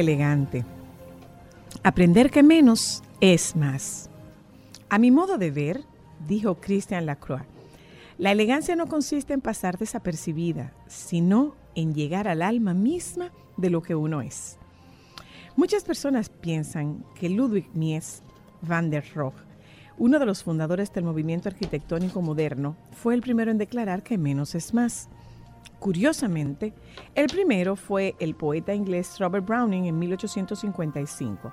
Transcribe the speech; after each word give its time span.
Elegante. 0.00 0.64
Aprender 1.82 2.30
que 2.30 2.42
menos 2.42 3.02
es 3.20 3.54
más. 3.56 4.08
A 4.88 4.98
mi 4.98 5.10
modo 5.10 5.38
de 5.38 5.50
ver, 5.50 5.84
dijo 6.26 6.56
Christian 6.56 7.06
Lacroix, 7.06 7.44
la 8.18 8.32
elegancia 8.32 8.76
no 8.76 8.86
consiste 8.86 9.32
en 9.32 9.40
pasar 9.40 9.78
desapercibida, 9.78 10.72
sino 10.86 11.54
en 11.74 11.94
llegar 11.94 12.28
al 12.28 12.42
alma 12.42 12.74
misma 12.74 13.32
de 13.56 13.70
lo 13.70 13.82
que 13.82 13.94
uno 13.94 14.22
es. 14.22 14.58
Muchas 15.56 15.84
personas 15.84 16.28
piensan 16.28 17.04
que 17.14 17.28
Ludwig 17.28 17.68
Mies 17.74 18.22
van 18.62 18.90
der 18.90 19.04
Rohe, 19.14 19.34
uno 19.98 20.18
de 20.18 20.26
los 20.26 20.42
fundadores 20.42 20.92
del 20.92 21.04
movimiento 21.04 21.48
arquitectónico 21.48 22.22
moderno, 22.22 22.76
fue 22.92 23.14
el 23.14 23.20
primero 23.20 23.50
en 23.50 23.58
declarar 23.58 24.02
que 24.02 24.18
menos 24.18 24.54
es 24.54 24.72
más. 24.72 25.08
Curiosamente, 25.82 26.72
el 27.16 27.26
primero 27.26 27.74
fue 27.74 28.14
el 28.20 28.36
poeta 28.36 28.72
inglés 28.72 29.18
Robert 29.18 29.44
Browning 29.44 29.86
en 29.86 29.98
1855, 29.98 31.52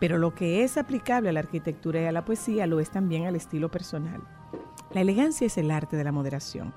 pero 0.00 0.16
lo 0.16 0.34
que 0.34 0.64
es 0.64 0.78
aplicable 0.78 1.28
a 1.28 1.32
la 1.34 1.40
arquitectura 1.40 2.00
y 2.00 2.06
a 2.06 2.12
la 2.12 2.24
poesía 2.24 2.66
lo 2.66 2.80
es 2.80 2.88
también 2.88 3.26
al 3.26 3.36
estilo 3.36 3.70
personal. 3.70 4.22
La 4.94 5.02
elegancia 5.02 5.46
es 5.46 5.58
el 5.58 5.70
arte 5.70 5.98
de 5.98 6.04
la 6.04 6.10
moderación. 6.10 6.72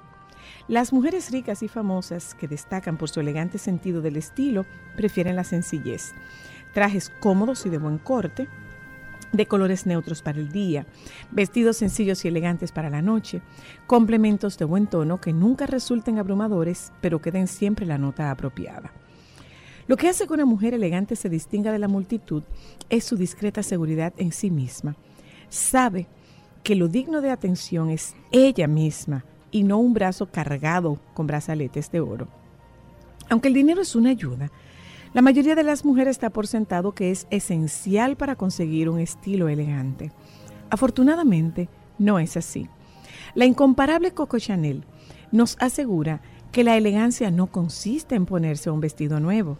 Las 0.67 0.91
mujeres 0.91 1.31
ricas 1.31 1.63
y 1.63 1.69
famosas 1.69 2.35
que 2.35 2.49
destacan 2.49 2.97
por 2.97 3.09
su 3.09 3.21
elegante 3.21 3.59
sentido 3.59 4.01
del 4.01 4.17
estilo 4.17 4.65
prefieren 4.97 5.37
la 5.37 5.45
sencillez. 5.45 6.11
Trajes 6.73 7.13
cómodos 7.21 7.65
y 7.65 7.69
de 7.69 7.77
buen 7.77 7.97
corte, 7.97 8.49
de 9.31 9.45
colores 9.45 9.85
neutros 9.85 10.21
para 10.21 10.39
el 10.39 10.51
día, 10.51 10.85
vestidos 11.31 11.77
sencillos 11.77 12.23
y 12.25 12.27
elegantes 12.27 12.71
para 12.71 12.89
la 12.89 13.01
noche, 13.01 13.41
complementos 13.87 14.57
de 14.57 14.65
buen 14.65 14.87
tono 14.87 15.19
que 15.19 15.33
nunca 15.33 15.65
resulten 15.65 16.17
abrumadores, 16.17 16.91
pero 17.01 17.21
que 17.21 17.31
den 17.31 17.47
siempre 17.47 17.85
la 17.85 17.97
nota 17.97 18.31
apropiada. 18.31 18.91
Lo 19.87 19.97
que 19.97 20.07
hace 20.07 20.27
que 20.27 20.33
una 20.33 20.45
mujer 20.45 20.73
elegante 20.73 21.15
se 21.15 21.29
distinga 21.29 21.71
de 21.71 21.79
la 21.79 21.87
multitud 21.87 22.43
es 22.89 23.03
su 23.03 23.17
discreta 23.17 23.63
seguridad 23.63 24.13
en 24.17 24.31
sí 24.31 24.51
misma. 24.51 24.95
Sabe 25.49 26.07
que 26.61 26.75
lo 26.75 26.87
digno 26.87 27.21
de 27.21 27.31
atención 27.31 27.89
es 27.89 28.15
ella 28.31 28.67
misma 28.67 29.25
y 29.49 29.63
no 29.63 29.79
un 29.79 29.93
brazo 29.93 30.27
cargado 30.27 30.99
con 31.15 31.25
brazaletes 31.25 31.91
de 31.91 32.01
oro. 32.01 32.27
Aunque 33.29 33.47
el 33.47 33.53
dinero 33.55 33.81
es 33.81 33.95
una 33.95 34.11
ayuda, 34.11 34.51
la 35.13 35.21
mayoría 35.21 35.55
de 35.55 35.63
las 35.63 35.85
mujeres 35.85 36.11
está 36.11 36.29
por 36.29 36.45
sentado 36.45 36.93
que 36.93 37.09
es 37.09 37.25
esencial 37.31 38.15
para 38.15 38.35
conseguir 38.35 38.89
un 38.89 38.99
estilo 38.99 39.49
elegante. 39.49 40.11
Afortunadamente, 40.69 41.67
no 41.97 42.19
es 42.19 42.37
así. 42.37 42.67
La 43.33 43.45
incomparable 43.45 44.13
Coco 44.13 44.37
Chanel 44.37 44.83
nos 45.31 45.57
asegura 45.59 46.21
que 46.51 46.63
la 46.63 46.77
elegancia 46.77 47.31
no 47.31 47.47
consiste 47.47 48.15
en 48.15 48.25
ponerse 48.25 48.69
un 48.69 48.81
vestido 48.81 49.19
nuevo. 49.19 49.57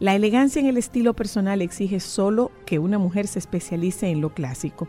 La 0.00 0.14
elegancia 0.14 0.60
en 0.60 0.66
el 0.66 0.76
estilo 0.76 1.14
personal 1.14 1.60
exige 1.60 2.00
solo 2.00 2.50
que 2.64 2.78
una 2.78 2.98
mujer 2.98 3.26
se 3.26 3.38
especialice 3.38 4.08
en 4.08 4.20
lo 4.20 4.32
clásico, 4.32 4.88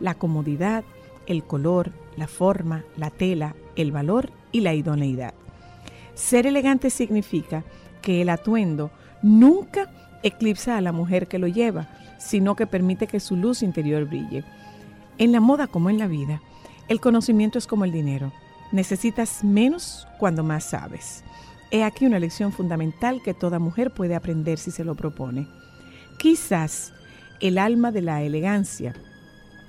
la 0.00 0.14
comodidad, 0.14 0.84
el 1.26 1.44
color, 1.44 1.92
la 2.16 2.28
forma, 2.28 2.84
la 2.96 3.10
tela, 3.10 3.54
el 3.76 3.90
valor 3.92 4.30
y 4.52 4.60
la 4.60 4.74
idoneidad. 4.74 5.34
Ser 6.14 6.46
elegante 6.46 6.90
significa 6.90 7.64
que 8.02 8.20
el 8.22 8.28
atuendo 8.28 8.90
nunca 9.22 9.90
eclipsa 10.22 10.76
a 10.76 10.80
la 10.80 10.92
mujer 10.92 11.26
que 11.28 11.38
lo 11.38 11.46
lleva, 11.46 11.88
sino 12.18 12.54
que 12.56 12.66
permite 12.66 13.06
que 13.06 13.20
su 13.20 13.36
luz 13.36 13.62
interior 13.62 14.04
brille. 14.04 14.44
En 15.18 15.32
la 15.32 15.40
moda 15.40 15.66
como 15.66 15.90
en 15.90 15.98
la 15.98 16.06
vida, 16.06 16.40
el 16.88 17.00
conocimiento 17.00 17.58
es 17.58 17.66
como 17.66 17.84
el 17.84 17.92
dinero. 17.92 18.32
Necesitas 18.72 19.44
menos 19.44 20.06
cuando 20.18 20.42
más 20.42 20.64
sabes. 20.64 21.24
He 21.70 21.84
aquí 21.84 22.06
una 22.06 22.18
lección 22.18 22.52
fundamental 22.52 23.20
que 23.24 23.34
toda 23.34 23.58
mujer 23.58 23.92
puede 23.92 24.14
aprender 24.14 24.58
si 24.58 24.70
se 24.70 24.84
lo 24.84 24.94
propone. 24.94 25.46
Quizás 26.18 26.92
el 27.40 27.58
alma 27.58 27.92
de 27.92 28.02
la 28.02 28.22
elegancia 28.22 28.94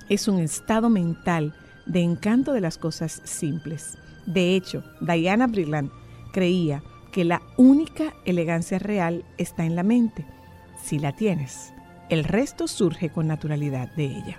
es 0.08 0.28
un 0.28 0.40
estado 0.40 0.90
mental 0.90 1.54
de 1.86 2.00
encanto 2.00 2.52
de 2.52 2.60
las 2.60 2.76
cosas 2.76 3.22
simples. 3.24 3.96
De 4.26 4.54
hecho, 4.54 4.84
Diana 5.00 5.46
Brillant 5.46 5.90
creía 6.32 6.82
que 7.12 7.24
la 7.24 7.42
única 7.56 8.14
elegancia 8.24 8.78
real 8.78 9.24
está 9.38 9.64
en 9.64 9.76
la 9.76 9.82
mente, 9.82 10.24
si 10.82 10.98
la 10.98 11.12
tienes. 11.12 11.72
El 12.08 12.24
resto 12.24 12.66
surge 12.66 13.10
con 13.10 13.28
naturalidad 13.28 13.94
de 13.94 14.06
ella. 14.06 14.38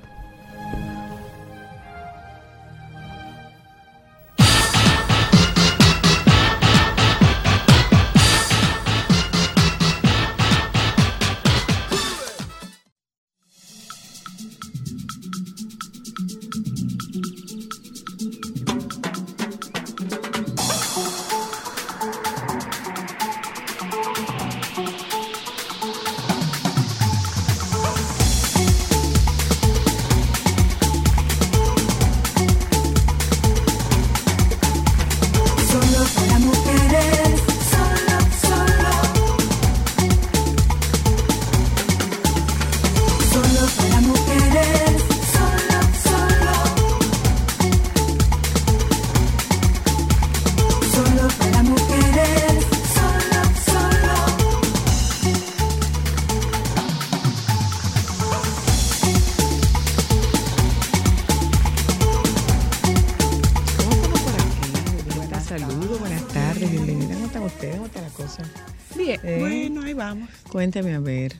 Vamos. 70.53 70.73
Cuéntame 70.73 70.93
a 70.95 70.99
ver. 70.99 71.33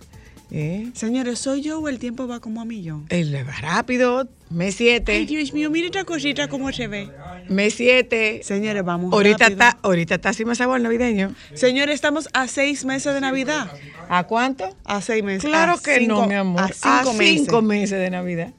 ¿eh? 0.51 0.91
Señores, 0.93 1.39
¿soy 1.39 1.61
yo 1.61 1.79
o 1.79 1.89
el 1.89 1.97
tiempo 1.99 2.27
va 2.27 2.39
como 2.39 2.61
a 2.61 2.65
millón? 2.65 3.05
El 3.09 3.35
va 3.35 3.53
rápido, 3.59 4.27
mes 4.49 4.75
7. 4.75 5.11
Ay, 5.11 5.25
Dios 5.25 5.51
mío, 5.53 5.69
mira 5.71 5.87
esta 5.87 6.03
cosita 6.03 6.47
cómo 6.47 6.71
se 6.71 6.87
ve. 6.87 7.09
Mes 7.49 7.73
7. 7.73 8.41
Señores, 8.43 8.83
vamos 8.85 9.11
Ahorita 9.13 9.45
rápido. 9.45 9.63
está, 9.63 9.77
ahorita 9.81 10.15
está 10.15 10.29
así 10.29 10.45
más 10.45 10.59
sabor 10.59 10.79
navideño. 10.79 11.33
Señores, 11.55 11.95
estamos 11.95 12.29
a 12.33 12.47
seis 12.47 12.85
meses 12.85 13.13
de 13.13 13.21
Navidad. 13.21 13.71
¿A 14.09 14.25
cuánto? 14.25 14.75
A 14.83 15.01
seis 15.01 15.23
meses. 15.23 15.43
Claro 15.43 15.73
A 15.73 15.81
que 15.81 16.05
no, 16.05 16.27
mi 16.27 16.35
amor. 16.35 16.61
A 16.61 16.67
cinco 16.67 17.13
meses. 17.13 17.39
cinco 17.39 17.61
meses 17.61 17.99
de 17.99 18.09
Navidad. 18.11 18.53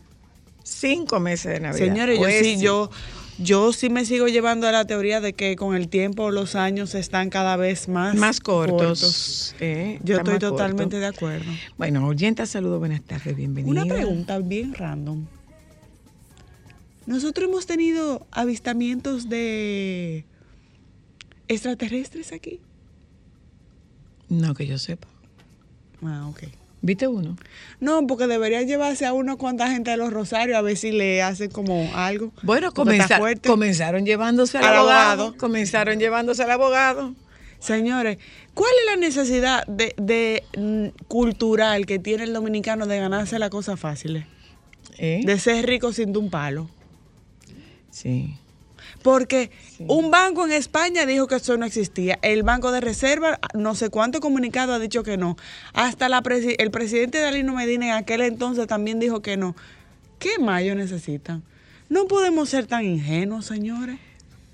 Cinco 0.65 1.21
meses 1.21 1.53
de 1.53 1.61
Navidad. 1.61 1.87
Señores, 1.87 2.19
Pues 2.19 2.39
yo 2.39 2.45
sí, 2.45 2.61
yo, 2.61 2.91
yo 3.39 3.73
sí 3.73 3.91
me 3.91 4.05
sigo 4.05 4.29
llevando 4.29 4.67
a 4.69 4.73
la 4.73 4.85
teoría 4.87 5.21
de 5.21 5.33
que 5.33 5.57
con 5.57 5.75
el 5.75 5.89
tiempo 5.89 6.31
los 6.31 6.55
años 6.55 6.95
están 6.95 7.31
cada 7.31 7.57
vez 7.57 7.89
más, 7.89 8.15
Más 8.15 8.41
cortos. 8.41 9.55
¿eh? 9.61 9.99
Yo 10.03 10.17
estoy 10.19 10.39
totalmente 10.39 10.97
corto. 10.97 10.99
de 10.99 11.07
acuerdo. 11.07 11.51
Bueno, 11.77 12.07
oyenta, 12.07 12.47
saludos, 12.47 12.79
buenas 12.79 13.03
tardes, 13.03 13.35
bienvenida. 13.37 13.83
Una 13.83 13.93
pregunta 13.95 14.39
bien 14.39 14.75
random. 14.75 15.27
Nosotros 17.07 17.49
hemos 17.49 17.67
tenido 17.67 18.27
avistamientos 18.31 19.29
de 19.29 20.25
extraterrestres 21.49 22.33
aquí. 22.33 22.61
No, 24.29 24.55
que 24.55 24.67
yo 24.67 24.79
sepa. 24.79 25.09
Ah, 26.03 26.27
ok. 26.29 26.45
¿Viste 26.87 27.09
uno? 27.09 27.37
No, 27.81 28.07
porque 28.07 28.27
debería 28.27 28.61
llevarse 28.61 29.07
a 29.07 29.15
uno 29.15 29.39
cuanta 29.39 29.71
gente 29.71 29.91
de 29.91 29.97
los 29.97 30.13
Rosarios 30.13 30.59
a 30.59 30.61
ver 30.61 30.77
si 30.77 30.93
le 30.93 31.23
hacen 31.23 31.51
como 31.51 31.91
algo. 31.97 32.31
Bueno, 32.43 32.73
Porque 32.75 32.93
está 32.93 33.05
comenza- 33.07 33.19
fuerte. 33.19 33.49
comenzaron 33.49 34.05
llevándose 34.05 34.59
al, 34.59 34.65
Al 34.65 34.77
abogado, 34.77 35.01
abogado. 35.23 35.37
Comenzaron 35.39 35.99
llevándose 35.99 36.43
al 36.43 36.51
abogado. 36.51 37.15
Señores, 37.59 38.19
¿cuál 38.53 38.71
es 38.81 38.87
la 38.95 38.97
necesidad 39.01 39.67
de, 39.67 39.95
de, 39.97 40.43
mm, 40.59 41.05
cultural 41.09 41.87
que 41.87 41.99
tiene 41.99 42.25
el 42.25 42.35
dominicano 42.35 42.87
de 42.87 42.99
ganarse 42.99 43.39
las 43.39 43.49
cosas 43.49 43.81
fáciles? 43.81 44.27
¿Eh? 44.99 45.23
De 45.25 45.39
ser 45.39 45.65
rico 45.65 45.91
sin 45.91 46.15
un 46.15 46.29
palo. 46.29 46.69
Sí. 47.91 48.37
Porque 49.05 49.51
un 49.87 50.11
banco 50.11 50.47
en 50.47 50.53
España 50.53 51.05
dijo 51.05 51.27
que 51.27 51.35
eso 51.35 51.59
no 51.59 51.67
existía. 51.67 52.19
El 52.23 52.43
Banco 52.43 52.73
de 52.73 52.81
Reserva, 52.81 53.39
no 53.53 53.75
sé 53.75 53.91
cuánto 53.91 54.21
comunicado 54.21 54.73
ha 54.73 54.79
dicho 54.79 55.03
que 55.03 55.19
no. 55.19 55.37
Hasta 55.75 56.09
la 56.09 56.23
presi- 56.23 56.57
el 56.59 56.71
presidente 56.71 57.19
de 57.19 57.27
Alino 57.27 57.53
Medina 57.55 57.85
en 57.85 57.93
aquel 57.93 58.23
entonces 58.23 58.67
también 58.67 58.99
dijo 59.01 59.21
que 59.21 59.37
no. 59.37 59.55
¿Qué 60.19 60.39
más 60.39 60.63
ellos 60.63 60.77
necesitan? 60.77 61.43
No 61.91 62.07
podemos 62.07 62.49
ser 62.49 62.67
tan 62.67 62.83
ingenuos, 62.87 63.45
señores. 63.45 63.99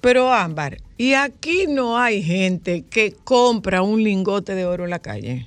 Pero 0.00 0.32
Ámbar, 0.32 0.78
y 0.98 1.12
aquí 1.12 1.66
no 1.68 1.96
hay 1.96 2.20
gente 2.20 2.82
que 2.90 3.12
compra 3.22 3.82
un 3.82 4.02
lingote 4.02 4.56
de 4.56 4.64
oro 4.64 4.82
en 4.82 4.90
la 4.90 4.98
calle. 4.98 5.46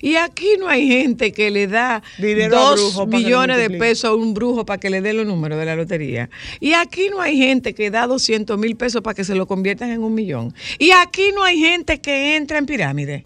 Y 0.00 0.16
aquí 0.16 0.56
no 0.58 0.68
hay 0.68 0.86
gente 0.86 1.32
que 1.32 1.50
le 1.50 1.66
da 1.66 2.02
Dinero 2.18 2.56
dos 2.56 3.06
millones 3.08 3.58
de 3.58 3.70
pesos 3.70 4.10
a 4.10 4.14
un 4.14 4.34
brujo 4.34 4.64
para 4.66 4.78
que 4.78 4.90
le 4.90 5.00
dé 5.00 5.12
los 5.12 5.26
números 5.26 5.58
de 5.58 5.64
la 5.64 5.76
lotería. 5.76 6.30
Y 6.60 6.72
aquí 6.72 7.08
no 7.10 7.20
hay 7.20 7.36
gente 7.36 7.74
que 7.74 7.90
da 7.90 8.06
200 8.06 8.58
mil 8.58 8.76
pesos 8.76 9.02
para 9.02 9.14
que 9.14 9.24
se 9.24 9.34
lo 9.34 9.46
conviertan 9.46 9.90
en 9.90 10.02
un 10.02 10.14
millón. 10.14 10.54
Y 10.78 10.90
aquí 10.90 11.30
no 11.34 11.44
hay 11.44 11.58
gente 11.58 12.00
que 12.00 12.36
entra 12.36 12.58
en 12.58 12.66
pirámide. 12.66 13.24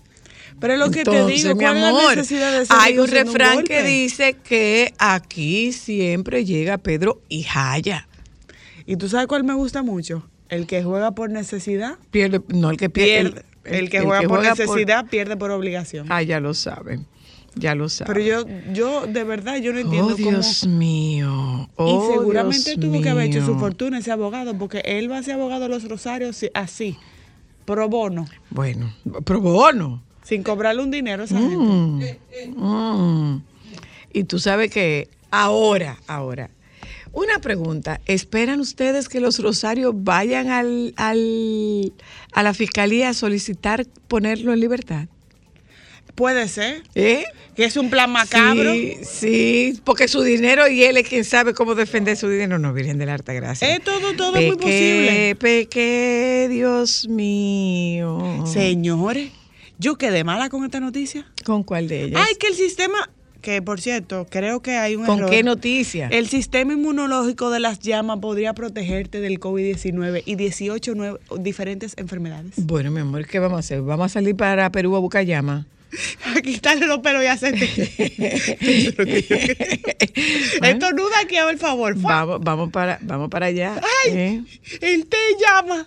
Pero 0.61 0.75
es 0.75 0.79
lo 0.79 0.91
que 0.91 1.01
Entonces, 1.01 1.27
te 1.27 1.33
digo, 1.33 1.55
mi 1.55 1.65
¿cuál 1.65 1.77
es 1.77 1.83
la 1.83 1.89
amor, 1.89 2.17
necesidad 2.17 2.59
de 2.59 2.67
ser 2.67 2.77
hay 2.79 2.99
un 2.99 3.09
refrán 3.09 3.65
que 3.65 3.83
dice 3.83 4.35
que 4.35 4.93
aquí 4.99 5.73
siempre 5.73 6.45
llega 6.45 6.77
Pedro 6.77 7.23
y 7.29 7.45
Jaya. 7.45 8.07
¿Y 8.85 8.97
tú 8.97 9.09
sabes 9.09 9.27
cuál 9.27 9.45
me 9.45 9.55
gusta 9.55 9.83
mucho? 9.83 10.29
El 10.51 10.67
que 10.67 10.83
juega 10.83 11.13
por 11.13 11.31
necesidad, 11.31 11.97
Pierde, 12.11 12.43
no 12.49 12.71
el 12.71 12.77
que 12.77 12.91
pierde. 12.91 13.31
pierde. 13.31 13.50
El, 13.65 13.91
que 13.91 14.01
juega 14.01 14.23
por 14.29 14.43
necesidad, 14.43 15.07
pierde 15.07 15.37
por 15.37 15.51
obligación. 15.51 16.07
Ah, 16.09 16.23
ya 16.23 16.41
lo 16.41 16.55
saben. 16.55 17.07
Ya 17.57 17.75
lo 17.75 17.89
saben. 17.89 18.15
Pero 18.15 18.25
yo, 18.25 18.73
yo, 18.73 19.07
de 19.07 19.25
verdad, 19.25 19.57
yo 19.57 19.73
no 19.73 19.81
entiendo 19.81 20.15
oh, 20.15 20.17
Dios 20.17 20.61
cómo... 20.63 20.77
mío. 20.77 21.69
Y 21.69 21.73
Oh, 21.77 22.13
seguramente 22.19 22.77
Dios 22.77 22.81
tuvo 22.81 23.03
que 23.03 23.09
haber 23.09 23.27
hecho 23.27 23.45
su 23.45 23.59
fortuna 23.59 23.99
ese 23.99 24.13
abogado, 24.13 24.57
porque 24.57 24.79
él 24.85 25.11
va 25.11 25.19
a 25.19 25.23
ser 25.23 25.35
abogado 25.35 25.63
de 25.63 25.69
los 25.69 25.89
Rosarios 25.89 26.37
sí, 26.37 26.51
así, 26.55 26.97
pro 27.65 27.89
bono, 27.89 28.27
Bueno, 28.51 28.95
pro 29.25 29.41
bono. 29.41 30.03
sin 30.23 30.43
cobrarle 30.43 30.83
un 30.83 30.91
dinero 30.91 31.23
a 31.23 31.25
esa 31.27 31.39
gente. 31.39 32.21
Mm, 32.57 33.33
mm. 33.35 33.43
Y 34.13 34.25
tú 34.25 34.39
sabes 34.39 34.71
que 34.71 35.09
ahora, 35.31 35.99
ahora, 36.07 36.51
una 37.13 37.39
pregunta. 37.41 38.01
¿Esperan 38.07 38.61
ustedes 38.61 39.09
que 39.09 39.21
los 39.21 39.39
rosarios 39.41 39.93
vayan 39.97 40.49
al, 40.49 40.95
al- 40.97 41.93
a 42.33 42.43
la 42.43 42.55
fiscalía 42.55 43.09
a 43.11 43.15
solicitar 43.15 43.87
ponerlo 44.09 44.53
en 44.53 44.61
libertad? 44.61 45.07
Puede 46.15 46.49
ser, 46.49 46.83
¿Eh? 46.95 47.25
que 47.55 47.65
es 47.65 47.77
un 47.77 47.89
plan 47.89 48.11
macabro. 48.11 48.73
Sí, 48.75 48.97
sí, 49.05 49.81
porque 49.85 50.07
su 50.09 50.23
dinero 50.23 50.69
y 50.69 50.83
él 50.83 50.97
es 50.99 51.09
quien 51.09 51.25
sabe 51.25 51.55
cómo 51.55 51.75
defender 51.75 52.17
su 52.17 52.29
dinero. 52.29 52.59
No, 52.59 52.75
Virgen 52.75 52.99
de 52.99 53.07
la 53.07 53.15
Alta 53.15 53.33
Gracia. 53.33 53.75
Es 53.75 53.83
todo, 53.83 54.13
todo 54.15 54.33
muy 54.33 54.51
Pequé, 54.51 54.57
posible. 54.57 55.37
Pequé, 55.37 56.49
Dios 56.51 57.09
mío. 57.09 58.45
Señores, 58.47 59.31
yo 59.79 59.97
quedé 59.97 60.25
mala 60.25 60.51
con 60.51 60.65
esta 60.65 60.81
noticia. 60.81 61.27
¿Con 61.45 61.63
cuál 61.63 61.89
de 61.89 62.05
ellas? 62.05 62.21
Ay, 62.29 62.35
que 62.35 62.49
el 62.49 62.55
sistema, 62.55 63.09
que 63.41 63.63
por 63.63 63.81
cierto, 63.81 64.27
creo 64.31 64.61
que 64.61 64.73
hay 64.77 64.97
un 64.97 65.07
¿Con 65.07 65.19
error. 65.19 65.31
qué 65.31 65.43
noticia? 65.43 66.09
El 66.09 66.29
sistema 66.29 66.73
inmunológico 66.75 67.51
de 67.51 67.61
las 67.61 67.81
llamas 67.81 68.19
podría 68.21 68.53
protegerte 68.55 69.21
del 69.21 69.41
COVID-19 69.41 70.23
y 70.27 70.35
18 70.37 70.95
nue- 70.95 71.19
diferentes 71.39 71.95
enfermedades. 71.97 72.53
Bueno, 72.57 72.91
mi 72.91 73.01
amor, 73.01 73.27
¿qué 73.27 73.39
vamos 73.39 73.57
a 73.57 73.61
hacer? 73.61 73.81
¿Vamos 73.83 74.07
a 74.07 74.09
salir 74.09 74.37
para 74.37 74.71
Perú 74.71 74.95
a 74.97 75.01
buscar 75.01 75.25
llama? 75.25 75.67
A 76.37 76.41
quitarle 76.41 76.87
los 76.87 77.01
pelos 77.01 77.25
y 77.25 77.27
hacerte. 77.27 77.65
Esto 80.63 80.93
nuda 80.93 81.17
aquí, 81.25 81.37
a 81.37 81.47
ver, 81.47 81.59
por 81.59 81.67
favor. 81.67 81.95
Vamos, 81.97 82.39
vamos, 82.43 82.71
para, 82.71 82.99
vamos 83.03 83.29
para 83.29 83.47
allá. 83.47 83.75
¡Ay! 84.07 84.13
¿eh? 84.17 84.43
El 84.83 85.07
té 85.07 85.17
llama. 85.45 85.87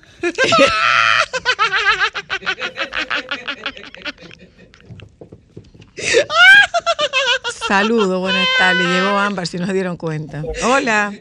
Saludos, 7.67 8.19
buenas 8.19 8.47
tardes. 8.57 8.85
Llegó 8.87 9.17
Ámbar, 9.17 9.47
si 9.47 9.57
no 9.57 9.65
se 9.65 9.73
dieron 9.73 9.97
cuenta. 9.97 10.43
Hola. 10.65 11.11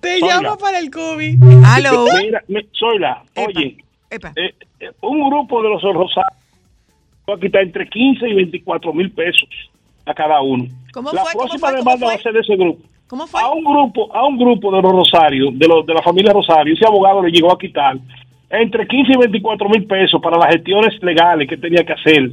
Te 0.00 0.16
Hola. 0.22 0.34
llama 0.34 0.56
para 0.56 0.78
el 0.78 0.90
COVID. 0.90 1.38
Mira, 1.38 2.42
mi- 2.48 2.66
Zoila, 2.78 3.22
Epa, 3.34 3.48
oye, 3.48 3.76
epa. 4.10 4.32
eh, 4.36 4.54
eh, 4.80 4.90
un 5.02 5.28
grupo 5.28 5.62
de 5.62 5.68
los 5.70 5.82
Rosarios 5.82 6.14
va 7.28 7.34
a 7.34 7.40
quitar 7.40 7.62
entre 7.62 7.88
15 7.88 8.28
y 8.28 8.34
24 8.34 8.92
mil 8.92 9.10
pesos 9.12 9.48
a 10.06 10.14
cada 10.14 10.40
uno. 10.40 10.64
¿Cómo 10.92 11.12
la 11.12 11.22
fue? 11.22 11.32
¿Cómo 11.32 11.44
próxima? 11.46 11.68
¿Cómo 11.68 11.78
demanda 11.78 12.06
fue? 12.06 12.14
va 12.14 12.20
a 12.20 12.22
ser 12.22 12.32
de 12.32 12.40
ese 12.40 12.56
grupo. 12.56 12.82
¿Cómo 13.08 13.26
fue? 13.26 13.40
A 13.42 13.48
un 13.48 13.64
grupo, 13.64 14.14
a 14.14 14.26
un 14.26 14.38
grupo 14.38 14.70
de 14.74 14.82
los 14.82 14.92
Rosarios, 14.92 15.58
de 15.58 15.66
los 15.68 15.84
de 15.84 15.94
la 15.94 16.02
familia 16.02 16.32
Rosario, 16.32 16.74
ese 16.74 16.86
abogado 16.86 17.22
le 17.22 17.30
llegó 17.32 17.52
a 17.52 17.58
quitar 17.58 17.96
entre 18.48 18.86
15 18.86 19.12
y 19.12 19.16
24 19.16 19.68
mil 19.68 19.84
pesos 19.86 20.20
para 20.22 20.38
las 20.38 20.54
gestiones 20.54 21.00
legales 21.02 21.48
que 21.48 21.56
tenía 21.56 21.84
que 21.84 21.92
hacer, 21.92 22.30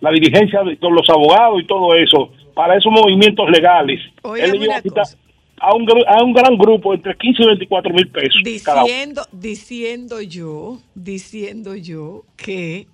la 0.00 0.10
diligencia 0.10 0.62
de- 0.62 0.78
con 0.78 0.94
los 0.94 1.08
abogados 1.10 1.60
y 1.62 1.66
todo 1.66 1.94
eso, 1.94 2.30
para 2.54 2.76
esos 2.76 2.92
movimientos 2.92 3.48
legales. 3.50 4.00
Óigame 4.22 4.44
Él 4.46 4.52
le 4.52 4.58
llegó 4.58 4.70
una 4.72 4.78
a 4.78 4.82
quitar 4.82 5.04
cosa. 5.04 5.18
a 5.60 5.74
un, 5.74 5.86
a 6.06 6.22
un 6.24 6.32
gran 6.32 6.56
grupo 6.56 6.94
entre 6.94 7.16
15 7.16 7.42
y 7.42 7.46
24 7.46 7.92
mil 7.94 8.08
pesos. 8.10 8.40
cada. 8.64 8.82
Diciendo, 8.84 9.22
diciendo 9.32 10.20
yo, 10.20 10.78
diciendo 10.94 11.74
yo 11.76 12.22
que 12.36 12.86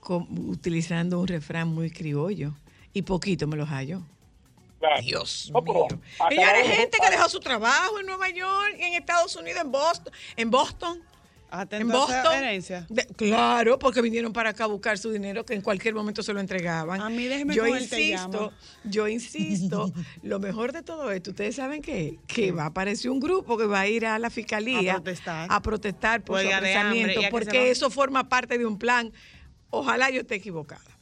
com- 0.00 0.26
utilizando 0.50 1.18
un 1.20 1.26
refrán 1.28 1.68
muy 1.68 1.90
criollo 1.90 2.52
y 2.92 3.02
poquito 3.02 3.46
me 3.46 3.56
los 3.56 3.68
hallo. 3.68 4.00
Claro. 4.78 5.02
Dios 5.02 5.50
No, 5.54 5.62
mío. 5.62 5.86
Y 6.30 6.38
hay 6.38 6.64
gente 6.68 6.98
que 7.02 7.10
dejó 7.10 7.28
su 7.30 7.40
trabajo 7.40 7.98
en 7.98 8.06
Nueva 8.06 8.28
York, 8.28 8.76
en 8.78 8.92
Estados 8.94 9.34
Unidos, 9.36 9.62
en 9.64 9.72
Boston, 9.72 10.12
en 10.36 10.50
Boston. 10.50 11.00
En 11.70 11.88
Boston. 11.88 12.34
herencia. 12.34 12.86
De- 12.88 13.06
claro, 13.06 13.78
porque 13.78 14.02
vinieron 14.02 14.32
para 14.32 14.50
acá 14.50 14.64
a 14.64 14.66
buscar 14.66 14.98
su 14.98 15.10
dinero 15.10 15.44
que 15.44 15.54
en 15.54 15.62
cualquier 15.62 15.94
momento 15.94 16.22
se 16.22 16.32
lo 16.32 16.40
entregaban. 16.40 17.00
A 17.00 17.08
mí 17.08 17.24
déjeme 17.24 17.54
yo 17.54 17.66
insisto, 17.66 18.52
yo 18.84 19.08
insisto, 19.08 19.92
lo 20.22 20.38
mejor 20.40 20.72
de 20.72 20.82
todo 20.82 21.10
esto, 21.12 21.30
ustedes 21.30 21.56
saben 21.56 21.82
qué? 21.82 22.18
que 22.26 22.52
va 22.52 22.64
a 22.64 22.66
aparecer 22.66 23.10
un 23.10 23.20
grupo 23.20 23.56
que 23.56 23.66
va 23.66 23.80
a 23.80 23.88
ir 23.88 24.06
a 24.06 24.18
la 24.18 24.30
fiscalía 24.30 24.92
A 24.92 24.96
protestar. 24.96 25.46
a 25.50 25.62
protestar 25.62 26.22
por 26.22 26.40
su 26.40 26.48
hambre, 26.48 26.74
apresamiento, 26.74 27.20
que 27.20 27.28
porque 27.28 27.70
eso 27.70 27.90
forma 27.90 28.28
parte 28.28 28.58
de 28.58 28.66
un 28.66 28.78
plan. 28.78 29.12
Ojalá 29.70 30.10
yo 30.10 30.20
esté 30.20 30.36
equivocada. 30.36 30.95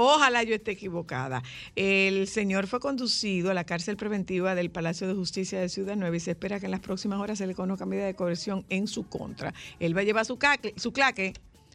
Ojalá 0.00 0.44
yo 0.44 0.54
esté 0.54 0.70
equivocada. 0.70 1.42
El 1.74 2.28
señor 2.28 2.68
fue 2.68 2.78
conducido 2.78 3.50
a 3.50 3.54
la 3.54 3.64
cárcel 3.64 3.96
preventiva 3.96 4.54
del 4.54 4.70
Palacio 4.70 5.08
de 5.08 5.14
Justicia 5.14 5.58
de 5.60 5.68
Ciudad 5.68 5.96
Nueva 5.96 6.14
y 6.16 6.20
se 6.20 6.30
espera 6.30 6.60
que 6.60 6.66
en 6.66 6.70
las 6.70 6.78
próximas 6.78 7.18
horas 7.18 7.38
se 7.38 7.48
le 7.48 7.56
conozca 7.56 7.84
medida 7.84 8.06
de 8.06 8.14
coerción 8.14 8.64
en 8.68 8.86
su 8.86 9.08
contra. 9.08 9.52
Él 9.80 9.96
va 9.96 10.02
a 10.02 10.04
llevar 10.04 10.24
su, 10.24 10.38
cacle- 10.38 10.72
su 10.76 10.92
claque. 10.92 11.32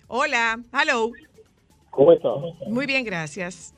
Hola, 0.07 0.57
hello. 0.71 1.11
¿Cómo 1.89 2.13
está? 2.13 2.29
Muy 2.69 2.85
bien, 2.85 3.03
gracias. 3.03 3.75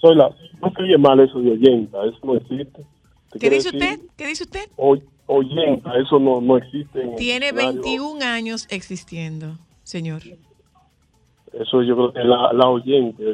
Soy 0.00 0.16
la. 0.16 0.28
No 0.60 0.72
se 0.76 0.82
oye 0.82 0.98
mal 0.98 1.20
eso 1.20 1.38
de 1.38 1.52
oyenta, 1.52 1.98
eso 2.04 2.18
no 2.24 2.34
existe. 2.34 2.84
¿Te 3.30 3.38
¿Qué 3.38 3.48
dice 3.48 3.70
decir? 3.70 3.80
usted? 3.80 4.06
¿Qué 4.16 4.26
dice 4.26 4.42
usted? 4.42 4.68
Oy- 4.76 5.04
oyenta, 5.26 5.92
eso 6.04 6.18
no, 6.18 6.40
no 6.40 6.56
existe. 6.58 7.00
en 7.00 7.14
Tiene 7.14 7.52
diccionario. 7.52 7.80
21 7.82 8.24
años 8.24 8.66
existiendo, 8.70 9.56
señor. 9.84 10.22
Eso 11.52 11.82
yo 11.82 11.94
creo 11.94 12.12
que 12.12 12.20
la, 12.20 12.52
la 12.52 12.68
oyente 12.68 13.24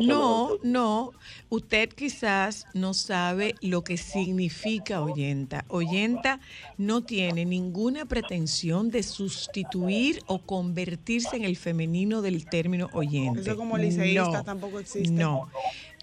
No, 0.00 0.50
no. 0.62 1.12
Usted 1.48 1.88
quizás 1.88 2.66
no 2.74 2.92
sabe 2.92 3.54
lo 3.62 3.82
que 3.82 3.96
significa 3.96 5.00
oyenta. 5.00 5.64
Oyenta 5.68 6.40
no 6.76 7.02
tiene 7.02 7.46
ninguna 7.46 8.04
pretensión 8.04 8.90
de 8.90 9.02
sustituir 9.02 10.20
o 10.26 10.40
convertirse 10.40 11.36
en 11.36 11.44
el 11.44 11.56
femenino 11.56 12.20
del 12.20 12.44
término 12.44 12.90
oyente. 12.92 13.40
Eso 13.40 13.56
como 13.56 13.78
liceísta 13.78 14.38
No, 14.38 14.44
tampoco 14.44 14.78
existe. 14.78 15.10
No. 15.10 15.48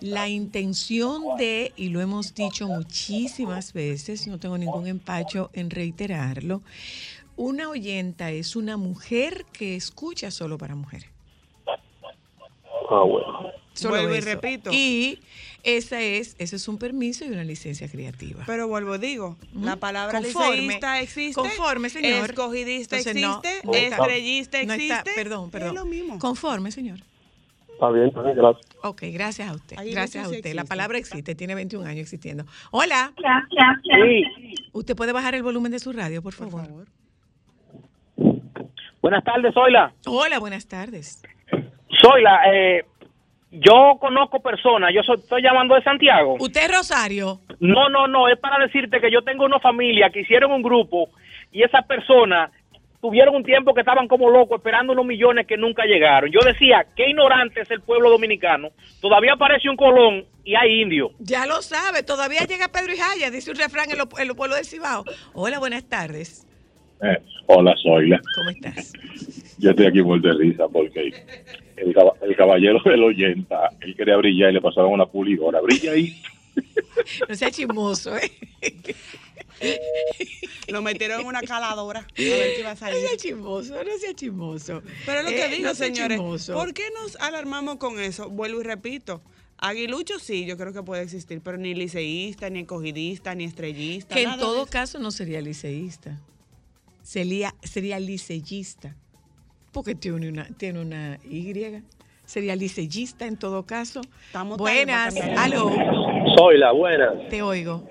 La 0.01 0.27
intención 0.27 1.37
de, 1.37 1.73
y 1.77 1.89
lo 1.89 2.01
hemos 2.01 2.33
dicho 2.33 2.67
muchísimas 2.67 3.71
veces, 3.71 4.27
no 4.27 4.39
tengo 4.39 4.57
ningún 4.57 4.87
empacho 4.87 5.51
en 5.53 5.69
reiterarlo, 5.69 6.61
una 7.37 7.69
oyenta 7.69 8.31
es 8.31 8.55
una 8.55 8.77
mujer 8.77 9.45
que 9.53 9.75
escucha 9.75 10.31
solo 10.31 10.57
para 10.57 10.75
mujeres. 10.75 11.14
Ah, 12.89 13.03
bueno. 13.03 13.51
Solo 13.73 13.95
Vuelvo 13.95 14.15
y 14.15 14.17
eso. 14.19 14.27
repito. 14.29 14.69
Y 14.71 15.19
esa 15.63 15.99
es, 16.01 16.35
ese 16.39 16.55
es 16.55 16.67
un 16.67 16.77
permiso 16.77 17.25
y 17.25 17.29
una 17.29 17.43
licencia 17.43 17.89
creativa. 17.89 18.43
Pero 18.45 18.67
vuelvo, 18.67 18.97
digo, 18.97 19.37
la 19.53 19.71
Ujú. 19.71 19.79
palabra 19.79 20.17
Conforme, 20.21 20.57
liceísta 20.61 21.01
existe. 21.01 21.41
Conforme, 21.41 21.89
señor. 21.89 22.29
Escogidista 22.29 22.97
Entonces, 22.97 23.23
existe. 23.23 23.61
no 23.65 23.73
está- 23.73 23.95
estrellista 23.97 24.63
no 24.63 24.73
existe. 24.73 24.95
está- 24.95 25.11
perdón, 25.15 25.49
perdón. 25.51 25.69
Es 25.69 25.75
lo 25.75 25.85
mismo. 25.85 26.19
Conforme, 26.19 26.71
señor. 26.71 26.99
Está 27.73 27.89
bien, 27.89 28.07
está 28.07 28.21
bien, 28.21 28.37
gracias. 28.37 28.65
Ok, 28.83 29.01
gracias 29.11 29.49
a 29.49 29.53
usted. 29.53 29.77
Ahí 29.77 29.91
gracias 29.91 30.23
a 30.25 30.29
usted. 30.29 30.43
La 30.53 30.61
existe. 30.61 30.67
palabra 30.69 30.97
existe, 30.97 31.35
tiene 31.35 31.55
21 31.55 31.85
años 31.85 31.99
existiendo. 32.03 32.45
Hola. 32.71 33.11
Sí, 33.83 34.55
¿Usted 34.71 34.95
puede 34.95 35.11
bajar 35.11 35.35
el 35.35 35.43
volumen 35.43 35.73
de 35.73 35.79
su 35.79 35.91
radio, 35.91 36.21
por 36.21 36.33
Por 36.35 36.49
favor? 36.49 36.65
favor. 36.65 36.87
buenas 39.01 39.23
tardes, 39.25 39.53
Zoila. 39.53 39.93
Hola, 40.05 40.39
buenas 40.39 40.65
tardes. 40.67 41.21
Zoila, 42.05 42.41
eh, 42.53 42.85
yo 43.51 43.97
conozco 43.99 44.41
personas, 44.41 44.91
yo 44.93 45.01
soy- 45.03 45.17
estoy 45.19 45.41
llamando 45.41 45.75
de 45.75 45.81
Santiago. 45.83 46.35
¿Usted 46.39 46.65
es 46.69 46.75
Rosario? 46.77 47.39
No, 47.59 47.89
no, 47.89 48.07
no, 48.07 48.27
es 48.27 48.37
para 48.39 48.63
decirte 48.63 48.99
que 48.99 49.11
yo 49.11 49.23
tengo 49.23 49.45
una 49.45 49.59
familia 49.59 50.09
que 50.09 50.21
hicieron 50.21 50.51
un 50.51 50.61
grupo 50.61 51.09
y 51.51 51.63
esas 51.63 51.85
personas 51.85 52.51
tuvieron 53.01 53.35
un 53.35 53.43
tiempo 53.43 53.73
que 53.73 53.81
estaban 53.81 54.07
como 54.07 54.29
locos 54.29 54.57
esperando 54.57 54.93
unos 54.93 55.05
millones 55.05 55.45
que 55.47 55.57
nunca 55.57 55.85
llegaron. 55.85 56.29
Yo 56.31 56.39
decía, 56.45 56.85
qué 56.95 57.09
ignorante 57.09 57.61
es 57.61 57.69
el 57.71 57.81
pueblo 57.81 58.09
dominicano. 58.09 58.69
Todavía 58.99 59.33
aparece 59.33 59.69
un 59.69 59.75
colón 59.77 60.25
y 60.43 60.55
hay 60.55 60.81
indios. 60.81 61.11
Ya 61.19 61.45
lo 61.45 61.61
sabe, 61.61 62.01
todavía 62.03 62.41
llega 62.41 62.67
Pedro 62.67 62.93
y 62.93 62.97
Jaya, 62.97 63.29
dice 63.31 63.51
un 63.51 63.57
refrán 63.57 63.89
en 63.91 63.99
los, 63.99 64.07
en 64.19 64.27
los 64.27 64.35
pueblos 64.35 64.57
del 64.57 64.65
Cibao. 64.65 65.05
Hola, 65.33 65.59
buenas 65.59 65.87
tardes. 65.87 66.44
Eh, 67.01 67.17
hola, 67.47 67.75
Zoila. 67.81 68.21
¿Cómo 68.35 68.49
estás? 68.49 68.93
Yo 69.57 69.71
estoy 69.71 69.85
aquí 69.87 70.01
por 70.03 70.21
de 70.21 70.33
risa 70.33 70.67
porque 70.67 71.11
el, 71.77 71.95
el 72.21 72.35
caballero 72.35 72.79
del 72.83 73.03
oyenta, 73.03 73.69
él 73.81 73.95
quería 73.95 74.17
brillar 74.17 74.51
y 74.51 74.53
le 74.55 74.61
pasaron 74.61 74.91
una 74.93 75.05
pulidora. 75.05 75.61
Brilla 75.61 75.91
ahí. 75.93 76.21
No 77.27 77.35
sea 77.35 77.51
chismoso, 77.51 78.15
¿eh? 78.17 78.31
Lo 80.69 80.81
metieron 80.81 81.21
en 81.21 81.27
una 81.27 81.41
caladora. 81.41 81.99
A 81.99 82.21
ver 82.21 82.55
qué 82.55 82.63
va 82.63 82.71
a 82.71 82.73
No 82.73 82.79
salir. 82.79 82.99
sea 83.07 83.17
chismoso, 83.17 83.75
no 83.83 83.97
sea 83.99 84.13
chismoso. 84.15 84.81
Pero 85.05 85.19
es 85.19 85.25
lo 85.25 85.31
Eh, 85.31 85.35
que 85.35 85.55
digo, 85.55 85.67
no 85.69 85.75
sea 85.75 85.87
señores, 85.87 86.17
chismoso. 86.17 86.53
¿por 86.53 86.73
qué 86.73 86.83
nos 87.01 87.15
alarmamos 87.17 87.75
con 87.75 87.99
eso? 87.99 88.29
Vuelvo 88.29 88.61
y 88.61 88.63
repito. 88.63 89.21
Aguilucho 89.57 90.17
sí, 90.19 90.45
yo 90.45 90.57
creo 90.57 90.73
que 90.73 90.81
puede 90.83 91.03
existir, 91.03 91.41
pero 91.43 91.57
ni 91.57 91.73
liceísta, 91.75 92.49
ni 92.49 92.59
escogidista, 92.61 93.35
ni 93.35 93.43
estrellista. 93.43 94.15
Que 94.15 94.23
en 94.23 94.29
nada 94.29 94.41
todo 94.41 94.65
caso 94.65 94.97
no 94.99 95.11
sería 95.11 95.41
liceísta. 95.41 96.19
Sería, 97.05 97.53
sería 97.61 97.99
liceyista. 97.99 98.95
Porque 99.71 99.93
tiene 99.93 100.27
una, 100.27 100.45
tiene 100.57 100.79
una 100.81 101.19
Y. 101.23 101.53
Sería 102.25 102.55
liceyista 102.55 103.27
en 103.27 103.37
todo 103.37 103.63
caso. 103.63 104.01
Estamos 104.25 104.57
Buenas, 104.57 105.15
aló, 105.37 105.69
Soy 106.35 106.57
la 106.57 106.71
buena. 106.71 107.13
te 107.29 107.43
oigo. 107.43 107.83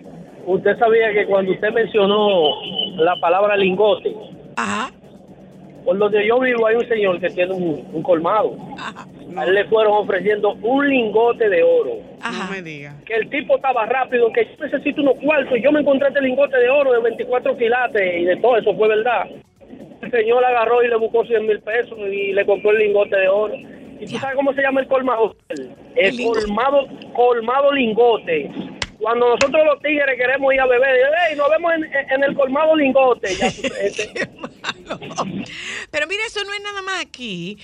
Usted 0.46 0.76
sabía 0.80 1.12
que 1.12 1.26
cuando 1.26 1.52
usted 1.52 1.70
mencionó 1.72 2.60
la 2.96 3.14
palabra 3.20 3.56
lingote, 3.56 4.16
Ajá, 4.56 4.92
por 5.84 5.96
donde 5.96 6.26
yo 6.26 6.40
vivo 6.40 6.66
hay 6.66 6.74
un 6.74 6.88
señor 6.88 7.20
que 7.20 7.30
tiene 7.30 7.54
un, 7.54 7.86
un 7.92 8.02
colmado. 8.02 8.56
Ajá, 9.30 9.40
A 9.40 9.44
él 9.44 9.54
le 9.54 9.64
fueron 9.66 9.92
ofreciendo 9.94 10.54
un 10.54 10.88
lingote 10.88 11.48
de 11.48 11.62
oro. 11.62 11.98
ajá. 12.20 12.44
No 12.46 12.50
me 12.52 12.62
diga. 12.62 12.96
Que 13.06 13.14
el 13.14 13.30
tipo 13.30 13.56
estaba 13.56 13.86
rápido, 13.86 14.32
que 14.32 14.44
yo 14.44 14.64
necesito 14.64 15.02
unos 15.02 15.16
cuartos. 15.22 15.58
y 15.58 15.62
Yo 15.62 15.72
me 15.72 15.80
encontré 15.80 16.08
este 16.08 16.20
lingote 16.20 16.56
de 16.58 16.68
oro 16.70 16.92
de 16.92 17.00
24 17.00 17.56
quilates 17.56 18.20
y 18.20 18.24
de 18.24 18.36
todo 18.36 18.56
eso 18.58 18.74
fue 18.76 18.88
verdad. 18.88 19.26
El 20.02 20.10
señor 20.10 20.44
agarró 20.44 20.82
y 20.82 20.88
le 20.88 20.96
buscó 20.96 21.24
100 21.24 21.46
mil 21.46 21.60
pesos 21.60 21.98
y 21.98 22.32
le 22.32 22.44
compró 22.44 22.70
el 22.72 22.78
lingote 22.78 23.16
de 23.16 23.28
oro. 23.28 23.54
¿Y 24.00 24.06
tú 24.06 24.18
sabes 24.18 24.36
cómo 24.36 24.52
se 24.52 24.60
llama 24.60 24.80
el 24.80 24.88
colmado? 24.88 25.36
El, 25.96 26.16
colmado, 26.24 26.86
colmado 27.14 27.72
lingote. 27.72 28.50
Cuando 28.98 29.28
nosotros 29.30 29.64
los 29.64 29.80
tigres 29.80 30.16
queremos 30.18 30.52
ir 30.52 30.60
a 30.60 30.66
beber, 30.66 30.96
hey, 31.28 31.36
nos 31.36 31.48
vemos 31.50 31.72
en, 31.74 31.84
en 31.84 32.24
el 32.24 32.34
colmado 32.34 32.74
lingote. 32.76 33.28
Ya, 33.34 33.46
este. 33.82 34.28
Pero 35.90 36.06
mira, 36.06 36.22
eso 36.26 36.42
no 36.44 36.52
es 36.54 36.62
nada 36.62 36.82
más 36.82 37.00
aquí. 37.00 37.58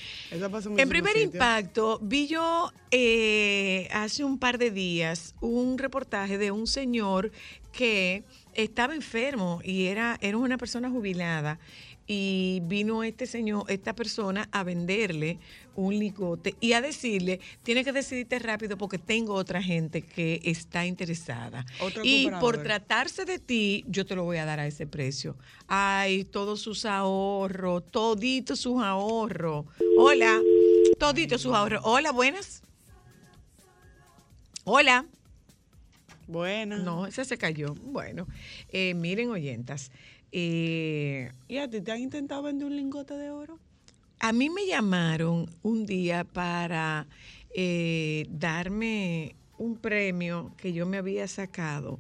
En 0.77 0.89
primer 0.89 1.17
impacto, 1.17 1.99
vi 2.03 2.27
yo 2.27 2.73
eh, 2.91 3.89
hace 3.93 4.25
un 4.25 4.39
par 4.39 4.59
de 4.59 4.71
días 4.71 5.35
un 5.41 5.79
reportaje 5.79 6.39
de 6.39 6.51
un 6.51 6.67
señor 6.67 7.33
que 7.73 8.25
estaba 8.55 8.95
enfermo 8.95 9.61
y 9.65 9.87
era, 9.87 10.19
era 10.21 10.37
una 10.37 10.59
persona 10.59 10.91
jubilada. 10.91 11.59
Y 12.13 12.59
vino 12.65 13.05
este 13.05 13.25
señor, 13.25 13.67
esta 13.69 13.95
persona, 13.95 14.49
a 14.51 14.65
venderle 14.65 15.39
un 15.77 15.97
ligote 15.97 16.57
y 16.59 16.73
a 16.73 16.81
decirle, 16.81 17.39
tiene 17.63 17.85
que 17.85 17.93
decidirte 17.93 18.41
rápido 18.41 18.77
porque 18.77 18.99
tengo 18.99 19.35
otra 19.35 19.63
gente 19.63 20.03
que 20.03 20.41
está 20.43 20.87
interesada. 20.87 21.65
Otro 21.79 22.03
y 22.05 22.29
por 22.41 22.65
tratarse 22.65 23.25
de 23.25 23.39
ti, 23.39 23.85
yo 23.87 24.05
te 24.07 24.17
lo 24.17 24.25
voy 24.25 24.39
a 24.39 24.45
dar 24.45 24.59
a 24.59 24.67
ese 24.67 24.89
precio. 24.89 25.37
Ay, 25.69 26.25
todos 26.25 26.61
sus 26.61 26.85
ahorros, 26.85 27.89
toditos 27.93 28.59
sus 28.59 28.83
ahorros. 28.83 29.67
Hola, 29.97 30.41
toditos 30.99 31.41
sus 31.43 31.55
ahorros. 31.55 31.81
Hola, 31.85 32.11
buenas. 32.11 32.65
Hola. 34.65 35.07
Bueno. 36.27 36.79
No, 36.79 37.07
ese 37.07 37.25
se 37.25 37.39
cayó. 37.39 37.75
Bueno, 37.75 38.27
eh, 38.71 38.95
miren, 38.95 39.31
oyentas. 39.31 39.93
Eh, 40.33 41.33
¿Y 41.49 41.59
a 41.59 41.69
ti 41.69 41.81
te 41.81 41.93
han 41.93 42.01
intentado 42.01 42.43
vender 42.43 42.67
un 42.67 42.77
lingote 42.77 43.15
de 43.15 43.31
oro? 43.31 43.59
a 44.21 44.33
mí 44.33 44.51
me 44.51 44.67
llamaron 44.67 45.49
un 45.63 45.87
día 45.87 46.25
para 46.25 47.07
eh, 47.55 48.27
darme 48.31 49.35
un 49.59 49.77
premio 49.77 50.53
que 50.59 50.73
yo 50.75 50.87
me 50.87 50.99
había 50.99 51.27
sacado 51.27 51.99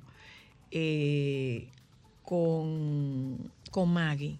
eh, 0.70 1.68
con, 2.22 3.50
con 3.70 3.92
Maggie. 3.92 4.38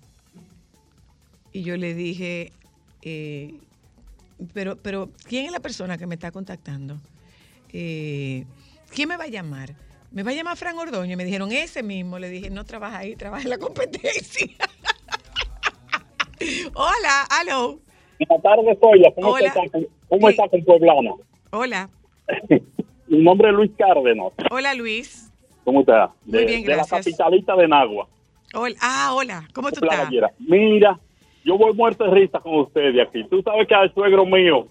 Y 1.53 1.63
yo 1.63 1.77
le 1.77 1.95
dije, 1.95 2.53
eh, 3.03 3.59
pero, 4.53 4.77
pero, 4.77 5.11
¿quién 5.27 5.47
es 5.47 5.53
la 5.53 5.61
persona 5.61 5.97
que 5.97 6.07
me 6.07 6.15
está 6.15 6.31
contactando? 6.31 7.01
¿Quién 7.71 8.47
me 9.09 9.17
va 9.17 9.25
a 9.25 9.29
llamar? 9.29 9.75
Me 10.13 10.23
va 10.25 10.31
a 10.31 10.35
llamar 10.35 10.57
Fran 10.57 10.77
Ordoño. 10.79 11.17
Me 11.17 11.25
dijeron, 11.25 11.53
ese 11.53 11.83
mismo. 11.83 12.19
Le 12.19 12.29
dije, 12.29 12.51
no 12.51 12.65
trabaja 12.65 12.99
ahí, 12.99 13.15
trabaja 13.17 13.45
en 13.45 13.51
la 13.51 13.59
competencia. 13.59 14.47
Hola, 16.75 17.25
aló. 17.31 17.79
Buenas 18.19 18.43
tardes, 18.43 18.79
Zoila. 18.81 19.11
¿Cómo, 19.15 19.29
Hola. 19.33 19.47
está, 19.49 19.61
¿Cómo 20.09 20.27
Sí. 20.29 20.35
está 20.35 20.49
con 20.49 20.65
Pueblana? 20.65 21.13
Hola. 21.51 21.91
Mi 23.09 23.19
nombre 23.23 23.49
es 23.49 23.55
Luis 23.55 23.71
Cárdenas. 23.77 24.33
Hola, 24.51 24.75
Luis. 24.75 25.31
¿Cómo 25.65 25.81
está? 25.81 26.11
Muy 26.25 26.39
De, 26.39 26.45
bien, 26.47 26.63
de 26.63 26.69
la 26.69 26.77
gracias. 26.77 27.05
capitalita 27.05 27.57
de 27.57 27.69
Nagua. 27.69 28.09
Hola. 28.55 28.77
Ah, 28.81 29.11
hola. 29.15 29.49
¿Cómo 29.53 29.71
tú 29.71 29.85
estás? 29.85 30.09
Mira, 30.39 30.99
yo 31.45 31.57
voy 31.59 31.73
muerto 31.75 32.05
de 32.05 32.11
risa 32.13 32.41
con 32.41 32.55
ustedes 32.61 33.07
aquí. 33.07 33.25
Tú 33.29 33.43
sabes 33.43 33.67
que 33.69 33.75
al 33.75 33.93
suegro 33.95 34.25
mío, 34.27 34.67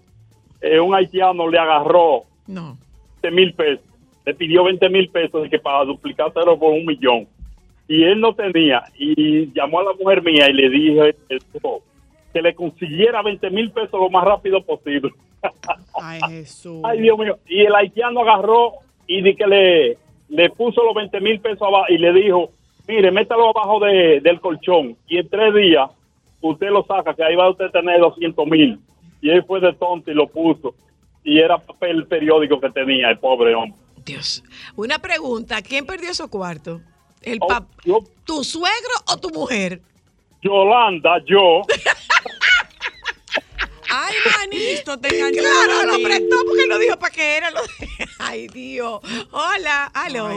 eh, 0.61 0.79
un 0.79 0.93
haitiano 0.95 1.47
le 1.47 1.57
agarró 1.59 2.23
No. 2.47 2.77
20 3.21 3.31
mil 3.41 3.53
pesos. 3.53 3.85
Le 4.29 4.35
pidió 4.35 4.63
20 4.63 4.89
mil 4.89 5.09
pesos 5.09 5.41
de 5.41 5.49
que 5.49 5.57
para 5.57 5.85
duplicárselo 5.85 6.59
por 6.59 6.71
un 6.71 6.85
millón. 6.85 7.27
Y 7.87 8.03
él 8.03 8.21
no 8.21 8.35
tenía. 8.35 8.83
Y 8.95 9.51
llamó 9.53 9.79
a 9.79 9.85
la 9.85 9.93
mujer 9.93 10.21
mía 10.21 10.47
y 10.47 10.53
le 10.53 10.69
dije 10.69 11.15
eso, 11.27 11.81
que 12.31 12.43
le 12.43 12.53
consiguiera 12.53 13.23
20 13.23 13.49
mil 13.49 13.71
pesos 13.71 13.99
lo 13.99 14.07
más 14.11 14.23
rápido 14.23 14.61
posible. 14.61 15.09
Ay, 15.99 16.21
Jesús. 16.29 16.79
Ay, 16.83 17.01
Dios 17.01 17.17
mío. 17.17 17.39
Y 17.47 17.61
el 17.61 17.73
haitiano 17.73 18.21
agarró 18.21 18.73
y 19.07 19.23
di 19.23 19.33
que 19.35 19.47
le, 19.47 19.97
le 20.29 20.49
puso 20.51 20.83
los 20.83 20.93
20 20.93 21.19
mil 21.21 21.39
pesos 21.39 21.63
abajo 21.63 21.85
y 21.89 21.97
le 21.97 22.13
dijo, 22.13 22.51
mire, 22.87 23.09
métalo 23.09 23.49
abajo 23.49 23.79
de, 23.79 24.21
del 24.21 24.39
colchón 24.39 24.95
y 25.07 25.17
en 25.17 25.27
tres 25.27 25.55
días 25.55 25.89
usted 26.41 26.69
lo 26.69 26.83
saca, 26.83 27.15
que 27.15 27.23
ahí 27.23 27.35
va 27.35 27.49
usted 27.49 27.65
a 27.65 27.71
tener 27.71 27.99
200 27.99 28.45
mil. 28.45 28.79
Y 29.21 29.31
él 29.31 29.43
fue 29.45 29.59
de 29.59 29.73
tonto 29.73 30.11
y 30.11 30.13
lo 30.13 30.27
puso. 30.27 30.75
Y 31.23 31.39
era 31.39 31.57
papel 31.57 32.05
periódico 32.05 32.59
que 32.59 32.69
tenía 32.69 33.09
el 33.09 33.17
pobre 33.17 33.55
hombre. 33.55 33.79
Dios. 34.09 34.43
Una 34.75 34.99
pregunta. 34.99 35.61
¿Quién 35.61 35.85
perdió 35.85 36.09
esos 36.09 36.27
cuartos? 36.29 36.81
¿El 37.21 37.37
Oh, 37.41 37.47
pap 37.47 37.65
yo- 37.85 38.03
¿Tu 38.25 38.43
suegro 38.43 38.93
o 39.07 39.17
tu 39.17 39.29
mujer? 39.29 39.81
Yolanda, 40.41 41.17
yo. 41.27 41.61
Ay, 43.91 44.13
manito, 44.39 44.99
te 44.99 45.07
enganchó. 45.17 45.39
Claro, 45.41 45.91
lo 45.97 46.03
prestó 46.03 46.35
porque 46.45 46.67
no 46.67 46.77
dijo 46.77 46.97
para 46.99 47.11
qué 47.13 47.37
era. 47.37 47.49
Lo 47.49 47.59
Ay, 48.19 48.47
Dios. 48.47 48.99
Hola, 49.31 49.85
aló. 49.93 50.29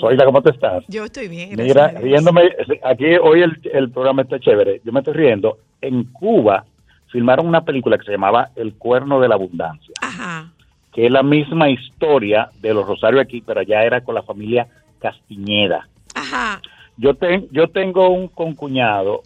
Soyla, 0.00 0.24
¿cómo 0.24 0.42
te 0.42 0.50
estás? 0.50 0.82
Yo 0.88 1.04
estoy 1.04 1.28
bien. 1.28 1.54
Mira, 1.56 1.88
riéndome, 1.92 2.42
aquí 2.84 3.04
hoy 3.22 3.42
el, 3.42 3.60
el 3.72 3.90
programa 3.92 4.22
está 4.22 4.40
chévere. 4.40 4.80
Yo 4.84 4.90
me 4.92 4.98
estoy 5.00 5.14
riendo. 5.14 5.58
En 5.80 6.04
Cuba 6.12 6.64
filmaron 7.12 7.46
una 7.46 7.64
película 7.64 7.96
que 7.98 8.04
se 8.04 8.10
llamaba 8.12 8.50
El 8.56 8.74
Cuerno 8.74 9.20
de 9.20 9.28
la 9.28 9.36
Abundancia, 9.36 9.94
Ajá. 10.02 10.52
Que 10.98 11.06
es 11.06 11.12
la 11.12 11.22
misma 11.22 11.70
historia 11.70 12.50
de 12.60 12.74
los 12.74 12.84
Rosarios 12.84 13.22
aquí, 13.22 13.40
pero 13.40 13.60
allá 13.60 13.84
era 13.84 14.00
con 14.00 14.16
la 14.16 14.22
familia 14.24 14.66
Castiñeda. 14.98 15.86
Ajá. 16.12 16.60
Yo, 16.96 17.14
ten- 17.14 17.46
yo 17.52 17.68
tengo 17.68 18.08
un 18.08 18.26
concuñado, 18.26 19.22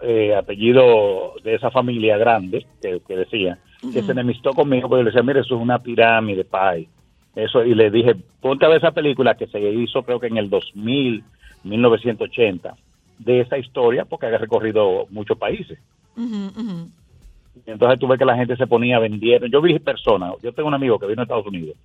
eh, 0.00 0.32
apellido 0.36 1.32
de 1.42 1.56
esa 1.56 1.72
familia 1.72 2.16
grande, 2.18 2.64
que, 2.80 3.00
que 3.04 3.16
decía, 3.16 3.58
que 3.92 4.00
se 4.04 4.12
enemistó 4.12 4.52
conmigo 4.52 4.88
porque 4.88 5.02
le 5.02 5.10
decía, 5.10 5.24
mire, 5.24 5.40
eso 5.40 5.56
es 5.56 5.60
una 5.60 5.80
pirámide, 5.80 6.44
pai. 6.44 6.86
Eso, 7.34 7.64
y 7.64 7.74
le 7.74 7.90
dije, 7.90 8.14
ponte 8.40 8.64
a 8.64 8.68
ver 8.68 8.78
esa 8.78 8.92
película 8.92 9.34
que 9.34 9.48
se 9.48 9.58
hizo 9.58 10.04
creo 10.04 10.20
que 10.20 10.28
en 10.28 10.36
el 10.36 10.48
2000, 10.48 11.24
1980, 11.64 12.76
de 13.18 13.40
esa 13.40 13.58
historia, 13.58 14.04
porque 14.04 14.26
ha 14.26 14.38
recorrido 14.38 15.06
muchos 15.10 15.36
países. 15.36 15.80
Y 16.16 16.97
entonces 17.66 17.98
tuve 17.98 18.16
que 18.18 18.24
la 18.24 18.36
gente 18.36 18.56
se 18.56 18.66
ponía 18.66 18.98
vendiendo. 18.98 19.46
Yo 19.46 19.60
vi 19.60 19.78
personas, 19.78 20.34
yo 20.42 20.52
tengo 20.52 20.68
un 20.68 20.74
amigo 20.74 20.98
que 20.98 21.06
vino 21.06 21.22
a 21.22 21.24
Estados 21.24 21.46
Unidos, 21.46 21.76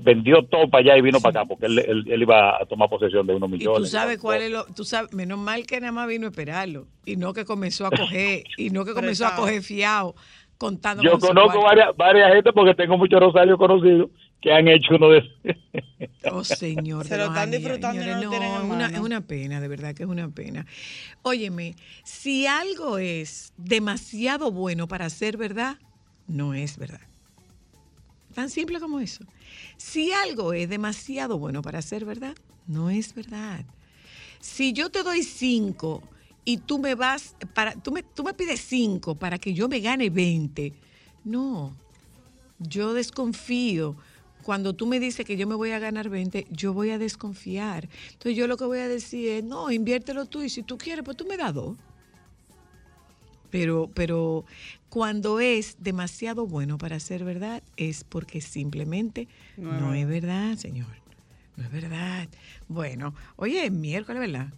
vendió 0.00 0.42
todo 0.44 0.68
para 0.68 0.82
allá 0.84 0.98
y 0.98 1.00
vino 1.02 1.20
para 1.20 1.40
acá, 1.40 1.48
porque 1.48 1.66
él, 1.66 1.78
él- 1.80 2.04
él 2.06 2.22
iba 2.22 2.56
a 2.62 2.64
tomar 2.66 2.88
posesión 2.88 3.26
de 3.26 3.34
unos 3.34 3.48
Y 3.50 3.52
millones. 3.54 3.78
tú 3.80 3.86
sabes 3.86 4.18
cuál 4.18 4.42
es 4.42 4.50
lo, 4.50 4.64
tú 4.66 4.84
sabes, 4.84 5.12
menos 5.12 5.38
mal 5.38 5.66
que 5.66 5.80
nada 5.80 5.92
más 5.92 6.06
vino 6.08 6.26
a 6.26 6.30
esperarlo 6.30 6.86
y 7.04 7.16
no 7.16 7.32
que 7.32 7.44
comenzó 7.44 7.86
a 7.86 7.90
coger 7.90 8.44
y 8.56 8.70
no 8.70 8.84
que 8.84 8.92
comenzó 8.94 9.26
a 9.26 9.34
coger 9.34 9.60
fiado 9.62 10.14
contando 10.56 11.02
Yo 11.02 11.18
con 11.18 11.20
conozco 11.30 11.62
varias, 11.62 11.96
varias 11.96 12.32
gente 12.32 12.52
porque 12.52 12.74
tengo 12.74 12.96
muchos 12.96 13.18
rosarios 13.18 13.58
conocidos 13.58 14.10
que 14.42 14.52
han 14.52 14.68
hecho 14.68 14.96
uno 14.96 15.08
de 15.10 15.22
Oh, 16.30 16.44
señor. 16.44 17.06
Se 17.06 17.16
lo 17.16 17.26
están 17.26 17.50
disfrutando 17.50 18.02
y 18.02 18.06
no 18.06 18.12
señores, 18.12 18.24
lo 18.24 18.30
tienen 18.30 18.50
en 18.50 18.56
es 18.56 18.64
una, 18.64 18.74
mano. 18.76 18.96
es 18.96 19.00
una 19.00 19.20
pena, 19.22 19.60
de 19.60 19.68
verdad 19.68 19.94
que 19.94 20.02
es 20.02 20.08
una 20.08 20.28
pena. 20.28 20.66
Óyeme, 21.22 21.76
si 22.04 22.46
algo 22.46 22.98
es 22.98 23.52
demasiado 23.56 24.50
bueno 24.50 24.86
para 24.88 25.08
ser 25.10 25.36
verdad, 25.36 25.78
no 26.26 26.54
es 26.54 26.76
verdad. 26.76 27.00
Tan 28.34 28.50
simple 28.50 28.80
como 28.80 29.00
eso. 29.00 29.24
Si 29.76 30.12
algo 30.12 30.52
es 30.52 30.68
demasiado 30.68 31.38
bueno 31.38 31.62
para 31.62 31.82
ser 31.82 32.04
verdad, 32.04 32.34
no 32.66 32.90
es 32.90 33.14
verdad. 33.14 33.64
Si 34.40 34.72
yo 34.72 34.90
te 34.90 35.02
doy 35.02 35.22
cinco 35.22 36.02
y 36.44 36.58
tú 36.58 36.78
me 36.78 36.94
vas, 36.94 37.36
para, 37.54 37.74
tú, 37.74 37.92
me, 37.92 38.02
tú 38.02 38.24
me 38.24 38.34
pides 38.34 38.60
cinco 38.60 39.14
para 39.14 39.38
que 39.38 39.54
yo 39.54 39.68
me 39.68 39.80
gane 39.80 40.10
20, 40.10 40.72
no, 41.24 41.76
yo 42.58 42.94
desconfío. 42.94 43.96
Cuando 44.42 44.74
tú 44.74 44.86
me 44.86 44.98
dices 45.00 45.24
que 45.24 45.36
yo 45.36 45.46
me 45.46 45.54
voy 45.54 45.70
a 45.70 45.78
ganar 45.78 46.08
20, 46.08 46.46
yo 46.50 46.72
voy 46.72 46.90
a 46.90 46.98
desconfiar. 46.98 47.88
Entonces 48.12 48.36
yo 48.36 48.46
lo 48.46 48.56
que 48.56 48.64
voy 48.64 48.78
a 48.78 48.88
decir 48.88 49.28
es, 49.28 49.44
no, 49.44 49.70
inviértelo 49.70 50.26
tú 50.26 50.42
y 50.42 50.48
si 50.48 50.62
tú 50.62 50.76
quieres, 50.78 51.04
pues 51.04 51.16
tú 51.16 51.24
me 51.26 51.36
das 51.36 51.54
dos. 51.54 51.76
Pero, 53.50 53.90
pero 53.94 54.44
cuando 54.88 55.38
es 55.40 55.76
demasiado 55.78 56.46
bueno 56.46 56.78
para 56.78 56.98
ser 57.00 57.22
verdad, 57.24 57.62
es 57.76 58.02
porque 58.04 58.40
simplemente 58.40 59.28
No 59.56 59.74
es 59.74 59.80
no, 59.80 59.94
es 59.94 60.08
verdad. 60.08 60.48
verdad, 60.48 60.58
señor. 60.58 60.88
No 61.56 61.64
es 61.64 61.70
verdad. 61.70 62.28
Bueno, 62.68 63.14
oye, 63.36 63.66
es 63.66 63.72
miércoles, 63.72 64.20
¿verdad? 64.20 64.48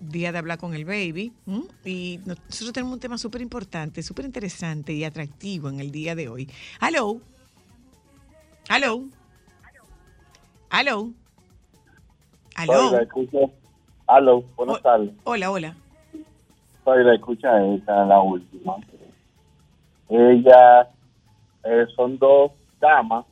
Día 0.00 0.32
de 0.32 0.38
hablar 0.38 0.56
con 0.56 0.72
el 0.74 0.86
baby. 0.86 1.30
¿m? 1.46 1.64
Y 1.84 2.20
nosotros 2.24 2.72
tenemos 2.72 2.94
un 2.94 3.00
tema 3.00 3.18
súper 3.18 3.42
importante, 3.42 4.02
súper 4.02 4.24
interesante 4.24 4.94
y 4.94 5.04
atractivo 5.04 5.68
en 5.68 5.78
el 5.78 5.90
día 5.90 6.14
de 6.14 6.28
hoy. 6.28 6.48
Hello. 6.80 7.20
La 8.70 8.76
Hello. 12.62 13.00
escucha. 13.00 13.38
Aló, 14.06 14.42
buenas 14.56 14.76
Oh. 14.76 14.80
tardes. 14.80 15.10
Hola, 15.24 15.50
hola. 15.50 15.76
Soy 16.84 17.04
la 17.04 17.14
escucha 17.14 17.64
esta, 17.74 18.04
la 18.06 18.20
última. 18.20 18.76
Ellas 20.08 20.86
eh, 21.64 21.86
son 21.96 22.16
dos 22.18 22.52
damas 22.80 23.24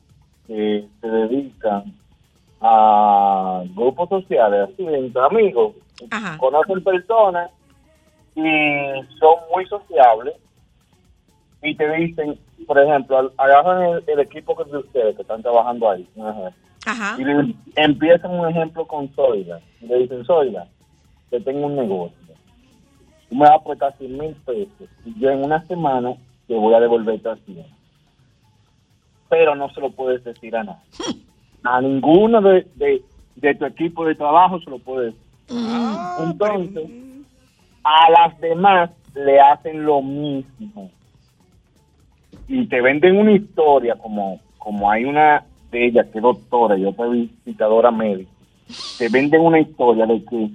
que 0.45 0.85
se 0.99 1.07
dedican 1.07 1.93
a 2.59 3.63
grupos 3.75 4.09
sociales, 4.09 4.69
así, 4.73 4.85
entre 4.85 5.21
amigos. 5.21 5.73
Ajá. 6.11 6.37
Conocen 6.37 6.83
personas 6.83 7.49
y 8.35 8.41
son 9.19 9.35
muy 9.53 9.65
sociables 9.67 10.35
y 11.61 11.75
te 11.75 11.89
dicen, 11.95 12.37
por 12.65 12.79
ejemplo, 12.79 13.31
agarran 13.37 13.83
el, 13.83 14.03
el 14.07 14.19
equipo 14.19 14.55
que 14.55 14.63
es 14.63 14.71
de 14.71 14.77
ustedes 14.79 15.15
que 15.15 15.21
están 15.21 15.41
trabajando 15.41 15.89
ahí, 15.89 16.07
un 16.15 16.27
ejemplo, 16.27 16.53
Ajá. 16.85 17.15
y 17.19 17.23
le 17.23 17.55
empiezan 17.75 18.31
un 18.31 18.47
ejemplo 18.49 18.85
con 18.85 19.09
Zoila. 19.09 19.59
Y 19.81 19.87
le 19.87 19.99
dicen, 19.99 20.25
Zoila, 20.25 20.67
que 21.29 21.39
tengo 21.39 21.65
un 21.67 21.75
negocio. 21.75 22.17
Tú 23.29 23.35
me 23.35 23.41
vas 23.41 23.59
a 23.59 23.63
prestar 23.63 23.95
100 23.97 24.17
mil 24.17 24.33
pesos 24.45 24.89
y 25.05 25.19
yo 25.19 25.29
en 25.29 25.43
una 25.43 25.63
semana 25.67 26.15
te 26.47 26.55
voy 26.55 26.73
a 26.73 26.79
devolver 26.79 27.21
300. 27.21 27.65
Pero 29.29 29.53
no 29.55 29.69
se 29.69 29.81
lo 29.81 29.91
puedes 29.91 30.23
decir 30.23 30.55
a 30.55 30.63
nadie. 30.63 30.81
A 31.63 31.79
ninguno 31.81 32.41
de, 32.41 32.67
de, 32.75 33.03
de 33.35 33.55
tu 33.55 33.65
equipo 33.65 34.05
de 34.05 34.15
trabajo 34.15 34.59
se 34.59 34.69
lo 34.71 34.79
puedes 34.79 35.13
decir. 35.13 35.29
Ah, 35.51 36.17
Entonces, 36.23 36.89
a 37.83 38.09
las 38.11 38.39
demás 38.41 38.89
le 39.13 39.39
hacen 39.39 39.83
lo 39.85 40.01
mismo. 40.01 40.89
Y 42.49 42.65
te 42.65 42.81
venden 42.81 43.15
una 43.15 43.31
historia, 43.31 43.95
como, 43.95 44.39
como 44.57 44.89
hay 44.89 45.05
una 45.05 45.45
de 45.71 45.85
ellas 45.85 46.07
que 46.07 46.17
es 46.17 46.23
doctora 46.23 46.77
y 46.77 46.83
otra 46.83 47.07
visitadora 47.07 47.91
médica. 47.91 48.31
Te 48.97 49.07
venden 49.07 49.41
una 49.41 49.59
historia 49.59 50.07
de 50.07 50.25
que, 50.25 50.49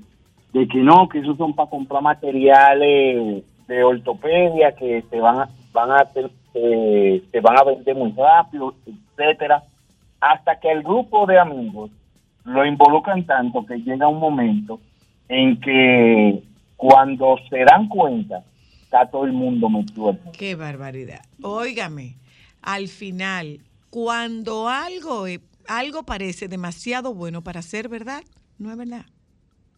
de 0.53 0.69
que 0.69 0.79
no, 0.79 1.09
que 1.09 1.21
esos 1.21 1.37
son 1.37 1.55
para 1.55 1.71
comprar 1.71 2.03
materiales 2.03 3.45
de 3.69 3.85
ortopedia 3.85 4.73
que 4.73 5.05
te 5.09 5.21
van 5.21 5.39
a, 5.39 5.49
van 5.73 5.93
a 5.93 5.99
hacer, 5.99 6.31
eh, 6.55 7.23
te 7.31 7.41
van 7.41 7.59
a 7.59 7.65
vender 7.65 7.95
muy 7.95 8.13
rápido, 8.13 8.75
etcétera, 8.85 9.63
hasta 10.21 10.59
que 10.59 10.73
el 10.73 10.83
grupo 10.83 11.27
de 11.27 11.39
amigos 11.39 11.91
lo 12.45 12.67
involucran 12.67 13.25
tanto 13.25 13.65
que 13.65 13.77
llega 13.77 14.09
un 14.09 14.19
momento 14.19 14.81
en 15.29 15.61
que 15.61 16.43
cuando 16.77 17.37
se 17.49 17.65
dan 17.65 17.89
cuenta 17.89 18.43
está 18.95 19.11
todo 19.11 19.25
el 19.25 19.33
mundo 19.33 19.69
metido. 19.69 20.17
Qué 20.33 20.55
barbaridad. 20.55 21.25
Óigame, 21.43 22.17
al 22.63 22.89
final, 22.89 23.61
cuando 23.91 24.69
algo, 24.69 25.27
es- 25.27 25.41
algo 25.67 26.05
parece 26.05 26.47
demasiado 26.49 27.13
bueno 27.15 27.43
para 27.43 27.63
ser 27.63 27.89
verdad, 27.89 28.23
no 28.59 28.71
es 28.71 28.77
verdad. 28.77 29.07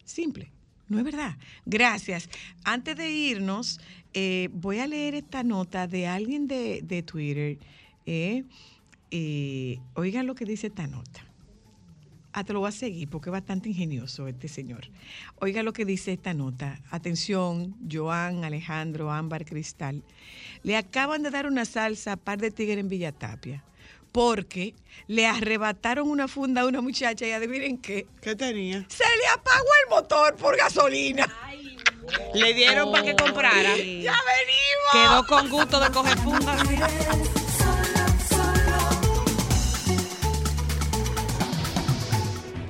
Simple, 0.05 0.53
no 0.89 0.99
es 0.99 1.05
verdad. 1.05 1.37
Gracias. 1.65 2.29
Antes 2.65 2.97
de 2.97 3.11
irnos, 3.11 3.81
eh, 4.13 4.49
voy 4.53 4.79
a 4.81 4.87
leer 4.87 5.15
esta 5.15 5.43
nota 5.43 5.87
de 5.87 6.07
alguien 6.07 6.47
de, 6.47 6.81
de 6.83 7.03
Twitter. 7.03 7.59
eh, 8.09 8.45
eh, 9.13 9.79
oigan 9.95 10.27
lo 10.27 10.35
que 10.35 10.45
dice 10.45 10.67
esta 10.67 10.87
nota. 10.87 11.25
Ah, 12.39 12.45
te 12.45 12.53
lo 12.53 12.61
voy 12.61 12.69
a 12.69 12.73
seguir 12.73 13.09
porque 13.09 13.31
es 13.31 13.33
bastante 13.33 13.71
ingenioso 13.71 14.29
este 14.29 14.47
señor. 14.47 14.91
Oiga 15.37 15.63
lo 15.63 15.73
que 15.73 15.87
dice 15.87 16.13
esta 16.13 16.35
nota. 16.35 16.83
Atención, 16.91 17.75
Joan, 17.91 18.45
Alejandro, 18.45 19.11
Ámbar, 19.11 19.47
Cristal. 19.47 20.05
Le 20.63 20.77
acaban 20.77 21.23
de 21.23 21.31
dar 21.31 21.47
una 21.47 21.65
salsa 21.65 22.13
a 22.13 22.17
par 22.19 22.39
de 22.39 22.51
tigres 22.51 22.77
en 22.77 22.91
Villatapia 22.91 23.65
porque 24.13 24.75
le 25.07 25.27
arrebataron 25.27 26.11
una 26.11 26.29
funda 26.29 26.61
a 26.61 26.67
una 26.67 26.83
muchacha 26.83 27.27
y 27.27 27.31
adivinen 27.31 27.79
qué. 27.79 28.07
¿Qué 28.21 28.37
tenía? 28.37 28.85
Se 28.91 29.05
le 29.05 29.27
apagó 29.33 29.69
el 29.85 29.89
motor 29.89 30.37
por 30.37 30.59
gasolina. 30.59 31.27
Le 32.35 32.53
dieron 32.53 32.93
para 32.93 33.03
que 33.03 33.17
comprara. 33.17 33.79
¡Ya 33.79 34.15
venimos! 34.27 34.93
Quedó 34.93 35.27
con 35.27 35.49
gusto 35.49 35.81
de 35.81 35.91
coger 35.91 36.19
fundas. 36.19 37.46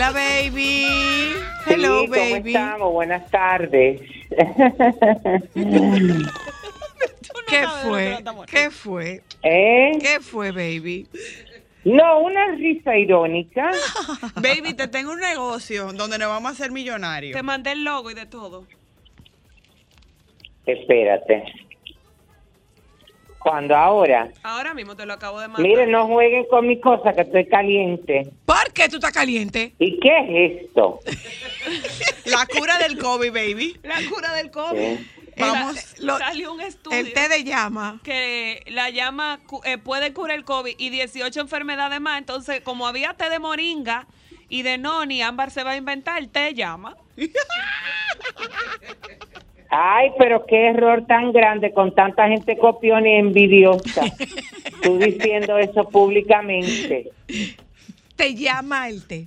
Hola, 0.00 0.12
baby. 0.12 0.86
Hello, 1.66 2.00
Sí, 2.00 2.06
¿cómo 2.08 2.30
baby. 2.30 2.54
estamos? 2.56 2.90
Buenas 2.90 3.30
tardes. 3.30 4.00
¿Qué 7.46 7.66
fue? 7.82 8.24
¿Qué 8.50 8.70
fue? 8.70 9.22
¿Eh? 9.42 9.92
¿Qué 10.00 10.20
fue, 10.20 10.52
baby? 10.52 11.06
No, 11.84 12.20
una 12.20 12.46
risa 12.52 12.96
irónica. 12.96 13.70
Baby, 14.36 14.72
te 14.72 14.88
tengo 14.88 15.12
un 15.12 15.20
negocio 15.20 15.92
donde 15.92 16.16
nos 16.16 16.28
vamos 16.28 16.48
a 16.50 16.54
hacer 16.54 16.70
millonarios. 16.70 17.36
Te 17.36 17.42
mandé 17.42 17.72
el 17.72 17.84
logo 17.84 18.10
y 18.10 18.14
de 18.14 18.24
todo. 18.24 18.64
Espérate. 20.64 21.44
Cuando 23.40 23.74
ahora. 23.74 24.30
Ahora 24.42 24.74
mismo 24.74 24.94
te 24.94 25.06
lo 25.06 25.14
acabo 25.14 25.40
de 25.40 25.48
mandar. 25.48 25.66
Miren, 25.66 25.90
no 25.90 26.06
jueguen 26.06 26.44
con 26.50 26.66
mi 26.66 26.78
cosa 26.78 27.12
que 27.14 27.22
estoy 27.22 27.46
caliente. 27.48 28.30
¿Por 28.44 28.72
qué 28.74 28.88
tú 28.88 28.96
estás 28.96 29.12
caliente? 29.12 29.74
¿Y 29.78 29.98
qué 29.98 30.18
es 30.58 30.66
esto? 30.66 31.00
La 32.26 32.46
cura 32.46 32.76
del 32.78 32.98
COVID, 32.98 33.32
baby. 33.32 33.76
La 33.82 33.96
cura 34.08 34.34
del 34.34 34.50
COVID. 34.50 34.78
Sí. 34.98 35.10
Vamos. 35.38 35.98
La- 36.00 36.18
salió 36.18 36.52
un 36.52 36.60
estudio. 36.60 36.98
El 36.98 37.14
té 37.14 37.28
de 37.30 37.42
llama. 37.44 37.98
que 38.04 38.62
la 38.66 38.90
llama 38.90 39.40
cu- 39.46 39.62
eh, 39.64 39.78
puede 39.78 40.12
curar 40.12 40.36
el 40.36 40.44
COVID 40.44 40.74
y 40.76 40.90
18 40.90 41.40
enfermedades 41.40 41.98
más. 42.00 42.18
Entonces, 42.18 42.60
como 42.60 42.86
había 42.86 43.14
té 43.14 43.30
de 43.30 43.38
moringa 43.38 44.06
y 44.50 44.60
de 44.62 44.76
noni, 44.76 45.22
Ámbar 45.22 45.50
se 45.50 45.64
va 45.64 45.70
a 45.70 45.76
inventar 45.76 46.18
el 46.18 46.28
té 46.28 46.40
de 46.40 46.54
llama. 46.54 46.94
Ay, 49.70 50.10
pero 50.18 50.44
qué 50.46 50.68
error 50.68 51.04
tan 51.06 51.32
grande 51.32 51.72
con 51.72 51.94
tanta 51.94 52.26
gente 52.28 52.56
copiona 52.58 53.08
y 53.08 53.14
envidiosa. 53.14 54.02
Tú 54.82 54.98
diciendo 54.98 55.56
eso 55.58 55.88
públicamente. 55.88 57.10
Te 58.16 58.34
llama 58.34 58.88
el 58.88 59.06
té. 59.06 59.26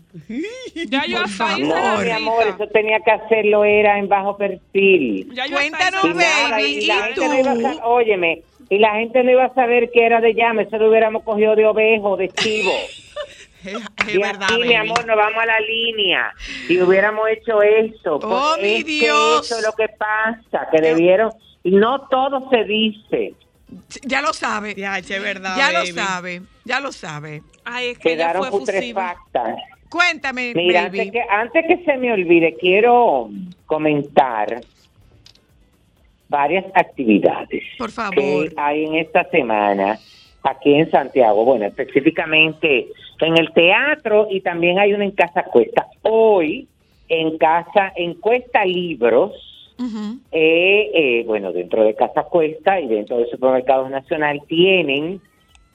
Ya 0.88 1.06
yo 1.06 1.17
Por 1.17 1.25
hasta 1.25 1.58
No, 1.58 1.97
mi 1.99 2.10
amor, 2.12 2.45
eso 2.47 2.67
tenía 2.67 2.99
que 2.99 3.12
hacerlo, 3.12 3.63
era 3.65 3.97
en 3.97 4.08
bajo 4.08 4.38
perfil. 4.38 5.29
Ya 5.34 5.47
yo 5.47 5.56
Cuéntanos, 5.56 6.06
Y 6.06 6.08
nada, 6.10 6.49
baby, 6.51 6.63
y 6.65 6.77
¿y 6.79 6.86
la 6.88 6.95
gente 7.06 7.15
tú? 7.21 7.27
no 7.27 7.39
iba 7.39 7.51
a 7.51 7.62
sa- 7.62 7.88
óyeme, 7.88 8.41
y 8.69 8.77
la 8.77 8.93
gente 8.95 9.23
no 9.23 9.32
iba 9.32 9.45
a 9.45 9.53
saber 9.53 9.89
que 9.91 10.06
era 10.06 10.21
de 10.21 10.34
llama, 10.36 10.62
eso 10.63 10.77
lo 10.77 10.89
hubiéramos 10.89 11.23
cogido 11.23 11.56
de 11.56 11.65
ovejo, 11.65 12.17
de 12.17 12.29
chivo. 12.29 12.71
Es, 13.65 13.73
es 14.08 14.15
y 14.15 14.17
verdad, 14.17 14.49
aquí, 14.52 14.62
mi 14.63 14.76
amor, 14.76 15.06
nos 15.06 15.15
vamos 15.17 15.41
a 15.41 15.45
la 15.45 15.60
línea 15.62 16.34
y 16.69 16.80
hubiéramos 16.82 17.28
hecho 17.30 17.62
eso. 17.62 18.15
Oh, 18.15 18.19
porque 18.56 18.62
mi 18.62 18.73
es 18.76 18.84
que 18.84 18.91
Dios. 18.91 19.45
eso 19.45 19.58
es 19.60 19.65
lo 19.65 19.71
que 19.73 19.88
pasa, 19.89 20.67
que 20.71 20.82
debieron, 20.82 21.32
y 21.63 21.71
no 21.71 22.08
todo 22.10 22.49
se 22.49 22.63
dice, 22.65 23.34
Ya 24.04 24.21
lo 24.21 24.34
sabe. 24.34 24.76
Ya, 24.76 24.97
es 24.97 25.08
verdad, 25.10 25.56
Ya 25.58 25.71
lo 25.71 25.80
baby. 25.80 25.91
sabe. 25.91 26.41
Ya 26.65 26.80
lo 26.80 26.91
sabe. 26.91 27.41
Ay, 27.65 27.88
es 27.89 27.97
que 27.99 28.13
ella 28.13 28.32
quedaron 28.34 28.41
fue 28.52 28.60
fusiva. 28.60 29.15
putrefactas. 29.23 29.56
Cuéntame, 29.89 30.54
Mira, 30.56 30.84
baby. 30.84 30.99
antes 30.99 31.12
que, 31.12 31.21
antes 31.30 31.65
que 31.67 31.86
se 31.86 31.97
me 31.97 32.12
olvide, 32.12 32.56
quiero 32.60 33.30
comentar 33.65 34.62
varias 36.30 36.65
actividades 36.73 37.63
Por 37.78 37.91
favor. 37.91 38.13
que 38.15 38.54
hay 38.58 38.86
en 38.86 38.95
esta 38.95 39.23
semana 39.30 39.99
aquí 40.43 40.73
en 40.73 40.89
Santiago. 40.91 41.45
Bueno, 41.45 41.65
específicamente 41.65 42.88
en 43.19 43.38
el 43.38 43.51
teatro 43.53 44.27
y 44.29 44.41
también 44.41 44.79
hay 44.79 44.93
una 44.93 45.06
en 45.06 45.12
Casa 45.12 45.43
Cuesta. 45.43 45.88
Hoy 46.01 46.67
en 47.10 47.38
Casa, 47.38 47.93
en 47.95 48.15
Cuesta 48.15 48.65
Libros, 48.65 49.32
eh, 50.32 50.91
eh, 50.93 51.23
bueno, 51.25 51.51
dentro 51.51 51.84
de 51.84 51.95
Casa 51.95 52.23
Cuesta 52.23 52.79
y 52.79 52.88
dentro 52.88 53.17
del 53.17 53.29
Supermercado 53.29 53.89
Nacional 53.89 54.41
tienen 54.47 55.19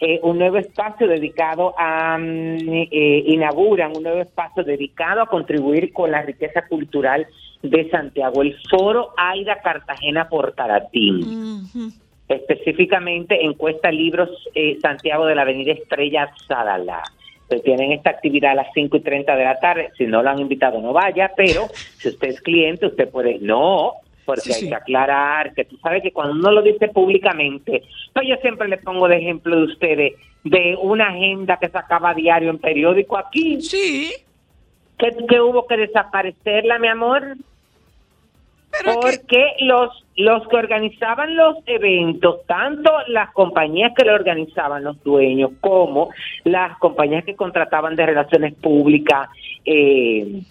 eh, 0.00 0.20
un 0.22 0.38
nuevo 0.38 0.59
espacio 0.59 1.09
dedicado 1.09 1.74
a, 1.76 2.16
mm, 2.16 2.68
eh, 2.70 3.24
inauguran 3.26 3.96
un 3.96 4.04
nuevo 4.04 4.20
espacio 4.20 4.62
dedicado 4.62 5.22
a 5.22 5.26
contribuir 5.26 5.92
con 5.92 6.12
la 6.12 6.22
riqueza 6.22 6.62
cultural 6.68 7.26
de 7.62 7.90
Santiago, 7.90 8.42
el 8.42 8.57
Foro 8.70 9.12
Aida 9.16 9.61
Cartagena 9.61 10.28
Portaratín 10.28 11.64
Ujú. 11.74 11.92
Específicamente 12.29 13.45
en 13.45 13.55
Cuesta 13.55 13.91
Libros 13.91 14.31
eh, 14.55 14.79
Santiago 14.81 15.27
de 15.27 15.35
la 15.35 15.43
Avenida 15.43 15.73
Estrella 15.73 16.31
Sadalá. 16.47 17.03
Entonces, 17.43 17.64
tienen 17.64 17.93
esta 17.93 18.11
actividad 18.11 18.53
a 18.53 18.57
las 18.57 18.69
5 18.75 18.99
y 18.99 19.01
30 19.01 19.35
de 19.35 19.45
la 19.45 19.59
tarde. 19.59 19.88
Si 19.97 20.07
no 20.07 20.23
lo 20.23 20.29
han 20.29 20.38
invitado, 20.38 20.81
no 20.83 20.93
vaya, 20.93 21.33
pero 21.35 21.69
si 21.97 22.09
usted 22.09 22.29
es 22.29 22.41
cliente, 22.43 22.87
usted 22.87 23.09
puede. 23.09 23.38
No, 23.41 23.95
porque 24.27 24.53
Sí, 24.53 24.64
hay 24.64 24.69
que 24.69 24.75
aclarar 24.75 25.55
que 25.55 25.64
tú 25.64 25.79
sabes 25.79 26.03
que 26.03 26.12
cuando 26.12 26.35
uno 26.35 26.51
lo 26.51 26.61
dice 26.61 26.88
públicamente, 26.88 27.83
pues 28.12 28.29
yo 28.29 28.37
siempre 28.43 28.69
le 28.69 28.77
pongo 28.77 29.09
de 29.09 29.17
ejemplo 29.17 29.57
de 29.57 29.62
ustedes 29.62 30.12
de 30.45 30.77
una 30.83 31.09
agenda 31.09 31.57
que 31.59 31.69
sacaba 31.71 32.12
diario 32.12 32.51
en 32.51 32.59
periódico 32.59 33.17
aquí, 33.17 33.62
Sí. 33.62 34.12
que, 34.99 35.11
que 35.27 35.41
hubo 35.41 35.67
que 35.67 35.79
desaparecerla, 35.79 36.79
mi 36.79 36.88
amor. 36.88 37.37
Porque 38.85 39.52
los, 39.61 39.90
los 40.16 40.46
que 40.48 40.57
organizaban 40.57 41.37
los 41.37 41.57
eventos, 41.66 42.44
tanto 42.46 42.92
las 43.09 43.33
compañías 43.33 43.92
que 43.96 44.04
lo 44.04 44.14
organizaban, 44.14 44.85
los 44.85 45.02
dueños, 45.02 45.52
como 45.61 46.11
las 46.44 46.78
compañías 46.78 47.24
que 47.24 47.35
contrataban 47.35 47.96
de 47.96 48.07
relaciones 48.07 48.54
públicas 48.54 49.28
eh, 49.64 50.42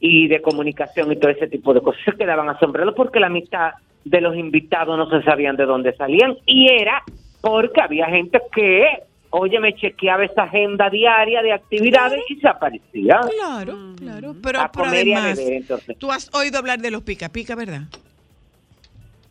y 0.00 0.28
de 0.28 0.42
comunicación 0.42 1.12
y 1.12 1.16
todo 1.16 1.30
ese 1.30 1.46
tipo 1.46 1.74
de 1.74 1.80
cosas, 1.80 2.02
se 2.04 2.16
quedaban 2.16 2.48
asombrados 2.48 2.94
porque 2.94 3.20
la 3.20 3.28
mitad 3.28 3.72
de 4.04 4.20
los 4.20 4.36
invitados 4.36 4.96
no 4.96 5.08
se 5.10 5.24
sabían 5.24 5.56
de 5.56 5.66
dónde 5.66 5.94
salían. 5.94 6.36
Y 6.46 6.68
era 6.72 7.02
porque 7.40 7.80
había 7.80 8.06
gente 8.06 8.40
que, 8.52 9.02
oye, 9.30 9.60
me 9.60 9.74
chequeaba 9.74 10.24
esa 10.24 10.44
agenda 10.44 10.88
diaria 10.90 11.42
de 11.42 11.52
actividades 11.52 12.20
y 12.28 12.36
se 12.36 12.48
aparecía 12.48 13.20
Claro, 13.38 13.94
claro. 13.96 14.34
Pero, 14.42 14.60
a 14.60 14.70
pero 14.72 14.84
además, 14.86 15.36
beber. 15.36 15.96
Tú 15.98 16.10
has 16.12 16.32
oído 16.34 16.58
hablar 16.58 16.78
de 16.80 16.90
los 16.90 17.02
pica 17.02 17.28
pica, 17.28 17.54
¿verdad? 17.54 17.82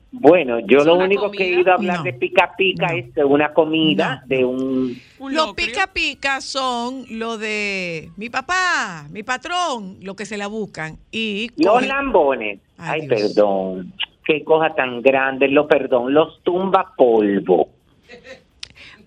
Bueno, 0.09 0.59
yo 0.61 0.79
¿Es 0.79 0.85
lo 0.85 0.95
único 0.95 1.29
que 1.31 1.53
he 1.53 1.69
a 1.69 1.73
hablar 1.75 1.97
No. 1.97 2.03
de 2.03 2.13
pica 2.13 2.53
pica 2.57 2.87
No. 2.87 2.97
es 2.97 3.13
de 3.13 3.23
una 3.25 3.53
comida, 3.53 4.21
No, 4.21 4.27
de 4.35 4.45
un... 4.45 5.01
Un 5.19 5.33
Los 5.35 5.53
pica 5.53 5.87
pica 5.93 6.39
son 6.41 7.03
lo 7.11 7.37
de 7.37 8.09
mi 8.15 8.29
papá, 8.29 9.05
mi 9.11 9.23
patrón, 9.23 9.97
lo 10.01 10.15
que 10.15 10.25
se 10.25 10.37
la 10.37 10.47
buscan. 10.47 10.97
Y 11.11 11.51
Los 11.57 11.75
cogen- 11.83 11.87
lambones. 11.89 12.59
Ay, 12.77 13.05
perdón. 13.07 13.93
Qué 14.25 14.43
cosa 14.43 14.73
tan 14.75 15.01
grande, 15.01 15.47
lo 15.49 15.67
perdón. 15.67 16.13
Los 16.13 16.41
tumba 16.43 16.93
polvo. 16.95 17.69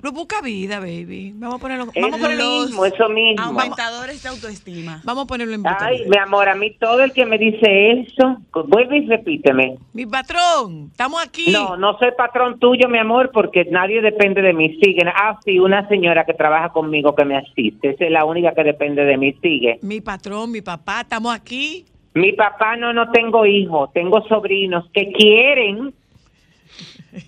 Lo 0.02 0.12
busca 0.12 0.40
vida, 0.40 0.80
baby. 0.80 1.32
Vamos 1.36 1.56
a 1.56 1.58
ponerlo, 1.58 1.84
Es 1.94 2.02
vamos 2.02 2.14
a 2.14 2.16
lo 2.18 2.22
ponerlo, 2.22 2.60
mismo, 2.62 2.84
eso 2.86 3.08
mismo. 3.08 3.44
Aumentadores 3.44 4.22
de 4.22 4.28
autoestima. 4.28 5.00
vamos 5.04 5.24
a 5.24 5.26
ponerlo 5.26 5.54
en 5.54 5.62
Ay, 5.66 6.04
mi 6.08 6.16
amor, 6.16 6.48
a 6.48 6.54
mí 6.54 6.70
todo 6.78 7.02
el 7.02 7.12
que 7.12 7.26
me 7.26 7.36
dice 7.38 7.90
eso, 7.92 8.38
vuelve 8.66 8.98
y 8.98 9.06
repíteme. 9.06 9.76
Mi 9.92 10.06
patrón, 10.06 10.88
estamos 10.90 11.22
aquí. 11.22 11.50
No, 11.52 11.76
no 11.76 11.98
soy 11.98 12.12
patrón 12.16 12.58
tuyo, 12.58 12.88
mi 12.88 12.98
amor, 12.98 13.30
porque 13.32 13.66
nadie 13.70 14.00
depende 14.00 14.40
de 14.42 14.52
mí. 14.54 14.78
Sigue. 14.82 15.02
Ah, 15.14 15.38
sí, 15.44 15.58
una 15.58 15.86
señora 15.88 16.24
que 16.24 16.34
trabaja 16.34 16.70
conmigo 16.70 17.14
que 17.14 17.24
me 17.24 17.36
asiste. 17.36 17.90
Esa 17.90 18.04
es 18.06 18.10
la 18.10 18.24
única 18.24 18.54
que 18.54 18.64
depende 18.64 19.04
de 19.04 19.16
mí. 19.16 19.34
Sigue. 19.42 19.78
Mi 19.82 20.00
patrón, 20.00 20.50
mi 20.50 20.62
papá, 20.62 21.02
estamos 21.02 21.34
aquí. 21.34 21.84
Mi 22.14 22.32
papá 22.32 22.76
no, 22.76 22.92
no 22.92 23.10
tengo 23.12 23.46
hijos, 23.46 23.92
tengo 23.92 24.26
sobrinos 24.26 24.84
que 24.92 25.12
quieren 25.12 25.94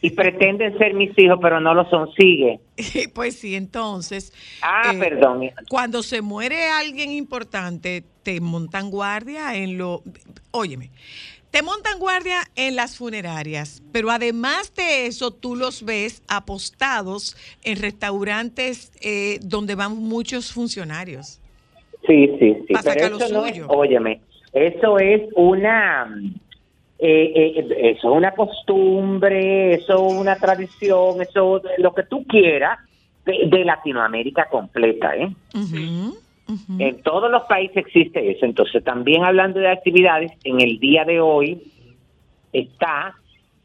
y 0.00 0.10
pretenden 0.10 0.76
ser 0.78 0.94
mis 0.94 1.16
hijos, 1.18 1.38
pero 1.40 1.60
no 1.60 1.74
lo 1.74 1.88
son. 1.88 2.12
Sigue. 2.14 2.60
pues 3.14 3.38
sí, 3.38 3.54
entonces. 3.54 4.32
Ah, 4.62 4.92
eh, 4.94 4.98
perdón. 4.98 5.50
Cuando 5.68 6.02
se 6.02 6.22
muere 6.22 6.68
alguien 6.68 7.10
importante, 7.10 8.04
te 8.22 8.40
montan 8.40 8.90
guardia 8.90 9.56
en 9.56 9.78
lo. 9.78 10.02
Óyeme, 10.50 10.90
te 11.52 11.62
montan 11.62 11.98
guardia 11.98 12.38
en 12.56 12.76
las 12.76 12.96
funerarias, 12.96 13.82
pero 13.92 14.10
además 14.10 14.74
de 14.74 15.06
eso, 15.06 15.32
tú 15.32 15.54
los 15.54 15.84
ves 15.84 16.22
apostados 16.26 17.36
en 17.62 17.78
restaurantes 17.78 18.90
eh, 19.02 19.38
donde 19.42 19.74
van 19.74 19.96
muchos 19.96 20.50
funcionarios. 20.52 21.40
Sí, 22.06 22.30
sí, 22.38 22.56
sí. 22.66 22.72
Pa' 22.72 22.82
sacar 22.82 23.02
Pero 23.02 23.18
lo 23.18 23.24
eso 23.24 23.34
no 23.34 23.46
es, 23.46 23.60
óyeme, 23.68 24.20
eso 24.54 24.98
es 24.98 25.22
una, 25.36 26.18
eh, 27.02 27.54
eh, 27.58 27.90
eso 27.96 28.10
es 28.10 28.16
una 28.16 28.32
costumbre, 28.32 29.74
eso 29.74 30.06
es 30.06 30.14
una 30.14 30.36
tradición, 30.36 31.20
eso 31.20 31.60
lo 31.78 31.94
que 31.94 32.04
tú 32.04 32.24
quieras 32.26 32.78
de, 33.24 33.46
de 33.46 33.64
Latinoamérica 33.64 34.46
completa, 34.50 35.16
¿eh? 35.16 35.32
En 36.78 37.02
todos 37.02 37.30
los 37.30 37.42
países 37.44 37.78
existe 37.78 38.30
eso. 38.30 38.44
Entonces, 38.44 38.84
también 38.84 39.24
hablando 39.24 39.58
de 39.58 39.68
actividades, 39.68 40.32
en 40.44 40.60
el 40.60 40.78
día 40.78 41.04
de 41.04 41.20
hoy 41.20 41.62
está 42.52 43.14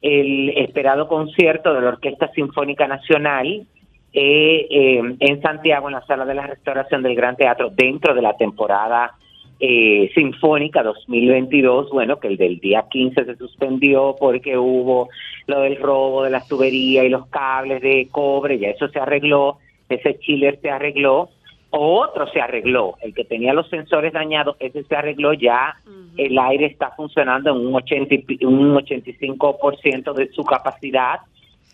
el 0.01 0.49
esperado 0.49 1.07
concierto 1.07 1.73
de 1.73 1.81
la 1.81 1.89
Orquesta 1.89 2.31
Sinfónica 2.33 2.87
Nacional 2.87 3.65
eh, 4.13 4.67
eh, 4.69 5.15
en 5.19 5.41
Santiago, 5.41 5.89
en 5.89 5.95
la 5.95 6.05
sala 6.05 6.25
de 6.25 6.35
la 6.35 6.47
restauración 6.47 7.03
del 7.03 7.15
Gran 7.15 7.35
Teatro, 7.35 7.69
dentro 7.69 8.13
de 8.13 8.21
la 8.21 8.37
temporada 8.37 9.15
eh, 9.59 10.11
sinfónica 10.13 10.83
2022, 10.83 11.89
bueno, 11.89 12.19
que 12.19 12.27
el 12.27 12.37
del 12.37 12.59
día 12.59 12.85
15 12.89 13.25
se 13.25 13.35
suspendió 13.37 14.15
porque 14.19 14.57
hubo 14.57 15.09
lo 15.47 15.61
del 15.61 15.77
robo 15.77 16.23
de 16.23 16.29
las 16.29 16.47
tuberías 16.47 17.05
y 17.05 17.09
los 17.09 17.27
cables 17.27 17.81
de 17.81 18.07
cobre, 18.11 18.59
ya 18.59 18.69
eso 18.69 18.87
se 18.89 18.99
arregló, 18.99 19.57
ese 19.89 20.19
chiller 20.19 20.59
se 20.61 20.69
arregló, 20.69 21.29
Otro 21.69 22.27
se 22.31 22.39
arregló, 22.39 22.95
el 23.01 23.13
que 23.13 23.25
tenía 23.25 23.53
los 23.53 23.67
sensores 23.69 24.13
dañados, 24.13 24.55
ese 24.59 24.83
se 24.83 24.95
arregló 24.95 25.33
ya, 25.33 25.75
el 26.17 26.37
aire 26.39 26.65
está 26.67 26.91
funcionando 26.95 27.51
en 27.51 27.57
un, 27.67 27.75
80, 27.75 28.15
y 28.15 28.17
pi- 28.19 28.45
un 28.45 28.73
85% 28.75 30.13
de 30.13 30.29
su 30.29 30.43
capacidad 30.43 31.19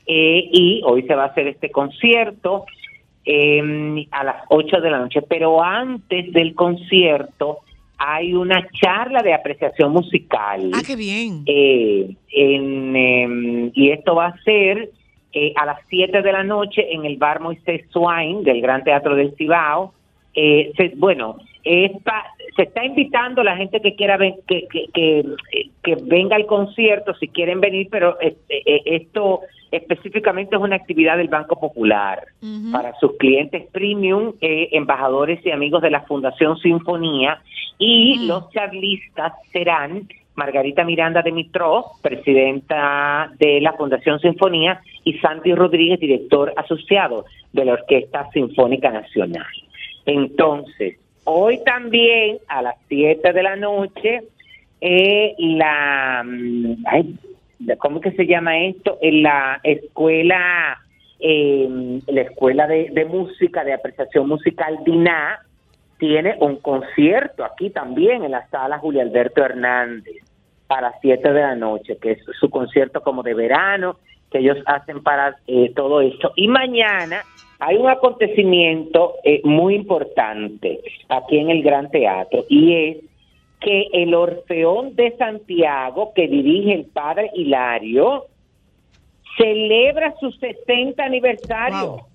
eh, 0.08 0.50
y 0.52 0.82
hoy 0.84 1.04
se 1.04 1.16
va 1.16 1.24
a 1.24 1.28
hacer 1.28 1.48
este 1.48 1.70
concierto 1.70 2.66
eh, 3.26 4.06
a 4.12 4.24
las 4.24 4.44
8 4.50 4.82
de 4.82 4.92
la 4.92 5.00
noche, 5.00 5.22
pero 5.22 5.62
antes 5.64 6.34
del 6.34 6.56
concierto 6.56 7.60
hay 8.06 8.34
una 8.34 8.68
charla 8.82 9.22
de 9.24 9.34
apreciación 9.34 9.92
musical. 9.92 10.72
Ah, 10.74 10.82
qué 10.86 10.96
bien. 10.96 11.44
Eh, 11.46 12.16
en, 12.32 12.96
eh, 12.96 13.72
y 13.74 13.90
esto 13.92 14.16
va 14.16 14.28
a 14.28 14.38
ser 14.44 14.90
eh, 15.32 15.54
a 15.56 15.66
las 15.66 15.80
7 15.90 16.22
de 16.22 16.32
la 16.32 16.44
noche 16.44 16.94
en 16.94 17.06
el 17.06 17.18
bar 17.18 17.40
Moisés 17.40 17.86
Swine 17.92 18.44
del 18.44 18.62
Gran 18.62 18.84
Teatro 18.84 19.16
del 19.16 19.34
Cibao. 19.36 19.94
Eh, 20.36 20.72
se- 20.78 20.94
bueno, 20.98 21.38
es 21.64 21.92
pa- 22.04 22.26
se 22.56 22.64
está 22.64 22.84
invitando 22.86 23.42
a 23.42 23.44
la 23.46 23.56
gente 23.58 23.80
que 23.82 23.96
quiera 23.96 24.18
ven- 24.18 24.36
que, 24.48 24.68
que, 24.68 24.86
que, 24.94 25.24
que 25.82 25.96
venga 26.04 26.36
al 26.36 26.46
concierto 26.46 27.14
si 27.16 27.28
quieren 27.28 27.62
venir, 27.62 27.88
pero 27.90 28.20
eh, 28.22 28.36
eh, 28.50 28.82
esto 28.86 29.42
específicamente 29.72 30.56
es 30.56 30.62
una 30.62 30.76
actividad 30.76 31.18
del 31.18 31.30
Banco 31.30 31.60
Popular. 31.60 32.24
Para 32.72 32.94
sus 33.00 33.18
clientes 33.18 33.66
premium, 33.72 34.34
eh, 34.42 34.70
embajadores 34.74 35.44
y 35.46 35.52
amigos 35.52 35.82
de 35.82 35.90
la 35.90 36.02
Fundación 36.02 36.58
Sinfonía. 36.58 37.42
Y 37.80 38.28
los 38.28 38.52
charlistas 38.52 39.34
serán 39.52 40.08
Margarita 40.36 40.84
Miranda 40.84 41.22
de 41.24 41.32
Mitro, 41.32 41.86
presidenta 42.04 43.32
de 43.40 43.62
la 43.62 43.74
Fundación 43.74 44.20
Sinfonía, 44.20 44.80
y 45.04 45.14
Santi 45.20 45.54
Rodríguez, 45.56 46.00
director 46.00 46.54
asociado 46.56 47.26
de 47.52 47.66
la 47.66 47.74
Orquesta 47.74 48.30
Sinfónica 48.32 48.92
Nacional. 48.92 49.46
Entonces, 50.06 50.98
hoy 51.26 51.64
también 51.64 52.40
a 52.48 52.62
las 52.62 52.76
7 52.88 53.34
de 53.34 53.44
la 53.44 53.56
noche, 53.56 54.22
eh, 54.82 55.36
la, 55.38 56.24
mm, 56.26 56.84
ay, 56.86 57.16
¿cómo 57.78 58.02
que 58.02 58.12
se 58.12 58.26
llama 58.26 58.58
esto? 58.60 58.98
En 59.02 59.24
la 59.24 59.60
escuela, 59.64 60.80
eh, 61.20 62.00
la 62.08 62.22
escuela 62.22 62.68
de, 62.68 63.06
música, 63.06 63.64
de 63.64 63.74
apreciación 63.74 64.28
musical 64.28 64.80
DINA, 64.86 65.40
tiene 65.98 66.36
un 66.40 66.58
concierto 66.58 67.46
aquí 67.46 67.70
también 67.70 68.24
en 68.24 68.32
la 68.32 68.48
sala 68.50 68.78
Julio 68.80 69.02
Alberto 69.02 69.44
Hernández 69.44 70.22
a 70.70 70.82
las 70.82 70.96
7 71.02 71.32
de 71.32 71.42
la 71.42 71.56
noche, 71.56 71.98
que 72.02 72.12
es 72.12 72.20
su 72.40 72.50
concierto 72.50 73.02
como 73.02 73.24
de 73.24 73.34
verano 73.34 73.98
que 74.32 74.40
ellos 74.40 74.58
hacen 74.66 75.04
para 75.04 75.38
eh, 75.48 75.72
todo 75.76 76.02
esto. 76.02 76.34
Y 76.36 76.48
mañana 76.48 77.22
hay 77.66 77.78
un 77.78 77.90
acontecimiento 77.90 79.16
eh, 79.24 79.40
muy 79.46 79.76
importante 79.76 80.82
aquí 81.08 81.38
en 81.38 81.50
el 81.50 81.64
Gran 81.64 81.90
Teatro 81.90 82.44
y 82.50 82.74
es 82.74 82.98
que 83.62 83.88
el 83.94 84.14
Orfeón 84.14 84.96
de 84.96 85.16
Santiago, 85.16 86.12
que 86.14 86.28
dirige 86.28 86.74
el 86.74 86.86
padre 86.86 87.32
Hilario, 87.34 88.26
celebra 89.38 90.14
su 90.20 90.32
60 90.32 91.02
aniversario. 91.02 92.06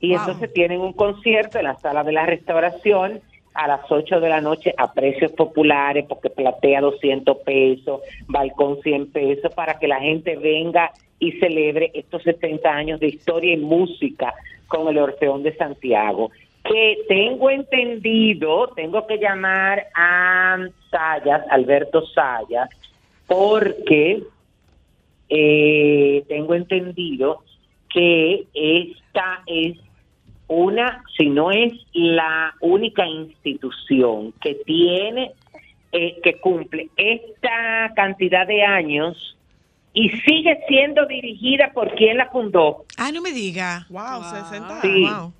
Y 0.00 0.14
entonces 0.14 0.50
tienen 0.54 0.80
un 0.80 0.94
concierto 0.94 1.58
en 1.58 1.64
la 1.64 1.76
sala 1.76 2.02
de 2.02 2.12
la 2.12 2.24
restauración 2.24 3.20
a 3.54 3.66
las 3.66 3.90
8 3.90 4.20
de 4.20 4.28
la 4.28 4.40
noche 4.40 4.74
a 4.76 4.92
precios 4.92 5.32
populares, 5.32 6.04
porque 6.08 6.30
platea 6.30 6.80
200 6.80 7.38
pesos, 7.38 8.00
balcón 8.26 8.80
100 8.82 9.10
pesos, 9.10 9.52
para 9.54 9.78
que 9.78 9.88
la 9.88 10.00
gente 10.00 10.36
venga 10.36 10.92
y 11.18 11.32
celebre 11.32 11.90
estos 11.94 12.22
60 12.22 12.68
años 12.68 13.00
de 13.00 13.08
historia 13.08 13.54
y 13.54 13.58
música 13.58 14.34
con 14.68 14.88
el 14.88 14.98
Orfeón 14.98 15.42
de 15.42 15.54
Santiago. 15.56 16.30
Que 16.64 16.98
tengo 17.08 17.50
entendido, 17.50 18.68
tengo 18.68 19.06
que 19.06 19.18
llamar 19.18 19.86
a 19.94 20.58
Sayas, 20.90 21.42
Alberto 21.50 22.06
Sayas, 22.06 22.68
porque 23.26 24.22
eh, 25.28 26.24
tengo 26.28 26.54
entendido 26.54 27.42
que 27.88 28.46
esta 28.54 29.42
es 29.46 29.78
una, 30.50 31.04
si 31.16 31.28
no 31.30 31.52
es 31.52 31.72
la 31.92 32.52
única 32.60 33.06
institución 33.06 34.32
que 34.42 34.56
tiene, 34.66 35.30
eh, 35.92 36.18
que 36.24 36.40
cumple 36.40 36.88
esta 36.96 37.92
cantidad 37.94 38.46
de 38.48 38.62
años 38.64 39.36
y 39.94 40.08
sigue 40.10 40.58
siendo 40.68 41.06
dirigida 41.06 41.70
por 41.72 41.94
quien 41.94 42.16
la 42.16 42.28
fundó. 42.30 42.84
Ah, 42.98 43.10
no 43.12 43.22
me 43.22 43.30
diga. 43.32 43.86
Wow, 43.90 44.22
60 44.24 44.80
Sí. 44.82 44.88
años. 45.06 45.32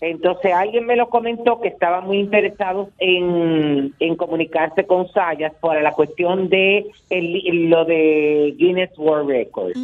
Entonces 0.00 0.52
alguien 0.52 0.84
me 0.84 0.94
lo 0.96 1.08
comentó 1.08 1.60
que 1.60 1.68
estaba 1.68 2.00
muy 2.02 2.18
interesado 2.18 2.90
en, 2.98 3.94
en 3.98 4.16
comunicarse 4.16 4.84
con 4.84 5.08
Sayas 5.12 5.54
para 5.60 5.80
la 5.80 5.92
cuestión 5.92 6.48
de 6.48 6.86
el- 7.08 7.70
lo 7.70 7.84
de 7.84 8.54
Guinness 8.58 8.90
World 8.98 9.30
Records. 9.30 9.78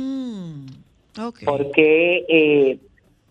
Porque 1.44 2.24
eh, 2.28 2.78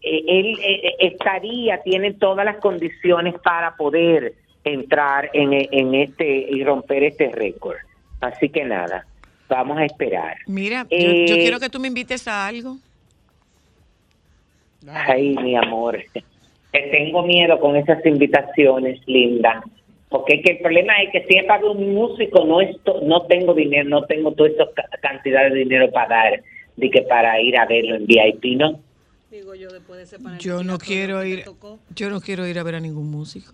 eh, 0.02 0.24
él 0.28 0.58
eh, 0.64 0.96
estaría, 1.00 1.82
tiene 1.84 2.14
todas 2.14 2.46
las 2.46 2.58
condiciones 2.58 3.36
para 3.44 3.76
poder 3.76 4.34
entrar 4.64 5.30
en, 5.34 5.54
en 5.54 5.96
este 5.96 6.48
y 6.50 6.64
romper 6.64 7.04
este 7.04 7.30
récord. 7.32 7.78
Así 8.20 8.50
que 8.50 8.64
nada, 8.64 9.06
vamos 9.50 9.78
a 9.80 9.86
esperar. 9.86 10.38
Mira, 10.48 10.84
yo, 10.90 10.98
Eh, 10.98 11.26
yo 11.28 11.36
quiero 11.38 11.60
que 11.60 11.70
tú 11.70 11.80
me 11.80 11.88
invites 11.88 12.28
a 12.28 12.48
algo. 12.48 12.78
Ay, 14.88 15.36
mi 15.38 15.56
amor, 15.56 16.04
te 16.72 16.80
tengo 16.92 17.24
miedo 17.24 17.60
con 17.60 17.76
esas 17.76 18.04
invitaciones, 18.06 19.00
linda. 19.08 19.64
Porque 20.10 20.42
que 20.42 20.54
el 20.54 20.58
problema 20.60 20.94
es 21.02 21.12
que 21.12 21.26
si 21.28 21.38
he 21.38 21.44
pagado 21.44 21.72
un 21.72 21.94
músico, 21.94 22.44
no 22.46 22.60
esto, 22.62 23.00
no 23.04 23.22
tengo 23.28 23.54
dinero, 23.54 23.88
no 23.88 24.04
tengo 24.06 24.34
toda 24.34 24.50
esa 24.50 24.66
ca- 24.74 24.90
cantidad 25.02 25.50
de 25.50 25.56
dinero 25.56 25.90
para 25.92 26.08
dar, 26.10 26.44
de 26.76 26.90
que 26.90 27.02
para 27.04 27.40
ir 27.40 27.58
a 27.58 27.66
verlo 27.66 27.96
en 27.96 28.06
VIP, 28.06 28.58
¿no? 28.58 28.80
Yo 30.40 30.64
no 30.64 30.78
quiero 30.78 31.24
ir, 31.24 31.46
yo 31.96 32.10
no 32.10 32.20
quiero 32.20 32.48
ir 32.48 32.60
a 32.60 32.64
ver 32.64 32.76
a 32.76 32.80
ningún 32.80 33.10
músico. 33.10 33.54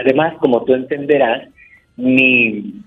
Además, 0.00 0.34
como 0.40 0.64
tú 0.64 0.74
entenderás, 0.74 1.48
mi 1.96 2.82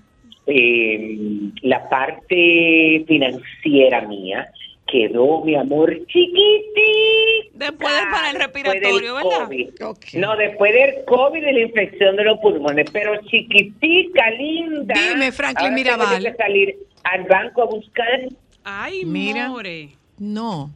eh, 0.46 1.18
la 1.62 1.88
parte 1.88 3.04
financiera 3.06 4.06
mía 4.06 4.48
quedó, 4.86 5.42
mi 5.44 5.54
amor, 5.54 5.94
chiquitita. 6.06 6.80
Después 7.54 7.94
de 7.94 8.02
para 8.10 8.30
el 8.30 8.38
después 8.38 8.64
del 8.64 8.72
respiratorio, 8.72 9.14
¿verdad? 9.14 9.48
COVID. 9.48 10.20
No, 10.20 10.36
después 10.36 10.72
del 10.72 11.04
COVID 11.06 11.38
y 11.38 11.52
la 11.52 11.60
infección 11.60 12.16
de 12.16 12.24
los 12.24 12.38
pulmones, 12.40 12.90
pero 12.92 13.18
chiquitica, 13.22 14.30
linda. 14.30 14.94
Dime, 14.94 15.32
Franklin 15.32 15.70
Ahora 15.70 15.82
tengo 15.82 15.96
Mirabal. 15.96 16.24
yo 16.24 16.30
que 16.30 16.36
salir 16.36 16.76
al 17.04 17.24
banco 17.24 17.62
a 17.62 17.66
buscar. 17.66 18.28
Ay, 18.64 19.04
Mira, 19.04 19.48
more. 19.48 19.88
no. 20.18 20.70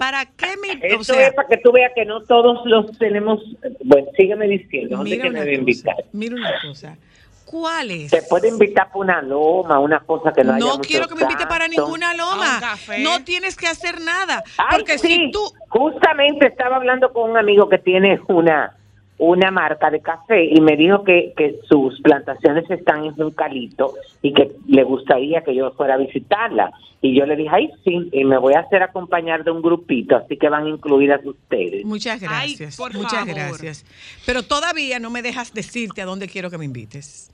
¿Para 0.00 0.24
qué 0.24 0.56
me, 0.56 0.80
Eso 0.86 1.00
o 1.00 1.04
sea, 1.04 1.26
es 1.26 1.34
para 1.34 1.46
que 1.46 1.58
tú 1.58 1.72
veas 1.72 1.92
que 1.94 2.06
no 2.06 2.22
todos 2.22 2.64
los 2.64 2.96
tenemos. 2.96 3.38
Bueno, 3.84 4.08
sígueme 4.16 4.48
diciendo, 4.48 4.96
¿dónde 4.96 5.10
Mira 5.10 5.24
que 5.24 5.28
me 5.28 5.36
una 5.36 5.44
voy 5.44 5.54
a 5.54 5.58
invitar? 5.58 5.94
mira 6.12 6.36
una 6.36 6.52
cosa. 6.62 6.96
¿Cuál 7.44 7.90
es? 7.90 8.10
Te 8.10 8.22
puede 8.22 8.48
invitar 8.48 8.86
para 8.86 8.98
una 8.98 9.20
loma, 9.20 9.78
una 9.78 10.00
cosa 10.00 10.32
que 10.32 10.42
no 10.42 10.54
haya 10.54 10.64
No 10.64 10.78
quiero 10.78 11.06
que 11.06 11.16
me 11.16 11.22
invite 11.24 11.46
para 11.46 11.68
ninguna 11.68 12.14
loma. 12.14 12.60
No 13.00 13.24
tienes 13.24 13.56
que 13.56 13.66
hacer 13.66 14.00
nada. 14.00 14.42
Ay, 14.56 14.78
Porque 14.78 14.96
sí, 14.96 15.08
si 15.08 15.30
tú, 15.32 15.40
Justamente 15.68 16.46
estaba 16.46 16.76
hablando 16.76 17.12
con 17.12 17.32
un 17.32 17.36
amigo 17.36 17.68
que 17.68 17.76
tiene 17.76 18.20
una 18.28 18.74
una 19.20 19.50
marca 19.50 19.90
de 19.90 20.00
café 20.00 20.44
y 20.44 20.60
me 20.62 20.76
dijo 20.76 21.04
que, 21.04 21.34
que 21.36 21.60
sus 21.68 22.00
plantaciones 22.00 22.68
están 22.70 23.04
en 23.04 23.14
Juncalito 23.14 23.94
y 24.22 24.32
que 24.32 24.50
le 24.66 24.82
gustaría 24.82 25.42
que 25.42 25.54
yo 25.54 25.70
fuera 25.72 25.94
a 25.94 25.98
visitarla. 25.98 26.72
Y 27.02 27.14
yo 27.14 27.26
le 27.26 27.36
dije, 27.36 27.50
ay, 27.52 27.70
sí, 27.84 28.08
y 28.12 28.24
me 28.24 28.38
voy 28.38 28.54
a 28.54 28.60
hacer 28.60 28.82
acompañar 28.82 29.44
de 29.44 29.50
un 29.50 29.60
grupito, 29.62 30.16
así 30.16 30.36
que 30.36 30.48
van 30.48 30.66
incluidas 30.66 31.24
ustedes. 31.24 31.84
Muchas 31.84 32.20
gracias. 32.20 32.78
muchas 32.94 33.26
gracias. 33.26 33.84
Pero 34.24 34.42
todavía 34.42 34.98
no 34.98 35.10
me 35.10 35.20
dejas 35.22 35.52
decirte 35.52 36.00
a 36.00 36.06
dónde 36.06 36.26
quiero 36.26 36.50
que 36.50 36.58
me 36.58 36.64
invites. 36.64 37.30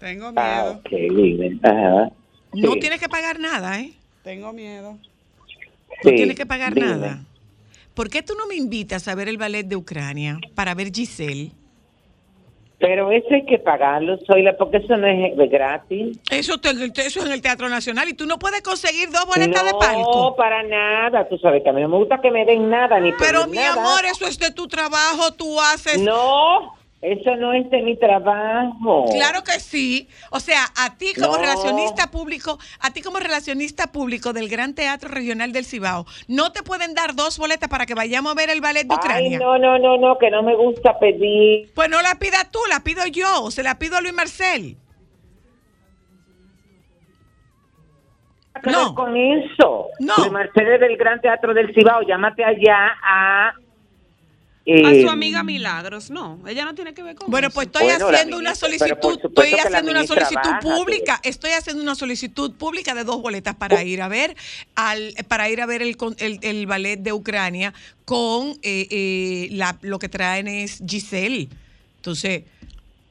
Tengo 0.00 0.32
Ah, 0.36 0.78
dime. 0.90 1.58
Ajá. 1.62 2.10
No 2.52 2.72
tienes 2.76 3.00
que 3.00 3.08
pagar 3.08 3.38
nada, 3.38 3.80
¿eh? 3.80 3.92
Tengo 4.24 4.52
miedo. 4.52 4.98
No 6.04 6.10
tienes 6.10 6.36
que 6.36 6.46
pagar 6.46 6.74
dime. 6.74 6.86
nada. 6.86 7.20
¿Por 7.98 8.10
qué 8.10 8.22
tú 8.22 8.34
no 8.38 8.46
me 8.46 8.54
invitas 8.54 9.08
a 9.08 9.16
ver 9.16 9.26
el 9.28 9.38
ballet 9.38 9.64
de 9.66 9.74
Ucrania 9.74 10.38
para 10.54 10.72
ver 10.72 10.92
Giselle? 10.94 11.50
Pero 12.78 13.10
eso 13.10 13.26
hay 13.32 13.44
que 13.44 13.58
pagarlo, 13.58 14.16
Zoila, 14.24 14.56
porque 14.56 14.76
eso 14.76 14.96
no 14.96 15.08
es 15.08 15.36
de 15.36 15.48
gratis. 15.48 16.16
Eso, 16.30 16.58
te- 16.58 16.70
eso 16.70 17.18
es 17.18 17.26
en 17.26 17.32
el 17.32 17.42
Teatro 17.42 17.68
Nacional 17.68 18.08
y 18.08 18.14
tú 18.14 18.24
no 18.24 18.38
puedes 18.38 18.62
conseguir 18.62 19.10
dos 19.10 19.26
boletas 19.26 19.64
de 19.64 19.72
No, 19.72 19.78
palco. 19.80 20.36
para 20.36 20.62
nada. 20.62 21.28
Tú 21.28 21.38
sabes 21.38 21.60
que 21.64 21.70
a 21.70 21.72
mí 21.72 21.82
no 21.82 21.88
me 21.88 21.96
gusta 21.96 22.20
que 22.20 22.30
me 22.30 22.44
den 22.44 22.70
nada 22.70 23.00
ni 23.00 23.10
Pero 23.18 23.48
mi 23.48 23.56
nada. 23.56 23.72
amor, 23.82 24.04
eso 24.04 24.28
es 24.28 24.38
de 24.38 24.52
tu 24.52 24.68
trabajo, 24.68 25.32
tú 25.36 25.60
haces. 25.60 26.00
No, 26.00 26.72
Eso 27.00 27.36
no 27.36 27.52
es 27.52 27.70
de 27.70 27.80
mi 27.82 27.96
trabajo. 27.96 29.04
Claro 29.12 29.44
que 29.44 29.60
sí. 29.60 30.08
O 30.32 30.40
sea, 30.40 30.64
a 30.76 30.96
ti 30.98 31.12
como 31.14 31.36
No. 31.36 31.38
relacionista 31.38 32.10
público, 32.10 32.58
a 32.80 32.90
ti 32.92 33.02
como 33.02 33.20
relacionista 33.20 33.92
público 33.92 34.32
del 34.32 34.48
Gran 34.48 34.74
Teatro 34.74 35.08
Regional 35.08 35.52
del 35.52 35.64
Cibao, 35.64 36.06
no 36.26 36.50
te 36.50 36.64
pueden 36.64 36.94
dar 36.94 37.14
dos 37.14 37.38
boletas 37.38 37.68
para 37.68 37.86
que 37.86 37.94
vayamos 37.94 38.32
a 38.32 38.34
ver 38.34 38.50
el 38.50 38.60
ballet 38.60 38.82
de 38.84 38.94
Ay, 38.94 38.98
Ucrania. 38.98 39.38
no, 39.38 39.58
no, 39.58 39.78
no, 39.78 39.96
no, 39.96 40.18
que 40.18 40.28
no 40.28 40.42
me 40.42 40.56
gusta 40.56 40.98
pedir. 40.98 41.70
Pues 41.72 41.88
no 41.88 42.02
la 42.02 42.16
pidas 42.16 42.50
tú, 42.50 42.58
la 42.68 42.80
pido 42.80 43.06
yo, 43.06 43.44
o 43.44 43.50
se 43.52 43.62
la 43.62 43.78
pido 43.78 43.96
a 43.96 44.00
Luis 44.00 44.14
Marcel. 44.14 44.76
ver 48.64 48.74
con 48.96 49.16
eso. 49.16 49.86
No. 50.00 50.16
De 50.24 50.30
Mercedes 50.30 50.80
del 50.80 50.96
Gran 50.96 51.20
Teatro 51.20 51.54
del 51.54 51.72
Cibao, 51.74 52.02
llámate 52.02 52.44
allá 52.44 52.88
a... 53.04 53.52
A 54.70 54.92
eh, 54.92 55.02
su 55.02 55.08
amiga 55.08 55.42
Milagros, 55.42 56.10
no. 56.10 56.38
Ella 56.46 56.66
no 56.66 56.74
tiene 56.74 56.92
que 56.92 57.02
ver 57.02 57.14
con 57.14 57.30
Bueno, 57.30 57.48
eso. 57.48 57.54
pues 57.54 57.68
estoy 57.68 57.84
Bueno, 57.84 58.06
haciendo 58.08 58.36
una 58.36 58.50
ministra, 58.50 58.68
solicitud, 58.68 59.20
estoy 59.24 59.54
haciendo 59.54 59.90
una 59.90 60.06
solicitud 60.06 60.34
baja, 60.50 60.60
pública, 60.60 61.20
estoy 61.24 61.50
haciendo 61.52 61.82
una 61.82 61.94
solicitud 61.94 62.52
pública 62.52 62.94
de 62.94 63.04
dos 63.04 63.22
boletas 63.22 63.54
para 63.54 63.82
ir 63.82 64.02
a 64.02 64.08
ver 64.08 64.36
al 64.74 65.14
para 65.26 65.48
ir 65.48 65.62
a 65.62 65.66
ver 65.66 65.80
el 65.80 65.96
con- 65.96 66.16
el, 66.18 66.38
el 66.42 66.66
ballet 66.66 66.98
de 67.00 67.14
Ucrania 67.14 67.72
con 68.04 68.58
eh, 68.62 68.86
eh, 68.90 69.48
la, 69.52 69.78
lo 69.80 69.98
que 69.98 70.10
traen 70.10 70.48
es 70.48 70.82
Giselle. 70.86 71.48
Entonces, 71.96 72.42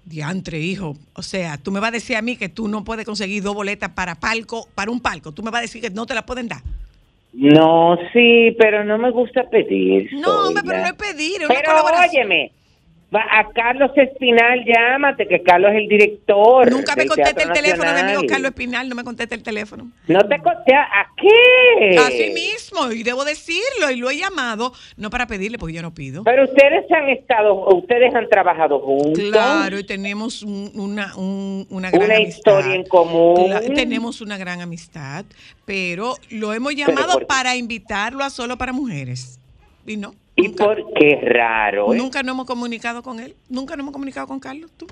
diantre, 0.05 0.59
hijo, 0.59 0.95
o 1.13 1.23
sea, 1.23 1.57
tú 1.57 1.71
me 1.71 1.79
vas 1.79 1.89
a 1.89 1.91
decir 1.93 2.15
a 2.17 2.21
mí 2.21 2.37
que 2.37 2.49
tú 2.49 2.67
no 2.67 2.83
puedes 2.83 3.03
conseguir 3.05 3.41
dos 3.41 3.55
boletas 3.55 3.89
para 3.91 4.15
palco, 4.15 4.69
para 4.75 4.91
un 4.91 4.99
palco, 5.01 5.31
tú 5.31 5.41
me 5.43 5.49
vas 5.51 5.59
a 5.59 5.61
decir 5.63 5.81
que 5.81 5.89
no 5.89 6.05
te 6.05 6.13
las 6.13 6.23
pueden 6.23 6.47
dar. 6.47 6.61
No, 7.39 7.99
sí, 8.13 8.55
pero 8.59 8.83
no 8.83 8.97
me 8.97 9.11
gusta 9.11 9.47
pedir. 9.47 10.09
No, 10.13 10.47
hombre, 10.47 10.63
pero 10.65 10.79
no 10.79 10.85
es 10.87 10.93
pedir, 10.93 11.37
una 11.45 11.47
Pero 11.49 11.69
colaboración. 11.69 12.09
óyeme, 12.25 12.51
va 13.15 13.21
a 13.39 13.47
Carlos 13.53 13.91
Espinal, 13.95 14.65
llámate, 14.65 15.27
que 15.27 15.41
Carlos 15.41 15.71
es 15.71 15.77
el 15.77 15.87
director. 15.87 16.69
Nunca 16.69 16.95
me 16.95 17.05
contesta 17.05 17.41
el 17.43 17.51
teléfono, 17.53 17.83
mi 17.83 17.89
amigo 17.99 18.03
Nacional. 18.21 18.25
Carlos 18.27 18.49
Espinal, 18.49 18.89
no 18.89 18.95
me 18.95 19.03
contesta 19.05 19.33
el 19.35 19.43
teléfono. 19.43 19.89
No 20.07 20.19
te 20.27 20.37
contesta, 20.41 20.81
¿a 20.81 21.07
qué? 21.15 21.97
Así 21.99 22.31
mismo, 22.33 22.91
y 22.91 23.03
debo 23.03 23.23
decirlo, 23.23 23.89
y 23.91 23.95
lo 23.95 24.09
he 24.09 24.17
llamado, 24.17 24.73
no 24.97 25.09
para 25.09 25.25
pedirle, 25.25 25.57
porque 25.57 25.73
yo 25.75 25.81
no 25.81 25.93
pido. 25.93 26.23
Pero 26.25 26.43
ustedes 26.43 26.83
han 26.91 27.07
estado, 27.09 27.53
ustedes 27.75 28.13
han 28.13 28.27
trabajado 28.27 28.79
juntos. 28.81 29.23
Claro, 29.31 29.79
y 29.79 29.85
tenemos 29.85 30.43
un- 30.43 30.71
una, 30.75 31.15
un- 31.15 31.65
una 31.69 31.89
gran 31.91 32.03
Una 32.05 32.15
amistad. 32.17 32.37
historia 32.37 32.75
en 32.75 32.83
común. 32.87 33.53
Tenemos 33.73 34.19
una 34.21 34.37
gran 34.37 34.59
amistad, 34.61 35.23
pero 35.65 36.15
lo 36.29 36.53
hemos 36.53 36.75
llamado 36.75 37.25
para 37.25 37.55
invitarlo 37.55 38.23
a 38.23 38.29
solo 38.29 38.57
para 38.57 38.73
mujeres. 38.73 39.39
Y 39.85 39.95
no. 39.95 40.13
¿Y 40.37 40.49
por 40.49 40.93
qué 40.93 41.19
raro? 41.23 41.93
eh? 41.93 41.97
Nunca 41.97 42.23
nos 42.23 42.33
hemos 42.33 42.45
comunicado 42.45 43.03
con 43.03 43.19
él. 43.19 43.35
Nunca 43.49 43.75
nos 43.75 43.83
hemos 43.83 43.93
comunicado 43.93 44.27
con 44.27 44.39
Carlos, 44.39 44.71
tú. 44.77 44.85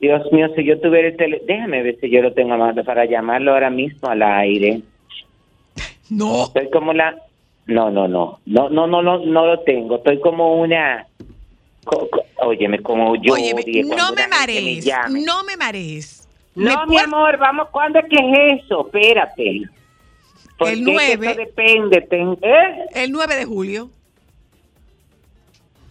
Dios 0.00 0.20
mío, 0.32 0.48
si 0.54 0.64
yo 0.64 0.78
tuviera 0.80 1.08
el 1.08 1.16
teléfono, 1.16 1.46
déjame 1.46 1.82
ver 1.82 1.96
si 2.00 2.10
yo 2.10 2.20
lo 2.20 2.34
tengo 2.34 2.56
mano 2.58 2.84
para 2.84 3.06
llamarlo 3.06 3.52
ahora 3.52 3.70
mismo 3.70 4.08
al 4.08 4.22
aire. 4.22 4.82
No. 6.10 6.44
Estoy 6.44 6.68
como 6.70 6.92
la... 6.92 7.16
No, 7.66 7.90
no, 7.90 8.06
no, 8.06 8.38
no, 8.44 8.68
no, 8.68 8.86
no, 8.86 9.00
no, 9.02 9.18
no 9.24 9.46
lo 9.46 9.60
tengo. 9.60 9.96
Estoy 9.96 10.20
como 10.20 10.60
una... 10.60 11.06
co- 11.84 12.10
co- 12.10 12.24
óyeme, 12.46 12.80
como 12.80 13.16
yo 13.16 13.32
Óyeme, 13.32 13.62
no 13.84 13.88
me 13.88 13.94
una 13.94 14.04
gente 14.06 14.22
me 14.22 14.28
marees, 14.28 14.86
no 15.10 15.44
me 15.44 15.56
marees. 15.56 16.28
No, 16.54 16.84
¿Me 16.86 16.86
mi 16.88 16.98
amor, 16.98 17.38
vamos, 17.38 17.68
¿cuándo 17.70 18.00
es 18.00 18.04
que 18.10 18.16
es 18.16 18.62
eso? 18.64 18.82
Espérate. 18.84 19.62
Porque 20.58 20.74
El 20.74 20.80
es 20.80 20.84
que 20.86 20.92
9. 20.92 21.26
Eso 21.30 21.36
depende. 21.38 22.00
ten- 22.02 22.38
¿eh? 22.42 22.84
El 22.94 23.10
9 23.10 23.34
de 23.36 23.44
julio. 23.46 23.88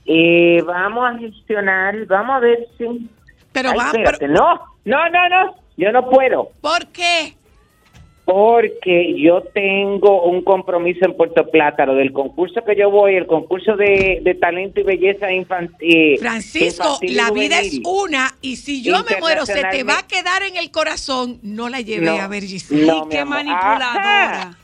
Eh, 0.05 0.61
vamos 0.65 1.05
a 1.05 1.17
gestionar, 1.17 2.05
vamos 2.07 2.35
a 2.35 2.39
ver 2.39 2.67
si... 2.77 3.09
Pero 3.51 3.69
Ay, 3.69 3.77
va, 3.77 3.85
espérate, 3.87 4.17
pero- 4.19 4.33
no, 4.33 4.59
no, 4.85 5.09
no, 5.09 5.29
no, 5.29 5.55
yo 5.77 5.91
no 5.91 6.09
puedo. 6.09 6.49
¿Por 6.61 6.87
qué? 6.87 7.35
Porque 8.25 9.19
yo 9.21 9.41
tengo 9.53 10.23
un 10.23 10.43
compromiso 10.43 11.05
en 11.05 11.15
Puerto 11.17 11.45
Plata, 11.51 11.85
lo 11.85 11.95
del 11.95 12.13
concurso 12.13 12.63
que 12.65 12.73
yo 12.75 12.89
voy, 12.89 13.15
el 13.15 13.27
concurso 13.27 13.75
de, 13.75 14.21
de 14.23 14.35
talento 14.35 14.79
y 14.79 14.83
belleza 14.83 15.29
infantil. 15.31 16.17
Francisco, 16.19 16.99
la 17.01 17.31
vida 17.31 17.59
es 17.59 17.81
una 17.83 18.33
y 18.41 18.55
si 18.55 18.81
yo 18.81 19.03
me 19.03 19.17
muero 19.19 19.45
se 19.45 19.61
te 19.61 19.83
va 19.83 19.99
a 19.99 20.07
quedar 20.07 20.41
en 20.43 20.55
el 20.55 20.71
corazón, 20.71 21.39
no 21.43 21.67
la 21.67 21.81
lleve 21.81 22.05
No, 22.05 22.13
a 22.13 22.27
ver 22.29 22.43
Giselle. 22.43 22.85
no, 22.87 23.01
amor. 23.03 23.39
Ajá. 23.49 24.57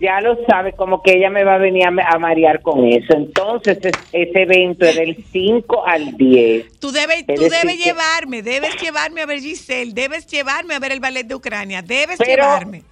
Ya 0.00 0.20
lo 0.20 0.38
sabe, 0.46 0.74
como 0.74 1.02
que 1.02 1.14
ella 1.16 1.28
me 1.28 1.42
va 1.42 1.56
a 1.56 1.58
venir 1.58 1.84
a, 1.84 1.88
a 2.14 2.18
marear 2.18 2.62
con 2.62 2.84
eso. 2.86 3.14
Entonces, 3.16 3.78
es- 3.82 3.92
ese 4.12 4.42
evento 4.42 4.84
es 4.84 4.94
del 4.96 5.16
5 5.32 5.84
al 5.86 6.16
10. 6.16 6.78
Tú 6.78 6.92
debes, 6.92 7.24
Es 7.26 7.34
tú 7.34 7.42
debes 7.48 7.76
que- 7.78 7.84
llevarme, 7.84 8.42
debes 8.42 8.80
llevarme 8.80 9.22
a 9.22 9.26
ver 9.26 9.40
Giselle, 9.40 9.92
debes 9.92 10.26
llevarme 10.28 10.74
a 10.74 10.78
ver 10.78 10.92
el 10.92 11.00
ballet 11.00 11.24
de 11.26 11.34
Ucrania, 11.34 11.82
debes 11.82 12.16
Pero- 12.18 12.30
llevarme. 12.44 12.82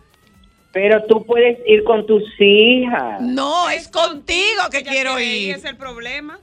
Pero 0.73 1.05
tú 1.05 1.25
puedes 1.25 1.59
ir 1.66 1.85
con 1.85 2.05
tus 2.07 2.23
hijas. 2.38 3.21
No, 3.23 3.71
es 3.71 3.88
contigo 3.88 4.62
que 4.71 4.83
quiero 4.83 5.19
ir. 5.21 5.51
ese 5.53 5.59
es 5.61 5.64
el 5.64 5.77
problema. 5.77 6.38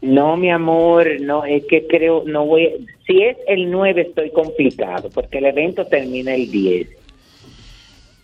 No, 0.00 0.36
mi 0.36 0.50
amor, 0.50 1.06
no, 1.20 1.44
es 1.44 1.64
que 1.66 1.86
creo, 1.86 2.22
no 2.26 2.44
voy, 2.46 2.86
si 3.06 3.22
es 3.22 3.36
el 3.48 3.70
9 3.70 4.02
estoy 4.02 4.30
complicado, 4.30 5.10
porque 5.10 5.38
el 5.38 5.46
evento 5.46 5.84
termina 5.86 6.34
el 6.34 6.50
10. 6.50 6.88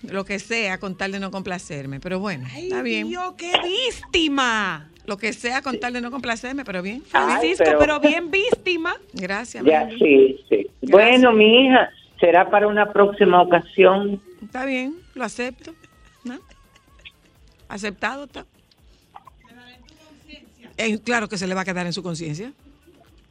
Lo 0.03 0.25
que 0.25 0.39
sea 0.39 0.79
con 0.79 0.97
tal 0.97 1.13
de 1.13 1.21
no 1.21 1.31
complacerme, 1.31 2.01
pero 2.01 2.19
bueno, 2.21 2.47
está 2.57 2.83
bien. 2.83 3.09
Dios, 3.09 3.35
qué 3.37 3.53
víctima. 3.63 4.89
Lo 5.07 5.17
que 5.17 5.33
sea 5.33 5.61
con 5.63 5.79
tal 5.81 5.93
de 5.93 6.01
no 6.01 6.11
complacerme, 6.11 6.65
pero 6.65 6.83
bien. 6.83 7.03
Ay, 7.13 7.27
Francisco, 7.31 7.65
pero- 7.65 7.79
pero... 7.79 8.01
bien 8.01 8.31
víctima. 8.31 8.95
Gracias. 9.13 9.65
Ya, 9.65 9.89
sí, 9.99 10.41
sí. 10.49 10.67
Bueno, 10.83 11.33
mi 11.33 11.67
hija, 11.67 11.91
será 12.19 12.49
para 12.51 12.67
una 12.67 12.93
próxima 12.93 13.43
ocasión. 13.43 14.21
Está 14.43 14.65
bien, 14.65 14.95
lo 15.15 15.25
acepto. 15.25 15.75
¿no? 16.25 16.39
Aceptado 17.69 18.25
está. 18.25 18.47
Eh, 20.77 20.99
claro 21.01 21.29
que 21.29 21.37
se 21.37 21.47
le 21.47 21.55
va 21.55 21.61
a 21.63 21.65
quedar 21.65 21.85
en 21.87 21.93
su 21.93 22.03
conciencia. 22.03 22.53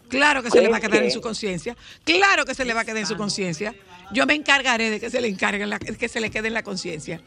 Claro 0.10 0.42
que 0.44 0.50
se 0.52 0.62
le 0.62 0.68
va 0.70 0.78
a 0.78 0.80
quedar 0.82 1.04
en 1.04 1.12
su 1.12 1.22
conciencia. 1.22 1.76
Claro 2.04 2.46
que 2.46 2.54
se 2.56 2.66
le 2.66 2.74
va 2.74 2.82
a 2.82 2.86
quedar 2.86 2.98
en 2.98 3.06
su 3.06 3.16
conciencia. 3.16 3.74
Yo 4.12 4.26
me 4.26 4.34
encargaré 4.34 4.90
de 4.90 5.00
que 5.00 5.10
se 5.10 5.22
le 5.22 5.28
encargue 5.28 5.64
en 5.64 5.70
la- 5.70 5.80
que 5.80 6.08
se 6.10 6.20
le 6.20 6.30
quede 6.32 6.48
en 6.48 6.54
la 6.56 6.64
conciencia. 6.64 7.22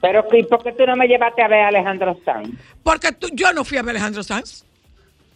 Pero, 0.00 0.24
¿y 0.32 0.42
por 0.44 0.62
qué 0.64 0.72
tú 0.72 0.84
no 0.86 0.96
me 0.96 1.06
llevaste 1.06 1.42
a 1.42 1.48
ver 1.48 1.60
a 1.60 1.68
Alejandro 1.68 2.18
Sanz? 2.24 2.48
Porque 2.82 3.12
tú, 3.12 3.28
yo 3.32 3.52
no 3.52 3.64
fui 3.64 3.78
a 3.78 3.82
ver 3.82 3.90
a 3.90 3.98
Alejandro 3.98 4.22
Sanz. 4.24 4.64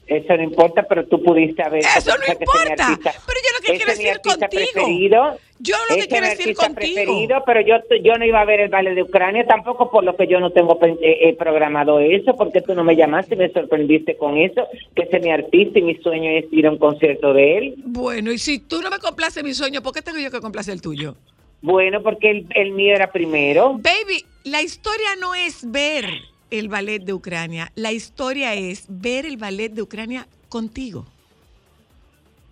Eso 0.06 0.36
no 0.36 0.42
importa, 0.44 0.84
pero 0.88 1.04
tú 1.06 1.20
pudiste 1.22 1.62
haber... 1.64 1.80
Eso 1.80 2.12
no 2.16 2.32
importa. 2.32 2.86
artista- 2.86 3.12
Pero 3.26 3.40
yo 3.42 3.50
lo 3.56 3.60
que 3.60 3.76
quiero 3.76 3.90
decir 3.90 4.20
contigo. 4.20 4.48
preferido. 4.72 5.38
Yo 5.58 5.74
lo 5.90 5.96
que 5.96 6.06
quiero 6.06 6.26
decir 6.28 6.54
contigo. 6.54 6.74
preferido, 6.94 7.42
pero 7.46 7.60
yo, 7.62 7.76
yo 8.04 8.14
no 8.18 8.24
iba 8.24 8.40
a 8.40 8.44
ver 8.44 8.60
el 8.60 8.68
baile 8.68 8.94
de 8.94 9.02
Ucrania 9.02 9.44
tampoco, 9.46 9.90
por 9.90 10.04
lo 10.04 10.14
que 10.16 10.26
yo 10.28 10.38
no 10.38 10.50
tengo 10.52 10.78
eh, 10.82 10.96
eh, 11.02 11.34
programado 11.36 11.98
eso, 11.98 12.36
porque 12.36 12.60
tú 12.60 12.74
no 12.74 12.84
me 12.84 12.94
llamaste 12.94 13.34
y 13.34 13.38
me 13.38 13.48
sorprendiste 13.50 14.16
con 14.16 14.36
eso, 14.36 14.66
que 14.94 15.02
ese 15.04 15.16
es 15.16 15.22
mi 15.24 15.30
artista 15.32 15.78
y 15.78 15.82
mi 15.82 15.94
sueño 15.96 16.30
es 16.30 16.44
ir 16.52 16.66
a 16.66 16.70
un 16.70 16.78
concierto 16.78 17.32
de 17.32 17.58
él. 17.58 17.74
Bueno, 17.78 18.30
y 18.32 18.38
si 18.38 18.58
tú 18.60 18.80
no 18.82 18.90
me 18.90 18.98
complaces 18.98 19.42
mi 19.42 19.54
sueño, 19.54 19.82
¿por 19.82 19.92
qué 19.94 20.02
tengo 20.02 20.18
yo 20.18 20.30
que 20.30 20.40
complacer 20.40 20.74
el 20.74 20.82
tuyo? 20.82 21.16
Bueno, 21.62 22.02
porque 22.02 22.30
el, 22.30 22.46
el 22.54 22.72
mío 22.72 22.94
era 22.94 23.10
primero. 23.10 23.72
Baby, 23.78 24.24
la 24.44 24.62
historia 24.62 25.16
no 25.18 25.34
es 25.34 25.68
ver 25.68 26.04
el 26.50 26.68
ballet 26.68 27.02
de 27.02 27.12
Ucrania, 27.12 27.70
la 27.74 27.92
historia 27.92 28.54
es 28.54 28.86
ver 28.88 29.26
el 29.26 29.36
ballet 29.36 29.70
de 29.72 29.82
Ucrania 29.82 30.26
contigo. 30.48 31.04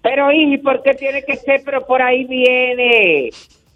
Pero, 0.03 0.31
¿y 0.33 0.59
por 0.59 0.83
qué 0.83 0.95
tiene 0.95 1.23
que 1.25 1.37
ser? 1.37 1.63
Pero 1.65 1.87
por 1.87 2.03
ahí 2.03 2.25
viene 2.25 3.31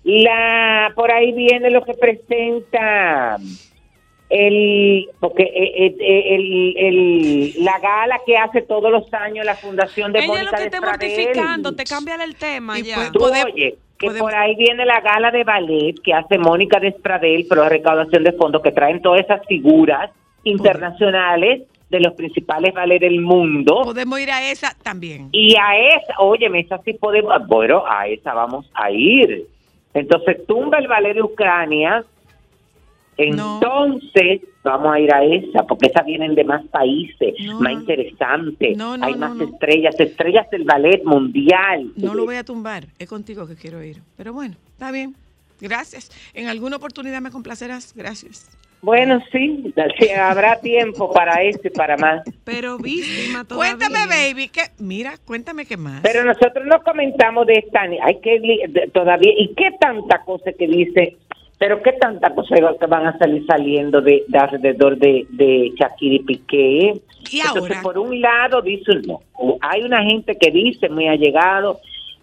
la, 0.05 0.93
por 0.95 1.11
ahí 1.11 1.33
viene 1.33 1.71
lo 1.71 1.83
que 1.85 1.95
presenta 1.95 3.39
el, 4.29 5.09
porque 5.21 5.43
eh, 5.45 5.87
eh, 5.87 5.97
eh, 5.99 6.35
el, 6.35 6.75
el- 6.77 7.65
la 7.65 7.79
gala 7.79 8.21
que 8.27 8.37
hace 8.37 8.61
todos 8.61 8.91
los 8.93 9.13
años 9.15 9.47
la 9.47 9.57
Fundación 9.57 10.13
de 10.13 10.19
Ella 10.19 10.35
es 10.41 10.45
lo 10.45 10.51
que 10.51 10.65
está 10.65 10.81
mortificando, 10.83 11.75
te 11.75 11.85
cambia 11.85 12.17
el 12.23 12.35
tema 12.37 12.79
ya. 12.79 13.11
Tú, 13.11 13.21
oye, 13.25 13.79
que 13.99 14.11
por 14.13 14.35
ahí 14.35 14.55
viene 14.55 14.85
la 14.85 15.01
gala 15.01 15.31
de 15.31 15.45
ballet 15.45 15.95
que 16.03 16.15
hace 16.15 16.39
Mónica 16.39 16.79
Despradel, 16.79 17.47
pero 17.49 17.63
la 17.63 17.69
recaudación 17.69 18.23
de 18.23 18.33
fondos 18.33 18.63
que 18.63 18.73
traen 18.73 19.03
todas 19.03 19.21
esas 19.21 19.45
figuras 19.47 20.11
internacionales 20.45 21.63
de 21.91 22.01
los 22.01 22.15
principales 22.15 22.75
ballet 22.75 23.01
del 23.01 23.21
mundo. 23.21 23.81
Podemos 23.83 24.21
ir 24.21 24.31
a 24.31 24.51
esa 24.51 24.75
también. 24.83 25.29
Y 25.33 25.57
a 25.57 25.77
esa, 25.97 26.15
óyeme, 26.19 26.61
esa 26.61 26.79
sí 26.83 26.93
podemos, 26.93 27.47
bueno, 27.47 27.85
a 27.89 28.07
esa 28.07 28.35
vamos 28.35 28.71
a 28.75 28.91
ir. 28.91 29.47
Entonces 29.95 30.47
tumba 30.47 30.79
el 30.79 30.87
ballet 30.87 31.15
de 31.15 31.23
Ucrania, 31.23 32.05
entonces 33.19 34.41
vamos 34.63 34.95
a 34.95 35.01
ir 35.01 35.13
a 35.13 35.25
esa, 35.25 35.65
porque 35.65 35.89
esas 35.89 36.07
vienen 36.07 36.35
de 36.35 36.45
más 36.45 36.65
países, 36.69 37.35
más 37.61 37.73
interesantes, 37.73 38.77
No, 38.77 38.97
no, 38.97 39.05
hay 39.05 39.13
no, 39.15 39.19
más 39.19 39.37
no. 39.37 39.45
estrellas, 39.45 39.99
estrellas 39.99 40.49
del 40.51 40.65
ballet 40.65 41.03
mundial. 41.05 41.93
No 41.97 42.15
lo 42.15 42.25
voy 42.25 42.37
a 42.37 42.45
tumbar, 42.45 42.87
es 42.99 43.09
contigo 43.09 43.47
que 43.47 43.57
quiero 43.57 43.83
ir. 43.83 43.99
Pero 44.17 44.33
bueno, 44.33 44.55
está 44.73 44.91
bien. 44.91 45.15
Gracias. 45.61 46.11
En 46.35 46.47
alguna 46.47 46.77
oportunidad 46.77 47.21
me 47.21 47.31
complacerás. 47.31 47.93
Gracias. 47.97 48.49
Bueno, 48.81 49.21
sí, 49.33 49.75
sí, 49.99 50.11
habrá 50.11 50.61
tiempo 50.61 51.13
para 51.13 51.43
eso 51.43 51.59
y 51.65 51.71
para 51.71 51.97
más. 51.97 52.23
Pero 52.45 52.79
víctima 52.79 53.45
todavía. 53.45 53.77
Cuéntame, 53.77 54.07
baby, 54.07 54.49
que 54.49 54.61
mira, 54.79 55.15
cuéntame 55.25 55.67
qué 55.67 55.77
más. 55.77 56.01
Pero 56.03 56.25
nosotros 56.25 56.65
no 56.65 56.81
comentamos 56.85 57.45
de 57.49 57.55
esta, 57.55 57.81
hay 57.81 58.21
que 58.21 58.89
todavía, 58.95 59.33
y 59.37 59.53
qué 59.57 59.71
tanta 59.81 60.23
cosa 60.25 60.53
que 60.57 60.69
dice, 60.69 61.17
pero 61.59 61.83
qué 61.83 61.93
tanta 61.93 62.35
cosa 62.35 62.55
que 62.79 62.87
van 62.87 63.07
a 63.07 63.19
salir 63.19 63.45
saliendo 63.47 64.01
de, 64.01 64.25
de 64.29 64.39
alrededor 64.39 64.97
de, 64.97 65.27
de 65.31 65.73
Shakira 65.77 66.15
y 66.15 66.19
Piqué. 66.21 66.93
Y 67.31 67.41
Entonces, 67.41 67.63
ahora, 67.63 67.83
por 67.83 67.99
un 67.99 68.21
lado, 68.21 68.63
dice, 68.63 68.93
no, 69.07 69.21
hay 69.61 69.83
una 69.83 70.03
gente 70.05 70.37
que 70.37 70.51
dice, 70.53 70.89
muy 70.89 71.09
allegado, 71.09 71.81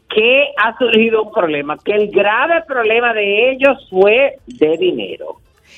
que 0.10 0.46
ha 0.58 0.78
surgido 0.78 1.24
un 1.24 1.32
problema, 1.34 1.78
que 1.84 1.92
el 1.92 2.10
grave 2.10 2.64
problema 2.66 3.14
de 3.14 3.52
ellos 3.52 3.86
fue 3.90 4.38
de 4.48 4.78
dinero. 4.78 5.36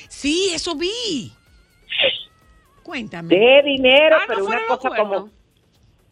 sí, 0.08 0.50
eso 0.54 0.76
vi. 0.76 1.32
Cuéntame. 2.84 3.28
De 3.36 3.62
dinero, 3.64 4.16
Ah, 4.18 4.24
no 4.28 4.34
pero 4.34 4.46
una 4.46 4.60
cosa 4.68 4.90
como... 4.96 5.28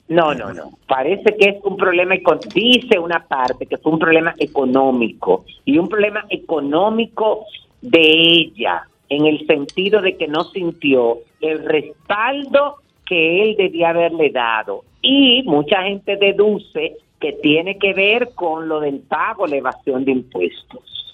No, 0.08 0.34
no, 0.34 0.52
no. 0.52 0.70
Parece 0.86 1.36
que 1.36 1.48
es 1.48 1.64
un 1.64 1.76
problema, 1.76 2.14
dice 2.54 2.98
una 2.98 3.26
parte 3.26 3.66
que 3.66 3.76
fue 3.78 3.92
un 3.92 3.98
problema 3.98 4.34
económico 4.38 5.44
y 5.64 5.78
un 5.78 5.88
problema 5.88 6.24
económico 6.30 7.46
de 7.80 8.00
ella, 8.00 8.86
en 9.08 9.26
el 9.26 9.46
sentido 9.46 10.00
de 10.02 10.16
que 10.16 10.28
no 10.28 10.44
sintió 10.44 11.18
el 11.40 11.64
respaldo 11.64 12.76
que 13.04 13.42
él 13.42 13.56
debía 13.56 13.90
haberle 13.90 14.30
dado. 14.30 14.84
Y 15.02 15.42
mucha 15.44 15.82
gente 15.82 16.16
deduce 16.16 16.96
que 17.20 17.32
tiene 17.32 17.78
que 17.78 17.92
ver 17.92 18.30
con 18.34 18.68
lo 18.68 18.80
del 18.80 19.00
pago, 19.00 19.46
la 19.46 19.56
evasión 19.56 20.04
de 20.04 20.12
impuestos. 20.12 21.05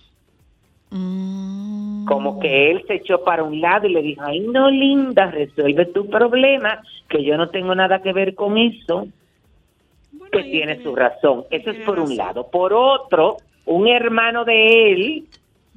Mm. 0.93 2.05
Como 2.05 2.39
que 2.39 2.71
él 2.71 2.85
se 2.87 2.97
echó 2.97 3.25
para 3.25 3.43
un 3.43 3.61
lado 3.61 3.87
y 3.87 3.93
le 3.93 4.03
dijo, 4.03 4.23
ay 4.25 4.41
no 4.41 4.71
linda, 4.71 5.31
resuelve 5.31 5.87
tu 5.87 6.09
problema, 6.09 6.83
que 7.09 7.25
yo 7.25 7.37
no 7.37 7.49
tengo 7.49 7.75
nada 7.75 8.03
que 8.03 8.13
ver 8.13 8.35
con 8.35 8.59
eso, 8.59 9.07
Bueno, 10.13 10.31
que 10.31 10.45
tiene 10.45 10.83
su 10.83 10.95
razón. 10.95 11.45
Eso 11.51 11.71
es 11.71 11.79
por 11.79 11.99
un 11.99 12.15
lado. 12.17 12.49
Por 12.51 12.75
otro, 12.75 13.39
un 13.65 13.89
hermano 13.89 14.45
de 14.45 14.93
él 14.93 15.25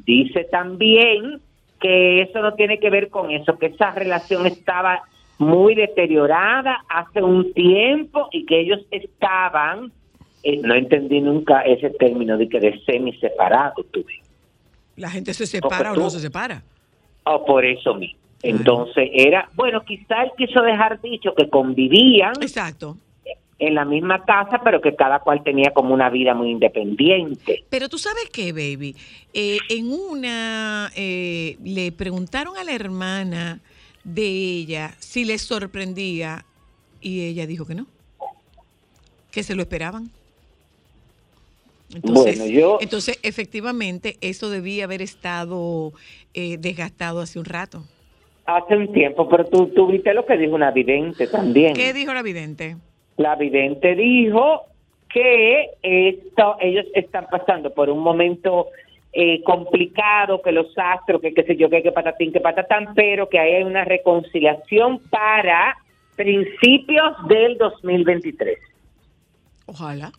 dice 0.05 0.43
también 0.43 1.39
que 1.79 2.21
eso 2.21 2.41
no 2.41 2.53
tiene 2.55 2.79
que 2.79 2.89
ver 2.89 3.09
con 3.09 3.31
eso, 3.31 3.57
que 3.57 3.67
esa 3.67 3.91
relación 3.91 4.45
estaba 4.45 5.03
muy 5.37 5.75
deteriorada 5.75 6.83
hace 6.89 7.21
un 7.21 7.53
tiempo 7.53 8.27
y 8.31 8.45
que 8.45 8.59
ellos 8.59 8.81
estaban, 8.91 9.91
eh, 10.43 10.57
no 10.61 10.73
entendí 10.73 11.21
nunca 11.21 11.61
ese 11.61 11.89
término 11.91 12.37
de 12.37 12.49
que 12.49 12.59
de 12.59 12.79
semi 12.85 13.13
separado 13.19 13.83
tuve. 13.91 14.24
La 14.95 15.09
gente 15.09 15.33
se 15.33 15.45
separa 15.45 15.93
o 15.93 15.95
no 15.95 16.09
se 16.09 16.19
separa. 16.19 16.63
O 17.23 17.45
por 17.45 17.65
eso 17.65 17.95
mismo. 17.95 18.19
Entonces 18.43 19.09
era, 19.11 19.49
bueno, 19.55 19.83
quizá 19.83 20.23
él 20.23 20.31
quiso 20.37 20.61
dejar 20.61 21.01
dicho 21.01 21.33
que 21.33 21.49
convivían 21.49 22.33
Exacto. 22.41 22.97
en 23.57 23.73
la 23.73 23.85
misma 23.85 24.23
casa, 24.23 24.61
pero 24.63 24.81
que 24.81 24.95
cada 24.95 25.19
cual 25.19 25.43
tenía 25.43 25.71
como 25.71 25.93
una 25.93 26.09
vida 26.11 26.35
muy 26.35 26.51
independiente. 26.51 27.65
Pero 27.69 27.89
tú 27.89 27.97
sabes 27.97 28.29
qué, 28.31 28.51
baby. 28.51 28.95
Eh, 29.33 29.57
en 29.69 29.91
una 29.91 30.91
eh, 30.95 31.57
le 31.63 31.91
preguntaron 31.91 32.55
a 32.57 32.63
la 32.63 32.73
hermana 32.73 33.61
de 34.03 34.27
ella 34.27 34.93
si 34.99 35.25
les 35.25 35.41
sorprendía 35.41 36.45
y 37.01 37.25
ella 37.25 37.47
dijo 37.47 37.65
que 37.65 37.73
no, 37.73 37.87
que 39.31 39.41
se 39.41 39.55
lo 39.55 39.63
esperaban. 39.63 40.11
Entonces, 41.93 42.37
Bueno, 42.39 42.51
yo- 42.51 42.77
entonces 42.81 43.19
efectivamente, 43.23 44.17
eso 44.21 44.49
debía 44.49 44.85
haber 44.85 45.01
estado 45.01 45.91
eh, 46.33 46.57
desgastado 46.59 47.19
hace 47.21 47.39
un 47.39 47.45
rato. 47.45 47.83
Hace 48.45 48.75
un 48.75 48.91
tiempo, 48.91 49.27
pero 49.29 49.45
tú, 49.45 49.67
tú 49.67 49.87
viste 49.87 50.13
lo 50.13 50.25
que 50.25 50.37
dijo 50.37 50.53
una 50.55 50.71
vidente 50.71 51.27
también. 51.27 51.73
¿Qué 51.73 51.93
dijo 51.93 52.13
la 52.13 52.21
vidente? 52.21 52.77
La 53.17 53.35
vidente 53.35 53.95
dijo 53.95 54.63
que 55.09 55.69
esto, 55.81 56.57
ellos 56.59 56.85
están 56.93 57.27
pasando 57.31 57.73
por 57.73 57.89
un 57.89 57.99
momento 57.99 58.67
eh, 59.13 59.41
complicado, 59.43 60.41
que 60.41 60.51
los 60.51 60.67
astros, 60.77 61.21
que 61.21 61.33
qué 61.33 61.43
sé 61.43 61.55
yo, 61.55 61.69
que, 61.69 61.81
que 61.81 61.91
patatín, 61.93 62.33
que 62.33 62.41
patatán, 62.41 62.89
pero 62.95 63.29
que 63.29 63.39
hay 63.39 63.63
una 63.63 63.85
reconciliación 63.85 64.99
para 65.09 65.77
principios 66.17 67.13
del 67.29 67.57
2023. 67.57 68.59
Ojalá. 69.67 70.11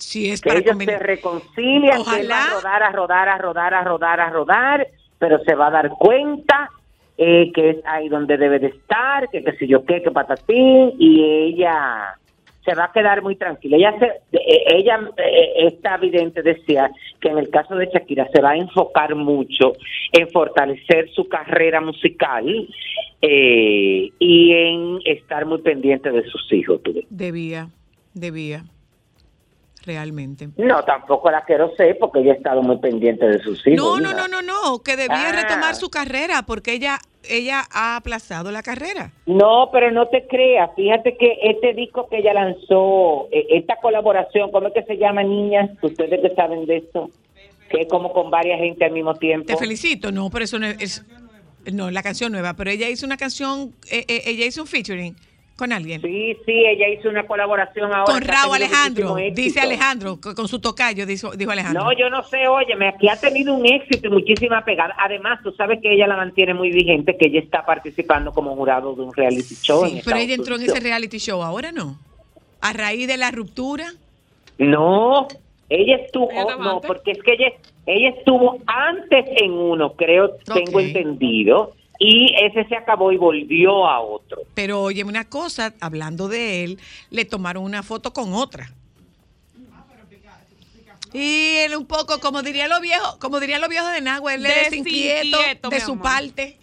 Si 0.00 0.30
es 0.30 0.40
que 0.40 0.48
para 0.48 0.60
ellos 0.60 0.72
convenir- 0.76 0.98
se 0.98 0.98
reconcilian, 0.98 2.02
que 2.04 2.26
va 2.26 2.44
a 2.44 2.50
rodar, 2.50 2.82
a 2.82 2.90
rodar, 2.90 3.28
a 3.28 3.38
rodar, 3.38 3.74
a 3.74 3.84
rodar, 3.84 4.20
a 4.20 4.30
rodar, 4.30 4.88
pero 5.18 5.38
se 5.44 5.54
va 5.54 5.68
a 5.68 5.70
dar 5.70 5.90
cuenta 5.90 6.70
eh, 7.18 7.52
que 7.54 7.70
es 7.70 7.76
ahí 7.84 8.08
donde 8.08 8.38
debe 8.38 8.58
de 8.58 8.68
estar, 8.68 9.28
que 9.28 9.44
qué 9.44 9.52
sé 9.52 9.66
yo 9.66 9.84
qué, 9.84 10.02
que 10.02 10.10
patatín, 10.10 10.92
y 10.98 11.22
ella 11.22 12.16
se 12.64 12.74
va 12.74 12.84
a 12.84 12.92
quedar 12.92 13.22
muy 13.22 13.36
tranquila. 13.36 13.76
Ella, 13.76 13.98
se, 13.98 14.06
eh, 14.38 14.64
ella 14.74 15.00
eh, 15.18 15.66
esta 15.66 15.96
vidente 15.98 16.42
decía 16.42 16.90
que 17.20 17.28
en 17.28 17.38
el 17.38 17.50
caso 17.50 17.74
de 17.74 17.86
Shakira 17.92 18.28
se 18.32 18.40
va 18.40 18.50
a 18.50 18.56
enfocar 18.56 19.14
mucho 19.14 19.72
en 20.12 20.28
fortalecer 20.30 21.10
su 21.10 21.28
carrera 21.28 21.80
musical 21.80 22.68
eh, 23.20 24.10
y 24.18 24.52
en 24.52 24.98
estar 25.04 25.44
muy 25.46 25.58
pendiente 25.62 26.10
de 26.10 26.22
sus 26.24 26.50
hijos. 26.52 26.80
Debía, 27.10 27.68
debía. 28.14 28.64
Realmente. 29.84 30.48
No, 30.56 30.82
tampoco 30.84 31.30
la 31.30 31.42
quiero 31.44 31.74
ser 31.76 31.96
porque 31.98 32.20
ella 32.20 32.32
ha 32.32 32.36
estado 32.36 32.62
muy 32.62 32.78
pendiente 32.78 33.26
de 33.26 33.38
sus 33.42 33.66
hijos. 33.66 33.78
No, 33.78 33.98
no, 33.98 34.12
no, 34.12 34.28
no, 34.28 34.42
no, 34.42 34.82
que 34.82 34.96
debía 34.96 35.28
Ah. 35.30 35.32
retomar 35.32 35.74
su 35.74 35.90
carrera 35.90 36.42
porque 36.46 36.72
ella 36.72 36.98
ella 37.28 37.64
ha 37.70 37.96
aplazado 37.96 38.50
la 38.50 38.62
carrera. 38.62 39.12
No, 39.26 39.68
pero 39.72 39.90
no 39.90 40.08
te 40.08 40.26
creas. 40.26 40.70
Fíjate 40.74 41.16
que 41.18 41.38
este 41.42 41.74
disco 41.74 42.08
que 42.08 42.18
ella 42.18 42.32
lanzó, 42.32 43.28
eh, 43.30 43.46
esta 43.50 43.76
colaboración, 43.76 44.50
¿cómo 44.50 44.68
es 44.68 44.72
que 44.74 44.82
se 44.84 44.96
llama, 44.96 45.22
niñas? 45.22 45.70
Ustedes 45.82 46.20
que 46.20 46.34
saben 46.34 46.64
de 46.64 46.78
esto, 46.78 47.10
que 47.68 47.82
es 47.82 47.88
como 47.88 48.12
con 48.12 48.30
varias 48.30 48.58
gente 48.58 48.86
al 48.86 48.92
mismo 48.92 49.14
tiempo. 49.14 49.46
Te 49.46 49.56
felicito, 49.58 50.10
no, 50.10 50.30
pero 50.30 50.44
eso 50.46 50.58
no 50.58 50.66
es 50.66 51.04
no, 51.70 51.90
la 51.90 52.02
canción 52.02 52.32
nueva, 52.32 52.54
pero 52.54 52.70
ella 52.70 52.88
hizo 52.88 53.04
una 53.04 53.18
canción, 53.18 53.74
eh, 53.90 54.04
eh, 54.08 54.22
ella 54.24 54.46
hizo 54.46 54.62
un 54.62 54.66
featuring 54.66 55.14
con 55.60 55.72
alguien. 55.72 56.00
Sí, 56.00 56.34
sí, 56.46 56.64
ella 56.66 56.88
hizo 56.88 57.10
una 57.10 57.26
colaboración 57.26 57.92
ahora. 57.92 58.10
Con 58.10 58.22
Raúl 58.22 58.56
Alejandro, 58.56 59.14
dice. 59.32 59.60
Alejandro, 59.60 60.18
con, 60.18 60.48
su 60.48 60.58
tocayo, 60.58 61.04
dijo, 61.04 61.32
dijo 61.36 61.50
Alejandro. 61.50 61.84
No, 61.84 61.92
yo 61.92 62.08
no 62.08 62.22
sé, 62.22 62.48
óyeme, 62.48 62.88
aquí 62.88 63.10
ha 63.10 63.20
tenido 63.20 63.54
un 63.54 63.66
éxito 63.66 64.08
y 64.08 64.10
muchísima 64.10 64.64
pegada. 64.64 64.96
Además, 64.98 65.40
tú 65.42 65.52
sabes 65.52 65.78
que 65.82 65.92
ella 65.92 66.06
la 66.06 66.16
mantiene 66.16 66.54
muy 66.54 66.70
vigente, 66.70 67.14
que 67.18 67.26
ella 67.26 67.40
está 67.40 67.66
participando 67.66 68.32
como 68.32 68.56
jurado 68.56 68.94
de 68.94 69.02
un 69.02 69.12
reality 69.12 69.54
show. 69.60 69.84
Sí, 69.84 69.98
en 69.98 70.02
pero 70.02 70.16
ella 70.16 70.34
entró 70.34 70.56
en 70.56 70.62
ese 70.62 70.80
reality 70.80 71.18
show, 71.18 71.42
ahora 71.42 71.72
no. 71.72 71.98
A 72.62 72.72
raíz 72.72 73.06
de 73.06 73.18
la 73.18 73.30
ruptura. 73.30 73.92
No, 74.56 75.28
ella 75.68 75.96
estuvo, 75.96 76.30
¿Ella 76.30 76.44
oh, 76.44 76.48
estaba 76.48 76.64
no, 76.64 76.74
antes? 76.76 76.88
porque 76.88 77.10
es 77.10 77.22
que 77.22 77.32
ella, 77.34 77.52
ella 77.84 78.08
estuvo 78.16 78.56
antes 78.66 79.26
en 79.36 79.52
uno, 79.52 79.92
creo, 79.92 80.30
tengo 80.54 80.78
Ok. 80.78 80.84
entendido, 80.84 81.74
y 82.02 82.34
ese 82.42 82.64
se 82.64 82.76
acabó 82.76 83.12
y 83.12 83.18
volvió 83.18 83.86
a 83.86 84.00
otro. 84.00 84.42
Pero 84.54 84.80
oye, 84.80 85.04
una 85.04 85.28
cosa, 85.28 85.74
hablando 85.80 86.28
de 86.28 86.64
él, 86.64 86.78
le 87.10 87.26
tomaron 87.26 87.62
una 87.62 87.82
foto 87.82 88.12
con 88.14 88.32
otra. 88.32 88.70
Y 91.12 91.56
él 91.58 91.76
un 91.76 91.86
poco, 91.86 92.18
como 92.20 92.42
diría 92.42 92.68
los 92.68 92.80
viejos, 92.80 93.16
como 93.16 93.38
dirían 93.38 93.60
los 93.60 93.68
viejos 93.68 93.92
de 93.92 94.00
Nagua, 94.00 94.34
él 94.34 94.46
es 94.46 94.72
inquieto 94.72 95.38
Desinquieto, 95.38 95.68
de 95.68 95.80
su 95.80 95.92
amor. 95.92 96.04
parte. 96.04 96.56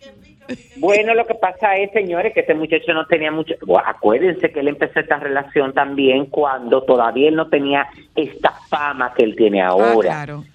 Bueno, 0.77 1.13
lo 1.13 1.27
que 1.27 1.35
pasa 1.35 1.75
es, 1.75 1.91
señores, 1.91 2.33
que 2.33 2.39
ese 2.39 2.55
muchacho 2.55 2.93
no 2.93 3.05
tenía 3.05 3.29
mucho. 3.29 3.53
Bueno, 3.61 3.83
acuérdense 3.85 4.51
que 4.51 4.61
él 4.61 4.69
empezó 4.69 5.01
esta 5.01 5.17
relación 5.17 5.73
también 5.73 6.27
cuando 6.27 6.81
todavía 6.83 7.27
él 7.27 7.35
no 7.35 7.47
tenía 7.49 7.87
esta 8.15 8.53
fama 8.69 9.13
que 9.13 9.23
él 9.23 9.35
tiene 9.35 9.61
ahora. 9.61 10.21
Ah, 10.21 10.25
claro. 10.25 10.45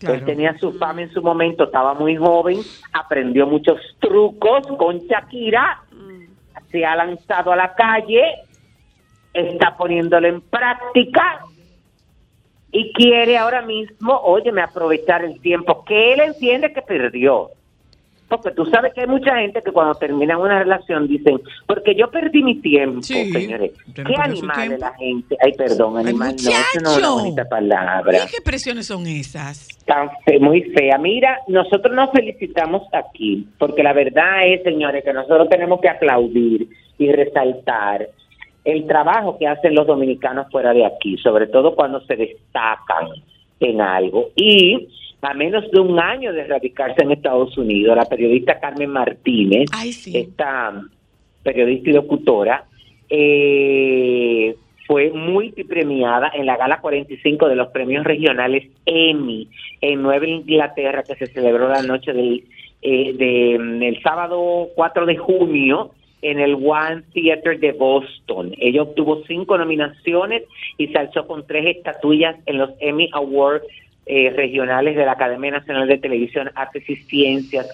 Él 0.00 0.24
tenía 0.24 0.56
su 0.58 0.72
fama 0.74 1.02
en 1.02 1.12
su 1.12 1.20
momento, 1.22 1.64
estaba 1.64 1.94
muy 1.94 2.16
joven, 2.16 2.58
aprendió 2.92 3.46
muchos 3.46 3.80
trucos 3.98 4.66
con 4.78 4.98
Shakira, 5.00 5.82
se 6.70 6.84
ha 6.84 6.94
lanzado 6.94 7.52
a 7.52 7.56
la 7.56 7.74
calle, 7.74 8.22
está 9.32 9.76
poniéndolo 9.76 10.28
en 10.28 10.40
práctica 10.40 11.40
y 12.70 12.92
quiere 12.92 13.38
ahora 13.38 13.62
mismo, 13.62 14.14
óyeme, 14.22 14.62
aprovechar 14.62 15.24
el 15.24 15.40
tiempo 15.40 15.84
que 15.84 16.12
él 16.12 16.20
entiende 16.20 16.72
que 16.72 16.82
perdió. 16.82 17.50
Porque 18.28 18.50
tú 18.50 18.66
sabes 18.66 18.92
que 18.92 19.00
hay 19.00 19.06
mucha 19.06 19.36
gente 19.38 19.62
que 19.62 19.72
cuando 19.72 19.94
terminan 19.94 20.38
una 20.38 20.58
relación 20.58 21.08
dicen, 21.08 21.40
porque 21.66 21.94
yo 21.94 22.10
perdí 22.10 22.42
mi 22.42 22.56
tiempo, 22.60 23.02
Sí, 23.02 23.32
señores. 23.32 23.72
no 23.86 24.04
¿Qué 24.04 24.14
animal 24.16 24.68
de 24.68 24.78
la 24.78 24.92
gente? 24.94 25.36
Ay, 25.42 25.52
perdón, 25.56 25.96
animal, 25.96 26.36
no, 26.44 26.50
eso 26.50 26.80
no 26.82 26.90
es 26.90 26.98
una 26.98 27.10
bonita 27.10 27.44
palabra 27.48 28.18
¿Y 28.24 28.26
qué 28.30 28.42
presiones 28.44 28.86
son 28.86 29.06
esas? 29.06 29.66
tan 29.86 30.10
fe- 30.26 30.38
muy 30.38 30.60
fea. 30.74 30.98
Mira, 30.98 31.38
nosotros 31.48 31.94
nos 31.94 32.10
felicitamos 32.12 32.82
aquí, 32.92 33.48
porque 33.58 33.82
la 33.82 33.94
verdad 33.94 34.46
es, 34.46 34.62
señores, 34.62 35.02
que 35.02 35.12
nosotros 35.14 35.48
tenemos 35.48 35.80
que 35.80 35.88
aplaudir 35.88 36.68
y 36.98 37.10
resaltar 37.12 38.08
el 38.64 38.86
trabajo 38.86 39.38
que 39.38 39.46
hacen 39.46 39.74
los 39.74 39.86
dominicanos 39.86 40.48
fuera 40.50 40.74
de 40.74 40.84
aquí, 40.84 41.16
sobre 41.18 41.46
todo 41.46 41.74
cuando 41.74 42.00
se 42.04 42.16
destacan 42.16 43.06
en 43.60 43.80
algo. 43.80 44.28
Y 44.36 44.88
a 45.20 45.34
menos 45.34 45.70
de 45.70 45.80
un 45.80 45.98
año 45.98 46.32
de 46.32 46.44
radicarse 46.44 47.02
en 47.02 47.12
Estados 47.12 47.56
Unidos, 47.58 47.96
la 47.96 48.04
periodista 48.04 48.60
Carmen 48.60 48.90
Martínez, 48.90 49.68
esta 50.12 50.82
periodista 51.42 51.90
y 51.90 51.92
locutora, 51.92 52.64
eh, 53.10 54.54
fue 54.86 55.10
multipremiada 55.10 56.30
en 56.34 56.46
la 56.46 56.56
gala 56.56 56.80
45 56.80 57.48
de 57.48 57.56
los 57.56 57.68
premios 57.68 58.04
regionales 58.04 58.68
Emmy 58.86 59.48
en 59.80 60.02
Nueva 60.02 60.26
Inglaterra 60.26 61.02
que 61.02 61.14
se 61.14 61.26
celebró 61.26 61.68
la 61.68 61.82
noche 61.82 62.12
del 62.12 62.44
eh, 62.80 63.12
de, 63.12 63.58
mm, 63.58 63.82
el 63.82 64.02
sábado 64.02 64.68
4 64.76 65.04
de 65.04 65.16
junio 65.16 65.90
en 66.22 66.38
el 66.38 66.54
One 66.54 67.02
Theater 67.12 67.58
de 67.58 67.72
Boston. 67.72 68.52
Ella 68.58 68.82
obtuvo 68.82 69.22
cinco 69.26 69.58
nominaciones 69.58 70.44
y 70.76 70.88
se 70.88 70.98
alzó 70.98 71.26
con 71.26 71.46
tres 71.46 71.76
estatuillas 71.76 72.36
en 72.46 72.58
los 72.58 72.70
Emmy 72.80 73.10
Awards 73.12 73.66
eh, 74.10 74.32
regionales 74.34 74.96
de 74.96 75.04
la 75.04 75.12
Academia 75.12 75.50
Nacional 75.50 75.86
de 75.86 75.98
Televisión, 75.98 76.50
Artes 76.54 76.88
y 76.88 76.96
Ciencias, 76.96 77.68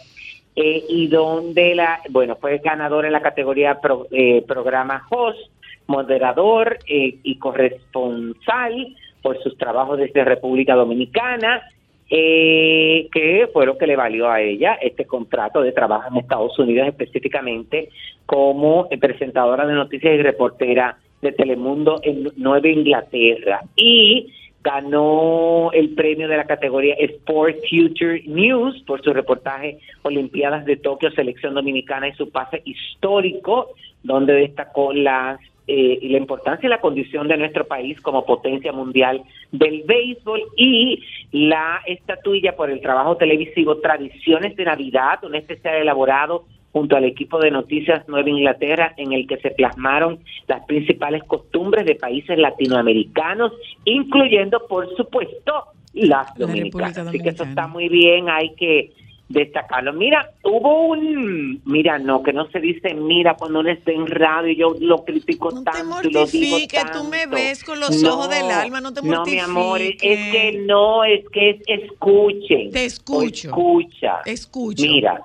eh, 0.57 0.83
y 0.89 1.07
donde 1.07 1.77
la, 1.77 2.01
bueno, 2.11 2.35
fue 2.35 2.59
ganadora 2.59 3.07
en 3.07 3.13
la 3.13 3.23
categoría 3.23 3.79
eh, 4.11 4.43
programa 4.45 5.07
host, 5.11 5.39
moderador 5.87 6.79
y 6.87 7.39
corresponsal 7.39 8.97
por 9.23 9.41
sus 9.43 9.57
trabajos 9.59 9.99
desde 9.99 10.25
República 10.25 10.75
Dominicana, 10.75 11.63
que 12.09 13.49
fue 13.53 13.67
lo 13.67 13.79
que 13.79 13.87
le 13.87 13.95
valió 13.95 14.29
a 14.31 14.41
ella 14.41 14.75
este 14.81 15.05
contrato 15.05 15.61
de 15.61 15.73
trabajo 15.73 16.09
en 16.11 16.17
Estados 16.17 16.59
Unidos, 16.59 16.89
específicamente 16.89 17.91
como 18.25 18.89
presentadora 18.99 19.67
de 19.67 19.75
noticias 19.75 20.15
y 20.15 20.23
reportera 20.23 20.97
de 21.21 21.33
Telemundo 21.33 22.01
en 22.03 22.33
Nueva 22.37 22.67
Inglaterra. 22.67 23.61
Y 23.77 24.33
ganó 24.65 25.71
el 25.73 25.91
premio 25.91 26.27
de 26.27 26.39
la 26.39 26.47
categoría 26.47 26.95
Sport 26.95 27.57
Future 27.69 28.23
News 28.27 28.83
por 28.87 29.03
su 29.03 29.13
reportaje 29.13 29.79
Olimpiadas 30.03 30.65
de 30.65 30.77
Tokio, 30.77 31.11
Selección 31.11 31.55
Dominicana 31.55 32.09
y 32.09 32.15
su 32.15 32.31
pase 32.31 32.63
histórico, 32.65 33.69
donde 34.03 34.33
destacó 34.33 34.93
las 34.95 35.39
eh, 35.67 35.99
la 36.03 36.19
importancia 36.19 36.67
y 36.67 36.71
la 36.71 36.81
condición 36.81 37.27
de 37.27 37.39
nuestro 37.39 37.67
país 37.67 37.99
como 38.03 38.27
potencia 38.27 38.71
mundial 38.71 39.23
del 39.51 39.83
béisbol 39.85 40.43
y 40.59 41.03
la 41.33 41.81
estatuilla 41.87 42.55
por 42.55 42.71
el 42.71 42.83
trabajo 42.83 43.17
televisivo 43.17 43.79
Tradiciones 43.79 44.57
de 44.57 44.65
Navidad, 44.65 45.25
un 45.25 45.35
especial 45.35 45.77
elaborado 45.77 46.45
junto 46.75 46.97
al 46.97 47.05
equipo 47.05 47.39
de 47.39 47.53
Noticias 47.53 48.09
Nueva 48.09 48.29
Inglaterra, 48.29 48.95
en 48.97 49.13
el 49.13 49.29
que 49.29 49.37
se 49.37 49.53
plasmaron 49.53 50.19
las 50.49 50.67
principales 50.67 51.23
costumbres 51.23 51.87
de 51.87 51.95
países 51.95 52.37
latinoamericanos, 52.37 53.53
incluyendo, 53.85 54.67
por 54.67 54.93
supuesto, 54.97 55.67
las 55.93 56.35
dominicanas. 56.35 56.99
Así 56.99 57.21
que 57.21 57.29
eso 57.29 57.45
está 57.45 57.69
muy 57.69 57.89
bien, 57.89 58.29
hay 58.29 58.57
que 58.57 58.91
destacarlo. 59.29 59.93
Mira, 59.93 60.33
hubo 60.43 60.89
un, 60.89 61.63
mira, 61.65 62.01
no, 62.01 62.25
que 62.25 62.33
no 62.33 62.51
se 62.51 62.59
dice 62.59 62.93
mira 62.93 63.35
cuando 63.35 63.61
uno 63.61 63.71
está 63.71 63.93
en 63.93 64.09
radio, 64.09 64.53
yo 64.53 64.77
lo 64.81 65.05
critico 65.05 65.51
tanto 65.63 66.01
y 66.03 66.13
lo 66.13 66.27
digo 66.27 66.57
tanto. 66.73 67.03
tú 67.03 67.09
me 67.09 67.27
ves 67.27 67.63
con 67.63 67.79
los 67.79 68.03
ojos 68.03 68.29
del 68.31 68.51
alma, 68.51 68.81
no 68.81 68.93
te 68.93 69.01
No, 69.01 69.25
mi 69.25 69.39
amor, 69.39 69.81
es, 69.81 69.95
es 70.03 70.33
que 70.33 70.65
no, 70.67 71.05
es 71.05 71.25
que 71.29 71.51
es, 71.51 71.57
escuchen. 71.69 72.73
Te 72.73 72.85
escucho. 72.85 73.51
Escucha. 73.51 74.21
Escucho. 74.27 74.83
Mira, 74.83 75.23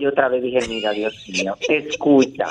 yo 0.00 0.10
otra 0.10 0.28
vez 0.28 0.42
dije, 0.42 0.60
mira, 0.68 0.90
Dios 0.90 1.14
mío, 1.28 1.54
escucha. 1.68 2.46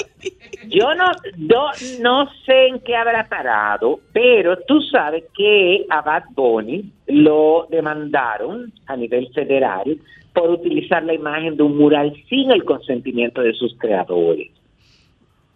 Yo 0.68 0.94
no, 0.96 1.12
no, 1.38 1.72
no 2.02 2.30
sé 2.46 2.68
en 2.68 2.80
qué 2.80 2.96
habrá 2.96 3.28
parado, 3.28 4.00
pero 4.14 4.58
tú 4.68 4.82
sabes 4.82 5.24
que 5.36 5.86
a 5.90 6.02
Bad 6.02 6.24
Bunny 6.36 6.92
lo 7.08 7.68
demandaron 7.70 8.74
a 8.88 8.96
nivel 8.96 9.32
federal 9.34 9.98
por 10.34 10.50
utilizar 10.50 11.04
la 11.04 11.14
imagen 11.14 11.56
de 11.56 11.64
un 11.64 11.78
mural 11.78 12.14
sin 12.30 12.52
el 12.52 12.64
consentimiento 12.66 13.42
de 13.42 13.54
sus 13.54 13.78
creadores. 13.78 14.52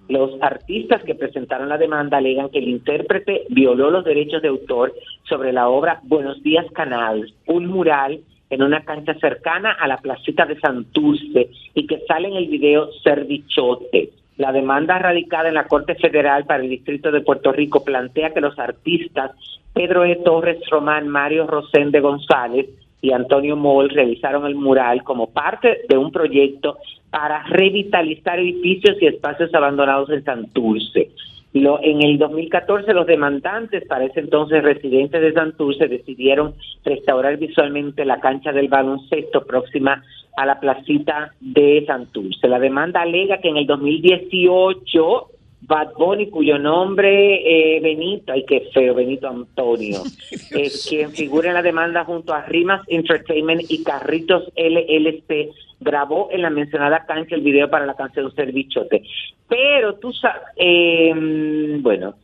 Los 0.08 0.32
artistas 0.42 1.04
que 1.04 1.14
presentaron 1.14 1.70
la 1.70 1.78
demanda 1.78 2.18
alegan 2.18 2.50
que 2.50 2.58
el 2.58 2.70
intérprete 2.70 3.44
violó 3.50 3.92
los 3.92 4.04
derechos 4.04 4.42
de 4.42 4.48
autor 4.48 4.94
sobre 5.28 5.54
la 5.54 5.70
obra 5.70 6.00
Buenos 6.04 6.42
Días 6.42 6.66
Canal, 6.74 7.32
un 7.46 7.68
mural 7.68 8.22
en 8.50 8.64
una 8.64 8.84
cancha 8.84 9.14
cercana 9.16 9.72
a 9.72 9.88
la 9.88 9.98
placita 9.98 10.46
de 10.46 10.60
Santurce 10.60 11.50
y 11.74 11.88
que 11.88 12.02
sale 12.08 12.30
en 12.30 12.36
el 12.36 12.48
video 12.48 12.92
Servichote. 13.04 14.10
La 14.38 14.52
demanda 14.52 14.98
radicada 14.98 15.50
en 15.50 15.56
la 15.56 15.68
Corte 15.68 15.96
Federal 15.96 16.46
para 16.46 16.64
el 16.64 16.70
Distrito 16.70 17.12
de 17.12 17.22
Puerto 17.22 17.52
Rico 17.52 17.84
plantea 17.84 18.34
que 18.34 18.42
los 18.42 18.58
artistas 18.58 19.32
Pedro 19.74 20.06
E. 20.06 20.16
Torres 20.18 20.58
Román, 20.70 21.08
Mario 21.08 21.46
Rosende 21.46 22.00
González 22.00 22.68
y 23.02 23.12
Antonio 23.12 23.56
Moll 23.56 23.90
realizaron 23.90 24.46
el 24.46 24.56
mural 24.56 25.04
como 25.04 25.30
parte 25.30 25.82
de 25.88 25.98
un 25.98 26.12
proyecto 26.12 26.78
para 27.10 27.44
revitalizar 27.44 28.40
edificios 28.40 28.98
y 29.02 29.08
espacios 29.08 29.54
abandonados 29.54 30.10
en 30.10 30.24
Santurce. 30.24 31.10
Lo, 31.54 31.80
en 31.82 32.04
el 32.04 32.20
2014 32.20 32.94
los 32.94 33.08
demandantes, 33.08 33.86
para 33.88 34.06
ese 34.06 34.20
entonces 34.20 34.64
residentes 34.64 35.20
de 35.20 35.34
Santurce, 35.34 35.88
decidieron 35.88 36.54
restaurar 36.86 37.38
visualmente 37.38 38.06
la 38.06 38.20
cancha 38.20 38.52
del 38.52 38.68
baloncesto 38.68 39.46
próxima 39.46 40.04
a 40.38 40.46
la 40.46 40.60
placita 40.60 41.34
de 41.40 41.84
Santurce. 41.88 42.48
La 42.48 42.60
demanda 42.60 43.02
alega 43.02 43.40
que 43.40 43.50
en 43.50 43.58
el 43.58 43.66
2018 43.66 45.28
Bad 45.62 45.94
Bunny, 45.98 46.30
cuyo 46.30 46.58
nombre 46.58 47.76
eh, 47.76 47.80
Benito, 47.82 48.32
ay 48.32 48.46
qué 48.46 48.70
feo, 48.74 48.96
Benito 48.96 49.28
Antonio, 49.28 50.02
quien 50.90 51.12
figura 51.12 51.50
en 51.50 51.56
la 51.56 51.62
demanda 51.62 52.06
junto 52.06 52.34
a 52.34 52.44
Rimas 52.44 52.82
Entertainment 52.88 53.64
y 53.70 53.84
Carritos 53.84 54.52
LLC, 54.56 55.50
grabó 55.80 56.30
en 56.32 56.42
la 56.42 56.50
mencionada 56.50 57.06
cancha 57.06 57.36
el 57.36 57.42
video 57.42 57.70
para 57.70 57.86
la 57.86 57.96
canción 57.96 58.34
Servichote. 58.34 59.04
Pero 59.48 59.96
tú 59.96 60.14
sabes, 60.14 60.42
em, 60.56 61.82
bueno, 61.82 62.16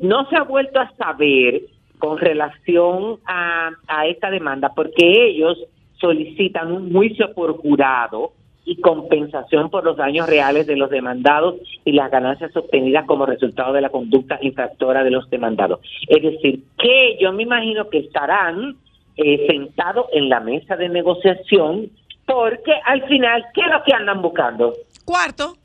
no 0.00 0.28
se 0.28 0.36
ha 0.36 0.42
vuelto 0.42 0.80
a 0.80 0.90
saber 0.96 1.62
con 1.98 2.18
relación 2.18 3.18
a, 3.24 3.70
a 3.86 4.06
esta 4.06 4.30
demanda 4.30 4.72
porque 4.74 5.28
ellos 5.28 5.58
solicitan 6.00 6.70
un 6.70 6.92
juicio 6.92 7.32
por 7.34 7.56
jurado 7.56 8.32
y 8.64 8.80
compensación 8.80 9.70
por 9.70 9.84
los 9.84 9.96
daños 9.96 10.28
reales 10.28 10.66
de 10.66 10.76
los 10.76 10.90
demandados 10.90 11.56
y 11.84 11.92
las 11.92 12.10
ganancias 12.10 12.56
obtenidas 12.56 13.04
como 13.06 13.26
resultado 13.26 13.72
de 13.72 13.82
la 13.82 13.90
conducta 13.90 14.38
infractora 14.40 15.04
de 15.04 15.10
los 15.10 15.28
demandados. 15.28 15.80
Es 16.08 16.22
decir, 16.22 16.62
que 16.78 17.18
yo 17.20 17.32
me 17.32 17.42
imagino 17.42 17.90
que 17.90 17.98
estarán 17.98 18.76
eh, 19.16 19.46
sentados 19.46 20.06
en 20.12 20.28
la 20.28 20.40
mesa 20.40 20.76
de 20.76 20.88
negociación 20.88 21.90
porque 22.26 22.72
al 22.86 23.06
final, 23.06 23.44
¿qué 23.54 23.60
es 23.60 23.66
lo 23.68 23.82
que 23.84 23.92
andan 23.92 24.22
buscando? 24.22 24.72
Cuarto. 25.04 25.56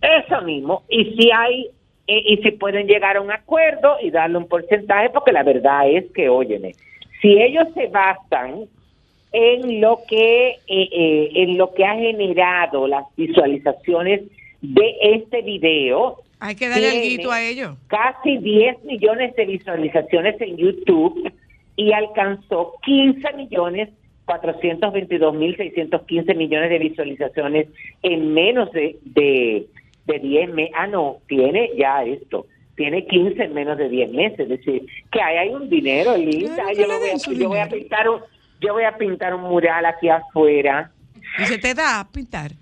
Eso 0.00 0.40
mismo. 0.42 0.82
Y 0.88 1.04
si 1.14 1.30
hay, 1.30 1.70
eh, 2.06 2.22
y 2.26 2.36
si 2.38 2.50
pueden 2.52 2.86
llegar 2.86 3.16
a 3.16 3.20
un 3.20 3.30
acuerdo 3.30 3.96
y 4.02 4.10
darle 4.10 4.38
un 4.38 4.48
porcentaje, 4.48 5.10
porque 5.10 5.32
la 5.32 5.42
verdad 5.42 5.88
es 5.88 6.10
que, 6.12 6.28
óyeme, 6.28 6.72
si 7.20 7.40
ellos 7.40 7.68
se 7.74 7.86
basan 7.88 8.66
en 9.32 9.80
lo 9.80 10.00
que 10.08 10.50
eh, 10.50 10.58
eh, 10.68 11.30
en 11.34 11.56
lo 11.56 11.72
que 11.72 11.84
ha 11.84 11.94
generado 11.94 12.88
las 12.88 13.04
visualizaciones 13.16 14.22
de 14.60 14.96
este 15.00 15.42
video. 15.42 16.22
Hay 16.40 16.56
que 16.56 16.68
darle 16.68 17.18
algo 17.18 17.30
a 17.30 17.42
ellos. 17.42 17.76
Casi 17.88 18.38
10 18.38 18.84
millones 18.84 19.34
de 19.36 19.44
visualizaciones 19.44 20.40
en 20.40 20.56
YouTube 20.56 21.32
y 21.76 21.92
alcanzó 21.92 22.74
15 22.82 23.32
millones 23.34 23.90
422 24.24 25.34
mil 25.34 25.56
615 25.56 26.34
millones 26.34 26.70
de 26.70 26.78
visualizaciones 26.78 27.68
en 28.02 28.32
menos 28.32 28.70
de, 28.72 28.96
de, 29.04 29.66
10 30.06 30.54
meses. 30.54 30.72
Ah, 30.76 30.86
no, 30.86 31.18
tiene 31.26 31.70
ya 31.76 32.04
esto 32.04 32.46
tiene 32.76 33.06
15 33.06 33.44
en 33.44 33.52
menos 33.52 33.76
de 33.76 33.90
10 33.90 34.12
meses. 34.12 34.40
Es 34.40 34.48
decir, 34.48 34.86
que 35.12 35.20
ahí 35.20 35.36
hay 35.36 35.48
un 35.50 35.68
dinero, 35.68 36.16
Linda. 36.16 36.72
yo, 36.72 36.86
voy 36.86 37.10
a, 37.10 37.16
yo 37.16 37.48
voy 37.48 37.58
a 37.58 37.68
pintar 37.68 38.08
un, 38.08 38.20
yo 38.60 38.74
voy 38.74 38.84
a 38.84 38.96
pintar 38.96 39.34
un 39.34 39.42
mural 39.42 39.86
aquí 39.86 40.08
afuera. 40.08 40.90
¿Y 41.38 41.44
se 41.44 41.58
te 41.58 41.74
da 41.74 42.06
pintar? 42.10 42.52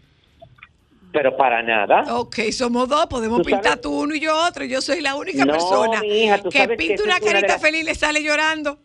Pero 1.13 1.37
para 1.37 1.63
nada. 1.63 2.05
Ok, 2.15 2.37
somos 2.53 2.89
dos, 2.89 3.07
podemos 3.07 3.43
pintar 3.43 3.81
tú 3.81 4.03
uno 4.03 4.15
y 4.15 4.21
yo 4.21 4.33
otro. 4.47 4.65
Yo 4.65 4.81
soy 4.81 5.01
la 5.01 5.15
única 5.15 5.45
persona 5.45 6.01
que 6.01 6.69
pinta 6.77 7.03
una 7.03 7.19
carita 7.19 7.59
feliz 7.59 7.83
y 7.83 7.85
le 7.85 7.95
sale 7.95 8.23
llorando. 8.23 8.79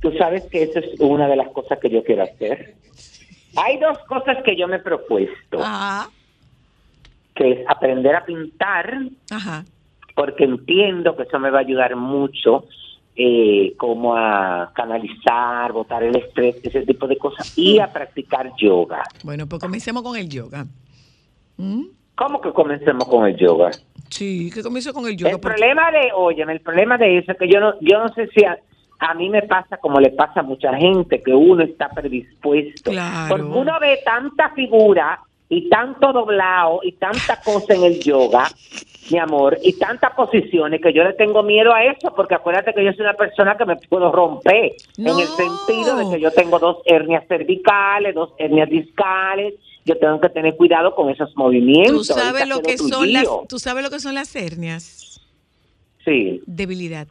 Tú 0.00 0.12
sabes 0.16 0.44
que 0.44 0.62
eso 0.64 0.78
es 0.78 1.00
una 1.00 1.26
de 1.28 1.36
las 1.36 1.48
cosas 1.48 1.78
que 1.80 1.90
yo 1.90 2.04
quiero 2.04 2.24
hacer. 2.24 2.74
Hay 3.56 3.78
dos 3.78 3.98
cosas 4.06 4.38
que 4.44 4.56
yo 4.56 4.68
me 4.68 4.76
he 4.76 4.80
propuesto. 4.80 5.60
Ajá. 5.60 6.10
Que 7.34 7.52
es 7.52 7.58
aprender 7.68 8.14
a 8.14 8.24
pintar. 8.24 8.98
Ajá. 9.30 9.64
Porque 10.14 10.44
entiendo 10.44 11.16
que 11.16 11.24
eso 11.24 11.38
me 11.38 11.50
va 11.50 11.58
a 11.58 11.62
ayudar 11.62 11.96
mucho 11.96 12.66
eh, 13.16 13.74
como 13.76 14.16
a 14.16 14.72
canalizar, 14.74 15.72
botar 15.72 16.02
el 16.02 16.16
estrés, 16.16 16.56
ese 16.62 16.82
tipo 16.82 17.06
de 17.06 17.16
cosas, 17.16 17.56
y 17.56 17.78
a 17.78 17.92
practicar 17.92 18.52
yoga. 18.56 19.02
Bueno, 19.22 19.46
pues 19.46 19.62
comencemos 19.62 20.02
con 20.02 20.16
el 20.16 20.28
yoga. 20.28 20.66
¿Mm? 21.56 21.84
¿Cómo 22.16 22.40
que 22.40 22.52
comencemos 22.52 23.06
con 23.08 23.26
el 23.26 23.36
yoga? 23.36 23.70
Sí, 24.08 24.50
que 24.52 24.62
comience 24.62 24.92
con 24.92 25.06
el 25.06 25.16
yoga. 25.16 25.32
El 25.32 25.40
problema 25.40 25.90
de, 25.90 26.12
oye, 26.14 26.42
el 26.42 26.60
problema 26.60 26.98
de 26.98 27.18
eso 27.18 27.32
es 27.32 27.38
que 27.38 27.48
yo 27.48 27.60
no, 27.60 27.74
yo 27.80 27.98
no 27.98 28.08
sé 28.14 28.28
si 28.28 28.44
a 28.44 29.14
mí 29.14 29.28
me 29.28 29.42
pasa 29.42 29.76
como 29.78 30.00
le 30.00 30.10
pasa 30.10 30.40
a 30.40 30.42
mucha 30.42 30.74
gente, 30.76 31.22
que 31.22 31.34
uno 31.34 31.62
está 31.62 31.88
predispuesto. 31.90 32.90
Claro. 32.90 33.28
Porque 33.28 33.58
uno 33.58 33.78
ve 33.80 33.98
tanta 34.04 34.50
figura 34.50 35.20
y 35.48 35.68
tanto 35.68 36.12
doblado 36.12 36.80
y 36.82 36.92
tanta 36.92 37.40
cosa 37.42 37.74
en 37.74 37.84
el 37.84 38.00
yoga, 38.00 38.50
mi 39.10 39.18
amor, 39.18 39.58
y 39.62 39.74
tantas 39.74 40.14
posiciones 40.14 40.80
que 40.80 40.92
yo 40.92 41.04
le 41.04 41.12
tengo 41.12 41.42
miedo 41.42 41.72
a 41.72 41.84
eso, 41.84 42.14
porque 42.14 42.34
acuérdate 42.34 42.72
que 42.72 42.84
yo 42.84 42.92
soy 42.92 43.02
una 43.02 43.14
persona 43.14 43.56
que 43.56 43.66
me 43.66 43.76
puedo 43.76 44.10
romper, 44.10 44.72
en 44.96 45.06
el 45.06 45.28
sentido 45.28 45.96
de 45.96 46.14
que 46.14 46.20
yo 46.20 46.30
tengo 46.30 46.58
dos 46.58 46.78
hernias 46.86 47.24
cervicales, 47.28 48.14
dos 48.14 48.32
hernias 48.38 48.70
discales, 48.70 49.54
yo 49.84 49.98
tengo 49.98 50.20
que 50.20 50.30
tener 50.30 50.56
cuidado 50.56 50.94
con 50.94 51.10
esos 51.10 51.36
movimientos. 51.36 52.08
¿Tú 52.08 52.14
sabes, 52.14 52.48
lo 52.48 52.62
que 52.62 52.78
son 52.78 53.12
las. 53.12 53.26
¿Tú 53.48 53.58
sabes 53.58 53.84
lo 53.84 53.90
que 53.90 54.00
son 54.00 54.14
las 54.14 54.34
hernias? 54.34 55.20
Sí. 56.04 56.42
Debilidad. 56.46 57.06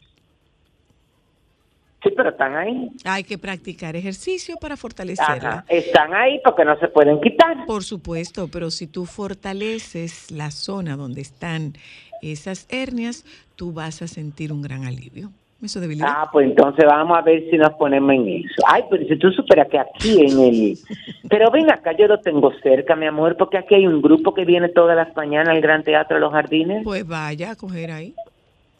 Sí, 2.04 2.10
pero 2.14 2.28
están 2.28 2.54
ahí. 2.54 2.90
Hay 3.04 3.24
que 3.24 3.38
practicar 3.38 3.96
ejercicio 3.96 4.56
para 4.60 4.76
fortalecerla. 4.76 5.48
Ajá, 5.48 5.64
Están 5.68 6.12
ahí 6.12 6.38
porque 6.44 6.64
no 6.64 6.78
se 6.78 6.88
pueden 6.88 7.18
quitar. 7.20 7.64
Por 7.66 7.82
supuesto, 7.82 8.48
pero 8.52 8.70
si 8.70 8.86
tú 8.86 9.06
fortaleces 9.06 10.30
la 10.30 10.50
zona 10.50 10.96
donde 10.96 11.22
están 11.22 11.72
esas 12.20 12.66
hernias, 12.70 13.24
tú 13.56 13.72
vas 13.72 14.02
a 14.02 14.06
sentir 14.06 14.52
un 14.52 14.60
gran 14.60 14.84
alivio. 14.84 15.30
Eso 15.62 15.80
debilidad. 15.80 16.08
Ah, 16.10 16.28
pues 16.30 16.46
entonces 16.46 16.84
vamos 16.84 17.16
a 17.16 17.22
ver 17.22 17.48
si 17.50 17.56
nos 17.56 17.72
ponemos 17.74 18.12
en 18.12 18.28
eso. 18.28 18.62
Ay, 18.66 18.82
pero 18.90 19.06
si 19.06 19.16
tú 19.16 19.30
superas 19.32 19.68
que 19.68 19.78
aquí 19.78 20.20
en 20.20 20.38
el... 20.40 20.78
Pero 21.30 21.50
ven 21.50 21.70
acá, 21.72 21.96
yo 21.96 22.06
lo 22.06 22.20
tengo 22.20 22.52
cerca, 22.62 22.94
mi 22.94 23.06
amor, 23.06 23.38
porque 23.38 23.56
aquí 23.56 23.74
hay 23.74 23.86
un 23.86 24.02
grupo 24.02 24.34
que 24.34 24.44
viene 24.44 24.68
todas 24.68 24.94
las 24.94 25.16
mañanas 25.16 25.48
al 25.48 25.62
Gran 25.62 25.82
Teatro 25.82 26.16
de 26.16 26.20
los 26.20 26.32
Jardines. 26.32 26.84
Pues 26.84 27.06
vaya 27.06 27.52
a 27.52 27.56
coger 27.56 27.90
ahí. 27.90 28.14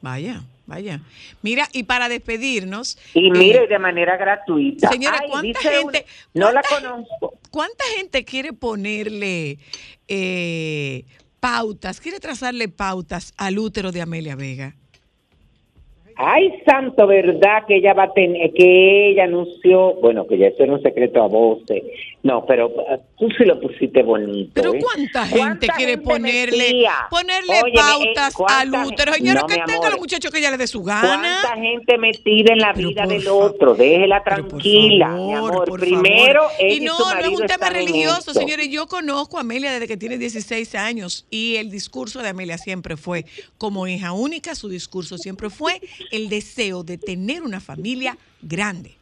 Vaya, 0.02 0.42
vaya. 0.66 1.00
Mira, 1.42 1.68
y 1.72 1.82
para 1.84 2.08
despedirnos. 2.08 2.98
Y 3.14 3.28
eh, 3.28 3.30
mire, 3.32 3.66
de 3.66 3.78
manera 3.78 4.16
gratuita. 4.16 4.88
Señora, 4.90 5.18
Ay, 5.22 5.28
¿cuánta 5.30 5.60
gente- 5.60 6.06
una- 6.34 6.46
no 6.46 6.52
la 6.52 6.62
conozco. 6.62 7.34
¿Cuánta 7.50 7.84
gente 7.96 8.24
quiere 8.24 8.52
ponerle 8.52 9.58
eh, 10.08 11.04
pautas, 11.40 12.00
quiere 12.00 12.20
trazarle 12.20 12.68
pautas 12.68 13.32
al 13.36 13.58
útero 13.58 13.92
de 13.92 14.00
Amelia 14.02 14.36
Vega? 14.36 14.74
Ay, 16.16 16.48
santo, 16.64 17.06
¿verdad? 17.08 17.64
Que 17.66 17.76
ella 17.76 17.92
va 17.92 18.04
a 18.04 18.12
tener, 18.12 18.52
que 18.52 19.10
ella 19.10 19.24
anunció, 19.24 19.94
bueno, 19.94 20.26
que 20.28 20.38
ya 20.38 20.46
eso 20.46 20.62
era 20.62 20.72
un 20.72 20.82
secreto 20.82 21.20
a 21.22 21.26
voces. 21.26 21.82
No, 22.24 22.46
pero 22.46 22.70
eh, 22.90 23.00
tú 23.18 23.28
sí 23.36 23.44
lo 23.44 23.60
pusiste 23.60 24.02
bonito. 24.02 24.52
Pero 24.54 24.72
¿eh? 24.72 24.78
¿cuánta 24.80 25.26
gente 25.26 25.68
quiere 25.76 25.98
ponerle, 25.98 26.56
metía? 26.56 27.06
ponerle 27.10 27.52
Óyeme, 27.62 27.68
eh, 27.68 28.14
pautas 28.14 28.34
¿cuánta 28.34 28.60
al 28.60 28.86
útero? 28.86 29.12
Señora, 29.12 29.40
No, 29.42 29.46
que 29.46 29.60
tenga 29.66 29.90
los 29.90 29.98
muchachos 29.98 30.32
que 30.32 30.38
ella 30.38 30.50
le 30.50 30.56
dé 30.56 30.66
su 30.66 30.82
gana. 30.82 31.40
¿Cuánta 31.42 31.60
gente 31.60 31.98
metida 31.98 32.54
en 32.54 32.60
la 32.60 32.72
vida 32.72 33.06
del 33.06 33.28
otro? 33.28 33.74
Déjela 33.74 34.24
tranquila, 34.24 35.10
mi 35.10 35.34
amor. 35.34 35.70
Primero, 35.78 36.44
favor. 36.44 36.52
ella 36.58 36.74
Y 36.74 36.76
y 36.76 36.80
no, 36.80 36.96
su 36.96 37.04
no 37.04 37.20
es 37.20 37.40
un 37.40 37.46
tema 37.46 37.68
religioso, 37.68 38.32
señores. 38.32 38.70
Yo 38.70 38.86
conozco 38.86 39.36
a 39.36 39.42
Amelia 39.42 39.72
desde 39.72 39.86
que 39.86 39.98
tiene 39.98 40.16
16 40.16 40.76
años 40.76 41.26
y 41.28 41.56
el 41.56 41.70
discurso 41.70 42.22
de 42.22 42.30
Amelia 42.30 42.56
siempre 42.56 42.96
fue, 42.96 43.26
como 43.58 43.86
hija 43.86 44.12
única, 44.12 44.54
su 44.54 44.70
discurso 44.70 45.18
siempre 45.18 45.50
fue 45.50 45.78
el 46.10 46.30
deseo 46.30 46.84
de 46.84 46.96
tener 46.96 47.42
una 47.42 47.60
familia 47.60 48.16
grande. 48.40 48.96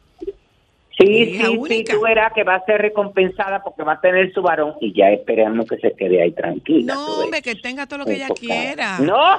Sí, 0.97 1.39
sí, 1.39 1.59
sí, 1.67 1.83
tú 1.85 2.01
verás 2.01 2.33
que 2.33 2.43
va 2.43 2.55
a 2.55 2.65
ser 2.65 2.79
recompensada 2.81 3.63
porque 3.63 3.81
va 3.83 3.93
a 3.93 4.01
tener 4.01 4.31
su 4.31 4.41
varón 4.43 4.75
y 4.79 4.93
ya 4.93 5.09
esperamos 5.09 5.65
que 5.67 5.77
se 5.77 5.91
quede 5.93 6.21
ahí 6.21 6.31
tranquila. 6.33 6.93
No, 6.93 7.21
hombre, 7.23 7.41
que 7.41 7.55
tenga 7.55 7.87
todo 7.87 7.99
lo 7.99 8.05
que 8.05 8.13
ella 8.13 8.27
Enfocada. 8.27 8.61
quiera. 8.61 8.99
No, 8.99 9.37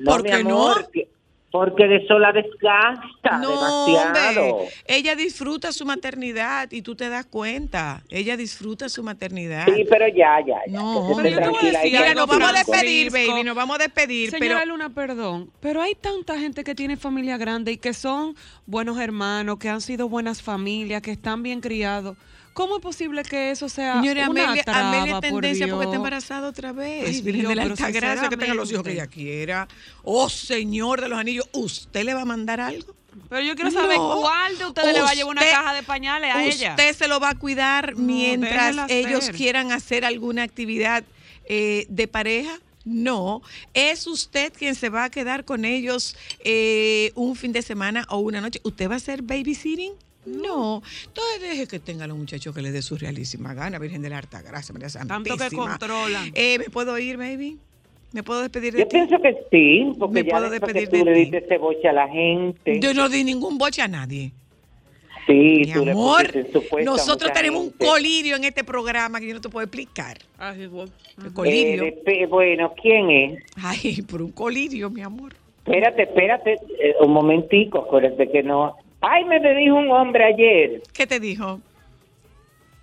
no, 0.00 0.10
¿Por 0.10 0.22
mi 0.24 0.30
qué 0.30 0.34
amor, 0.36 0.80
no? 0.82 0.90
que- 0.90 1.08
porque 1.50 1.86
de 1.86 1.96
eso 1.96 2.18
la 2.18 2.32
desgasta 2.32 3.38
No, 3.38 3.50
demasiado. 3.50 4.54
hombre, 4.54 4.68
ella 4.86 5.14
disfruta 5.14 5.72
su 5.72 5.86
maternidad 5.86 6.70
y 6.70 6.82
tú 6.82 6.94
te 6.94 7.08
das 7.08 7.24
cuenta. 7.26 8.02
Ella 8.10 8.36
disfruta 8.36 8.88
su 8.88 9.02
maternidad. 9.02 9.66
Sí, 9.74 9.84
pero 9.88 10.06
ya, 10.08 10.40
ya, 10.46 10.58
ya. 10.66 10.78
No, 10.78 11.08
que 11.08 11.22
se 11.22 11.28
esté 11.28 11.40
tranquila 11.40 11.80
ahí 11.80 11.90
Mira, 11.90 12.06
con 12.08 12.16
nos 12.16 12.26
vamos 12.26 12.50
a 12.50 12.52
despedir, 12.52 13.10
baby, 13.10 13.44
nos 13.44 13.56
vamos 13.56 13.76
a 13.76 13.78
despedir. 13.78 14.30
Señora 14.30 14.60
pero 14.60 14.66
Luna, 14.66 14.90
perdón, 14.90 15.50
pero 15.60 15.80
hay 15.80 15.94
tanta 15.94 16.38
gente 16.38 16.64
que 16.64 16.74
tiene 16.74 16.96
familia 16.96 17.38
grande 17.38 17.72
y 17.72 17.76
que 17.78 17.94
son 17.94 18.34
buenos 18.66 18.98
hermanos, 18.98 19.58
que 19.58 19.68
han 19.70 19.80
sido 19.80 20.08
buenas 20.08 20.42
familias, 20.42 21.00
que 21.00 21.12
están 21.12 21.42
bien 21.42 21.60
criados. 21.60 22.16
¿Cómo 22.58 22.78
es 22.78 22.82
posible 22.82 23.22
que 23.22 23.52
eso 23.52 23.68
sea 23.68 24.00
Señora 24.00 24.28
una 24.28 24.42
Amelia, 24.46 24.64
traba, 24.64 24.88
Amelia 24.88 25.20
por 25.20 25.22
tendencia 25.22 25.68
porque 25.68 25.84
está 25.84 25.94
embarazada 25.94 26.48
otra 26.48 26.72
vez. 26.72 27.06
Ay, 27.06 27.20
Virgen 27.22 27.42
Dios, 27.42 27.48
de 27.50 27.54
la 27.54 27.62
Alta 27.62 27.90
Gracia, 27.92 28.28
que 28.28 28.36
tenga 28.36 28.54
los 28.54 28.72
hijos 28.72 28.82
que 28.82 28.94
ella 28.94 29.06
quiera. 29.06 29.68
Oh, 30.02 30.28
Señor 30.28 31.00
de 31.00 31.08
los 31.08 31.20
Anillos, 31.20 31.48
¿usted 31.52 32.02
le 32.02 32.14
va 32.14 32.22
a 32.22 32.24
mandar 32.24 32.60
algo? 32.60 32.96
Pero 33.28 33.42
yo 33.42 33.54
quiero 33.54 33.70
saber 33.70 33.96
No. 33.96 34.22
cuál 34.22 34.58
de 34.58 34.66
ustedes 34.66 34.92
le 34.92 35.02
va 35.02 35.10
a 35.10 35.14
llevar 35.14 35.30
una 35.36 35.48
caja 35.48 35.72
de 35.72 35.84
pañales 35.84 36.34
a 36.34 36.44
ella. 36.44 36.70
Usted 36.70 36.96
se 36.96 37.06
lo 37.06 37.20
va 37.20 37.30
a 37.30 37.34
cuidar 37.36 37.94
mientras 37.94 38.90
ellos 38.90 39.20
hacer. 39.22 39.36
quieran 39.36 39.70
hacer 39.70 40.04
alguna 40.04 40.42
actividad 40.42 41.04
eh, 41.44 41.86
de 41.88 42.08
pareja. 42.08 42.58
No, 42.84 43.40
es 43.72 44.08
usted 44.08 44.52
quien 44.52 44.74
se 44.74 44.88
va 44.88 45.04
a 45.04 45.10
quedar 45.10 45.44
con 45.44 45.64
ellos 45.64 46.16
eh, 46.40 47.12
un 47.14 47.36
fin 47.36 47.52
de 47.52 47.62
semana 47.62 48.04
o 48.08 48.18
una 48.18 48.40
noche. 48.40 48.60
¿Usted 48.64 48.88
va 48.90 48.94
a 48.94 48.96
hacer 48.96 49.22
babysitting? 49.22 49.92
No. 50.36 50.82
Entonces 51.06 51.40
deje 51.40 51.66
que 51.66 51.78
tengan 51.80 52.08
los 52.08 52.18
muchachos 52.18 52.54
que 52.54 52.62
les 52.62 52.72
dé 52.72 52.82
su 52.82 52.96
realísima 52.96 53.54
gana, 53.54 53.78
Virgen 53.78 54.02
de 54.02 54.10
la 54.10 54.18
Harta 54.18 54.42
Gracia, 54.42 54.72
María 54.72 54.88
Tanto 54.88 55.22
que 55.24 55.38
Santísima. 55.38 55.68
controlan. 55.70 56.30
Eh, 56.34 56.58
¿Me 56.58 56.64
puedo 56.66 56.98
ir, 56.98 57.16
baby? 57.16 57.58
¿Me 58.12 58.22
puedo 58.22 58.40
despedir 58.40 58.72
de 58.72 58.80
Yo 58.80 58.88
ti? 58.88 58.96
pienso 58.96 59.20
que 59.20 59.36
sí, 59.50 59.92
porque 59.98 60.22
¿Me 60.22 60.24
ya 60.24 60.30
puedo 60.30 60.50
después 60.50 60.72
despedir 60.72 60.88
que 60.90 60.98
tú 60.98 61.04
de 61.04 61.10
le 61.12 61.18
diste 61.18 61.38
ese 61.38 61.58
boche 61.58 61.88
a 61.88 61.92
la 61.92 62.08
gente. 62.08 62.80
Yo 62.80 62.94
no 62.94 63.08
di 63.08 63.22
ningún 63.24 63.58
boche 63.58 63.82
a 63.82 63.88
nadie. 63.88 64.32
Sí, 65.26 65.32
Mi 65.66 65.72
tú 65.72 65.82
amor, 65.90 66.32
nosotros 66.86 67.30
tenemos 67.34 67.64
gente. 67.64 67.84
un 67.84 67.90
colirio 67.90 68.36
en 68.36 68.44
este 68.44 68.64
programa 68.64 69.20
que 69.20 69.28
yo 69.28 69.34
no 69.34 69.42
te 69.42 69.50
puedo 69.50 69.62
explicar. 69.64 70.16
El 70.40 70.62
Eh, 70.62 71.30
colirio. 71.34 71.82
de 71.84 71.92
pe- 71.92 72.26
bueno, 72.26 72.72
¿quién 72.80 73.10
es? 73.10 73.42
Ay, 73.62 74.00
por 74.02 74.22
un 74.22 74.32
colirio, 74.32 74.88
mi 74.88 75.02
amor. 75.02 75.34
Espérate, 75.66 76.04
espérate, 76.04 76.52
eh, 76.80 76.94
un 77.02 77.12
momentico, 77.12 77.80
acuérdate 77.80 78.30
que 78.30 78.42
no. 78.42 78.74
Ay, 79.00 79.24
me 79.24 79.38
dijo 79.54 79.76
un 79.76 79.90
hombre 79.90 80.24
ayer 80.24 80.82
¿Qué 80.92 81.06
te 81.06 81.20
dijo? 81.20 81.60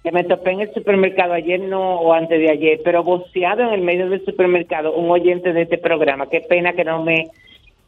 que 0.03 0.11
me 0.11 0.23
topé 0.23 0.51
en 0.51 0.61
el 0.61 0.71
supermercado 0.71 1.33
ayer, 1.33 1.59
no, 1.59 1.95
o 1.99 2.13
antes 2.13 2.39
de 2.39 2.51
ayer, 2.51 2.79
pero 2.83 3.03
boceado 3.03 3.63
en 3.63 3.69
el 3.73 3.81
medio 3.81 4.07
del 4.07 4.23
supermercado, 4.23 4.93
un 4.93 5.09
oyente 5.09 5.51
de 5.51 5.63
este 5.63 5.79
programa. 5.79 6.29
Qué 6.29 6.41
pena 6.41 6.73
que 6.73 6.83
no 6.83 7.01
me, 7.03 7.31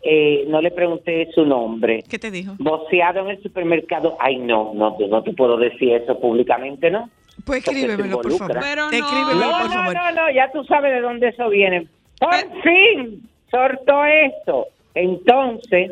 eh, 0.01 0.43
no 0.47 0.59
le 0.59 0.71
pregunté 0.71 1.29
su 1.35 1.45
nombre. 1.45 2.03
¿Qué 2.09 2.17
te 2.17 2.31
dijo? 2.31 2.53
Boceado 2.57 3.19
en 3.19 3.27
el 3.29 3.43
supermercado. 3.43 4.17
Ay, 4.19 4.37
no, 4.37 4.71
no, 4.73 4.97
no 5.07 5.21
te 5.21 5.31
puedo 5.33 5.57
decir 5.57 5.93
eso 5.93 6.19
públicamente, 6.19 6.89
¿no? 6.89 7.07
Pues 7.45 7.59
escríbemelo, 7.59 8.19
por 8.19 8.31
favor. 8.35 8.57
Pero 8.61 8.85
no. 8.89 8.91
escríbemelo, 8.97 9.39
No, 9.39 9.51
por 9.59 9.67
no, 9.67 9.73
favor. 9.73 9.93
no, 9.93 10.11
no, 10.13 10.31
ya 10.31 10.51
tú 10.51 10.63
sabes 10.63 10.91
de 10.93 11.01
dónde 11.01 11.27
eso 11.27 11.49
viene. 11.49 11.85
Por 12.19 12.33
fin, 12.63 13.29
sortó 13.51 14.03
esto. 14.05 14.65
Entonces, 14.95 15.91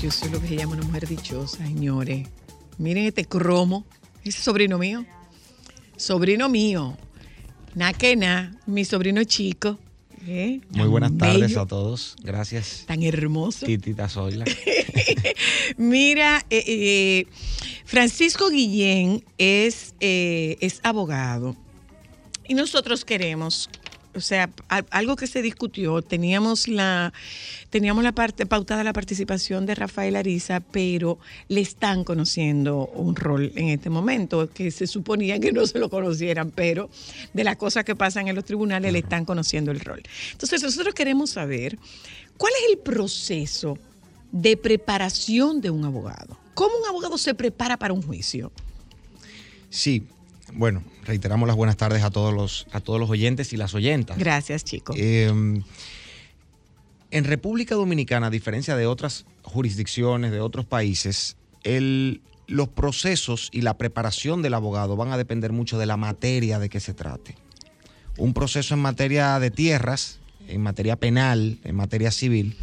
Yo, 0.00 0.12
soy 0.12 0.30
lo 0.30 0.40
que 0.40 0.48
se 0.48 0.56
llama 0.56 0.74
una 0.74 0.86
mujer 0.86 1.08
dichosa, 1.08 1.58
señores. 1.58 2.28
Miren 2.78 3.04
este 3.06 3.24
cromo. 3.24 3.84
Ese 4.24 4.40
sobrino 4.40 4.78
mío. 4.78 5.04
Sobrino 5.96 6.48
mío. 6.48 6.96
Na 7.78 7.92
que 7.92 8.16
na, 8.16 8.50
mi 8.66 8.84
sobrino 8.84 9.22
chico. 9.22 9.78
¿eh? 10.26 10.60
Muy 10.70 10.88
buenas 10.88 11.16
tardes 11.16 11.56
a 11.56 11.64
todos. 11.64 12.16
Gracias. 12.24 12.82
Tan 12.88 13.04
hermoso. 13.04 13.66
Titita 13.66 14.08
Zoila. 14.08 14.44
Mira, 15.76 16.44
eh, 16.50 16.64
eh, 16.66 17.26
Francisco 17.84 18.50
Guillén 18.50 19.22
es, 19.38 19.94
es 20.00 20.80
abogado 20.82 21.54
y 22.48 22.54
nosotros 22.54 23.04
queremos 23.04 23.70
o 24.14 24.20
sea, 24.20 24.50
algo 24.90 25.16
que 25.16 25.26
se 25.26 25.42
discutió, 25.42 26.02
teníamos 26.02 26.68
la, 26.68 27.12
teníamos 27.70 28.02
la 28.02 28.12
parte 28.12 28.46
pautada 28.46 28.82
la 28.84 28.92
participación 28.92 29.66
de 29.66 29.74
Rafael 29.74 30.16
Ariza, 30.16 30.60
pero 30.60 31.18
le 31.48 31.60
están 31.60 32.04
conociendo 32.04 32.86
un 32.94 33.14
rol 33.16 33.52
en 33.54 33.68
este 33.68 33.90
momento, 33.90 34.48
que 34.50 34.70
se 34.70 34.86
suponía 34.86 35.38
que 35.38 35.52
no 35.52 35.66
se 35.66 35.78
lo 35.78 35.88
conocieran, 35.88 36.50
pero 36.50 36.90
de 37.32 37.44
las 37.44 37.56
cosas 37.56 37.84
que 37.84 37.94
pasan 37.94 38.28
en 38.28 38.34
los 38.34 38.44
tribunales 38.44 38.92
le 38.92 39.00
están 39.00 39.24
conociendo 39.24 39.70
el 39.70 39.80
rol. 39.80 40.02
Entonces, 40.32 40.62
nosotros 40.62 40.94
queremos 40.94 41.30
saber 41.30 41.78
cuál 42.36 42.52
es 42.64 42.72
el 42.72 42.78
proceso 42.78 43.78
de 44.32 44.56
preparación 44.56 45.60
de 45.60 45.70
un 45.70 45.84
abogado. 45.84 46.38
¿Cómo 46.54 46.76
un 46.76 46.86
abogado 46.88 47.18
se 47.18 47.34
prepara 47.34 47.76
para 47.76 47.94
un 47.94 48.02
juicio? 48.02 48.50
Sí, 49.70 50.06
bueno, 50.54 50.82
reiteramos 51.04 51.46
las 51.46 51.56
buenas 51.56 51.76
tardes 51.76 52.02
a 52.02 52.10
todos 52.10 52.32
los, 52.34 52.66
a 52.72 52.80
todos 52.80 52.98
los 53.00 53.10
oyentes 53.10 53.52
y 53.52 53.56
las 53.56 53.74
oyentas. 53.74 54.18
Gracias, 54.18 54.64
chicos. 54.64 54.96
Eh, 54.98 55.26
en 57.10 57.24
República 57.24 57.74
Dominicana, 57.74 58.26
a 58.26 58.30
diferencia 58.30 58.76
de 58.76 58.86
otras 58.86 59.24
jurisdicciones, 59.42 60.30
de 60.30 60.40
otros 60.40 60.64
países, 60.66 61.36
el- 61.64 62.20
los 62.46 62.68
procesos 62.68 63.48
y 63.52 63.60
la 63.62 63.76
preparación 63.76 64.40
del 64.42 64.54
abogado 64.54 64.96
van 64.96 65.12
a 65.12 65.16
depender 65.18 65.52
mucho 65.52 65.78
de 65.78 65.86
la 65.86 65.96
materia 65.96 66.58
de 66.58 66.68
que 66.68 66.80
se 66.80 66.94
trate. 66.94 67.34
Un 68.16 68.32
proceso 68.34 68.74
en 68.74 68.80
materia 68.80 69.38
de 69.38 69.50
tierras, 69.50 70.18
en 70.48 70.62
materia 70.62 70.96
penal, 70.96 71.58
en 71.64 71.76
materia 71.76 72.10
civil, 72.10 72.56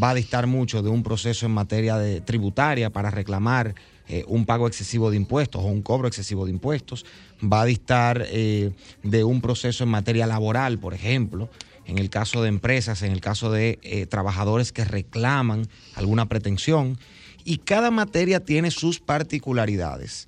va 0.00 0.10
a 0.10 0.14
distar 0.14 0.46
mucho 0.46 0.82
de 0.82 0.90
un 0.90 1.02
proceso 1.02 1.46
en 1.46 1.52
materia 1.52 1.96
de 1.96 2.20
tributaria 2.20 2.90
para 2.90 3.10
reclamar 3.10 3.74
eh, 4.12 4.24
un 4.26 4.44
pago 4.44 4.66
excesivo 4.66 5.08
de 5.08 5.16
impuestos 5.16 5.62
o 5.62 5.66
un 5.66 5.82
cobro 5.82 6.08
excesivo 6.08 6.44
de 6.44 6.50
impuestos. 6.50 7.06
Va 7.40 7.62
a 7.62 7.64
distar 7.64 8.26
eh, 8.26 8.72
de 9.04 9.22
un 9.22 9.40
proceso 9.40 9.84
en 9.84 9.90
materia 9.90 10.26
laboral, 10.26 10.80
por 10.80 10.94
ejemplo, 10.94 11.48
en 11.86 11.98
el 11.98 12.10
caso 12.10 12.42
de 12.42 12.48
empresas, 12.48 13.02
en 13.02 13.12
el 13.12 13.20
caso 13.20 13.52
de 13.52 13.78
eh, 13.82 14.06
trabajadores 14.06 14.72
que 14.72 14.84
reclaman 14.84 15.68
alguna 15.94 16.28
pretensión. 16.28 16.98
Y 17.44 17.58
cada 17.58 17.92
materia 17.92 18.44
tiene 18.44 18.72
sus 18.72 18.98
particularidades. 18.98 20.26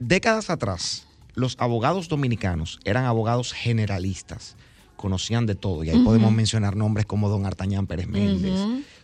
Décadas 0.00 0.50
atrás, 0.50 1.06
los 1.34 1.54
abogados 1.60 2.08
dominicanos 2.08 2.80
eran 2.84 3.04
abogados 3.04 3.52
generalistas, 3.52 4.56
conocían 4.96 5.46
de 5.46 5.54
todo, 5.54 5.84
y 5.84 5.90
ahí 5.90 6.02
podemos 6.02 6.32
mencionar 6.32 6.74
nombres 6.74 7.06
como 7.06 7.28
don 7.28 7.46
Artañán 7.46 7.86
Pérez 7.86 8.08
Méndez, 8.08 8.58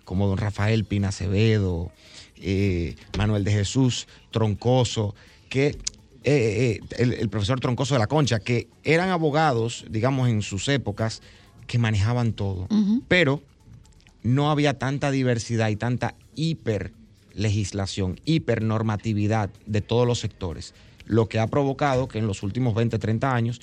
como 0.05 0.27
don 0.27 0.37
Rafael 0.37 0.85
Pina 0.85 1.11
Acevedo, 1.11 1.93
eh, 2.41 2.97
Manuel 3.17 3.45
de 3.45 3.53
Jesús 3.53 4.09
Troncoso, 4.31 5.15
que 5.49 5.69
eh, 5.69 5.77
eh, 6.25 6.81
el, 6.99 7.15
el 7.15 7.29
profesor 7.29 7.61
Troncoso 7.61 7.95
de 7.95 8.01
la 8.01 8.07
Concha, 8.07 8.41
que 8.41 8.69
eran 8.85 9.11
abogados, 9.11 9.85
digamos, 9.91 10.29
en 10.29 10.43
sus 10.43 10.69
épocas, 10.69 11.23
que 11.67 11.79
manejaban 11.79 12.33
todo. 12.33 12.67
Pero 13.07 13.43
no 14.23 14.51
había 14.51 14.79
tanta 14.79 15.11
diversidad 15.11 15.69
y 15.69 15.77
tanta 15.77 16.17
hiper 16.35 16.93
legislación, 17.33 18.21
hipernormatividad 18.25 19.51
de 19.67 19.81
todos 19.81 20.07
los 20.07 20.19
sectores, 20.19 20.75
lo 21.07 21.29
que 21.29 21.39
ha 21.39 21.47
provocado 21.47 22.09
que 22.09 22.19
en 22.19 22.27
los 22.27 22.43
últimos 22.43 22.75
20, 22.75 22.99
30 22.99 23.35
años 23.35 23.61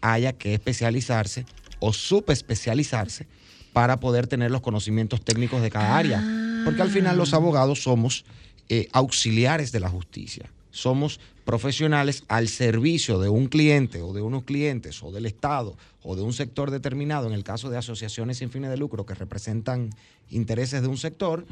haya 0.00 0.32
que 0.32 0.54
especializarse 0.54 1.46
o 1.78 1.92
subespecializarse 1.92 3.26
para 3.72 3.98
poder 3.98 4.26
tener 4.26 4.50
los 4.50 4.60
conocimientos 4.60 5.20
técnicos 5.22 5.62
de 5.62 5.70
cada 5.70 5.96
área. 5.96 6.22
Porque 6.64 6.82
al 6.82 6.90
final 6.90 7.16
los 7.16 7.34
abogados 7.34 7.82
somos 7.82 8.24
eh, 8.68 8.88
auxiliares 8.92 9.72
de 9.72 9.80
la 9.80 9.88
justicia. 9.88 10.50
Somos 10.70 11.20
profesionales 11.44 12.24
al 12.28 12.48
servicio 12.48 13.18
de 13.18 13.28
un 13.28 13.46
cliente 13.46 14.02
o 14.02 14.12
de 14.12 14.22
unos 14.22 14.44
clientes 14.44 15.02
o 15.02 15.12
del 15.12 15.26
Estado 15.26 15.76
o 16.02 16.16
de 16.16 16.22
un 16.22 16.32
sector 16.32 16.70
determinado, 16.70 17.26
en 17.26 17.34
el 17.34 17.44
caso 17.44 17.70
de 17.70 17.76
asociaciones 17.76 18.38
sin 18.38 18.50
fines 18.50 18.70
de 18.70 18.76
lucro 18.76 19.06
que 19.06 19.14
representan 19.14 19.90
intereses 20.30 20.82
de 20.82 20.88
un 20.88 20.96
sector, 20.96 21.46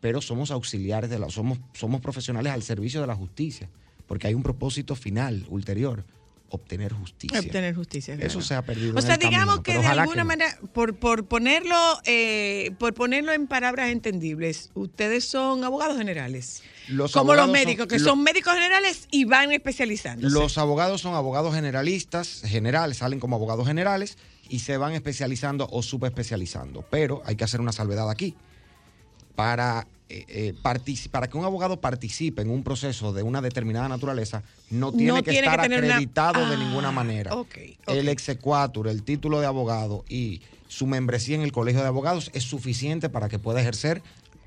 pero 0.00 0.20
somos 0.20 0.50
auxiliares 0.50 1.10
de 1.10 1.18
la, 1.18 1.30
somos, 1.30 1.58
somos 1.72 2.00
profesionales 2.00 2.52
al 2.52 2.62
servicio 2.62 3.00
de 3.00 3.06
la 3.06 3.16
justicia, 3.16 3.68
porque 4.06 4.28
hay 4.28 4.34
un 4.34 4.42
propósito 4.42 4.94
final, 4.94 5.44
ulterior, 5.48 6.04
obtener 6.54 6.92
justicia. 6.92 7.38
Obtener 7.40 7.74
justicia. 7.74 8.14
Eso 8.14 8.26
claro. 8.26 8.40
se 8.42 8.54
ha 8.54 8.62
perdido. 8.62 8.94
O 8.94 8.98
en 8.98 9.02
sea, 9.02 9.18
camino, 9.18 9.30
digamos 9.30 9.60
que 9.60 9.78
de 9.78 9.86
alguna 9.86 10.22
no. 10.22 10.28
manera, 10.28 10.58
por, 10.72 10.96
por 10.96 11.26
ponerlo, 11.26 11.76
eh, 12.04 12.72
por 12.78 12.94
ponerlo 12.94 13.32
en 13.32 13.46
palabras 13.46 13.90
entendibles, 13.90 14.70
ustedes 14.74 15.24
son 15.24 15.64
abogados 15.64 15.96
generales. 15.96 16.62
Los 16.88 17.12
como 17.12 17.34
los 17.34 17.48
médicos, 17.50 17.84
son- 17.84 17.88
que 17.88 17.98
son 17.98 18.22
médicos 18.22 18.54
generales 18.54 19.08
y 19.10 19.24
van 19.24 19.52
especializándose. 19.52 20.32
Los 20.34 20.58
abogados 20.58 21.00
son 21.00 21.14
abogados 21.14 21.54
generalistas, 21.54 22.42
generales, 22.44 22.98
salen 22.98 23.20
como 23.20 23.36
abogados 23.36 23.66
generales 23.66 24.18
y 24.48 24.58
se 24.60 24.76
van 24.76 24.92
especializando 24.92 25.68
o 25.70 25.82
subespecializando. 25.82 26.82
Pero 26.90 27.22
hay 27.24 27.36
que 27.36 27.44
hacer 27.44 27.60
una 27.60 27.72
salvedad 27.72 28.10
aquí. 28.10 28.34
Para, 29.34 29.86
eh, 30.08 30.24
eh, 30.28 30.54
partici- 30.62 31.08
para 31.08 31.28
que 31.28 31.36
un 31.38 31.44
abogado 31.44 31.80
participe 31.80 32.42
en 32.42 32.50
un 32.50 32.62
proceso 32.62 33.12
de 33.12 33.22
una 33.22 33.40
determinada 33.40 33.88
naturaleza, 33.88 34.42
no 34.70 34.92
tiene 34.92 35.08
No 35.08 35.14
que 35.22 35.30
tiene 35.30 35.46
que 35.48 35.52
estar 35.54 35.66
una- 35.70 35.76
acreditado 35.76 36.46
de 36.48 36.54
Ah, 36.56 36.58
ninguna 36.58 36.92
manera. 36.92 37.32
El 37.86 38.08
exequatur, 38.08 38.88
el 38.88 39.02
título 39.02 39.40
de 39.40 39.46
abogado 39.46 40.04
y 40.08 40.42
su 40.68 40.86
membresía 40.86 41.36
en 41.36 41.42
el 41.42 41.52
colegio 41.52 41.80
de 41.80 41.86
abogados 41.88 42.30
es 42.34 42.44
suficiente 42.44 43.08
para 43.08 43.28
que 43.28 43.38
pueda 43.38 43.60
ejercer 43.60 44.02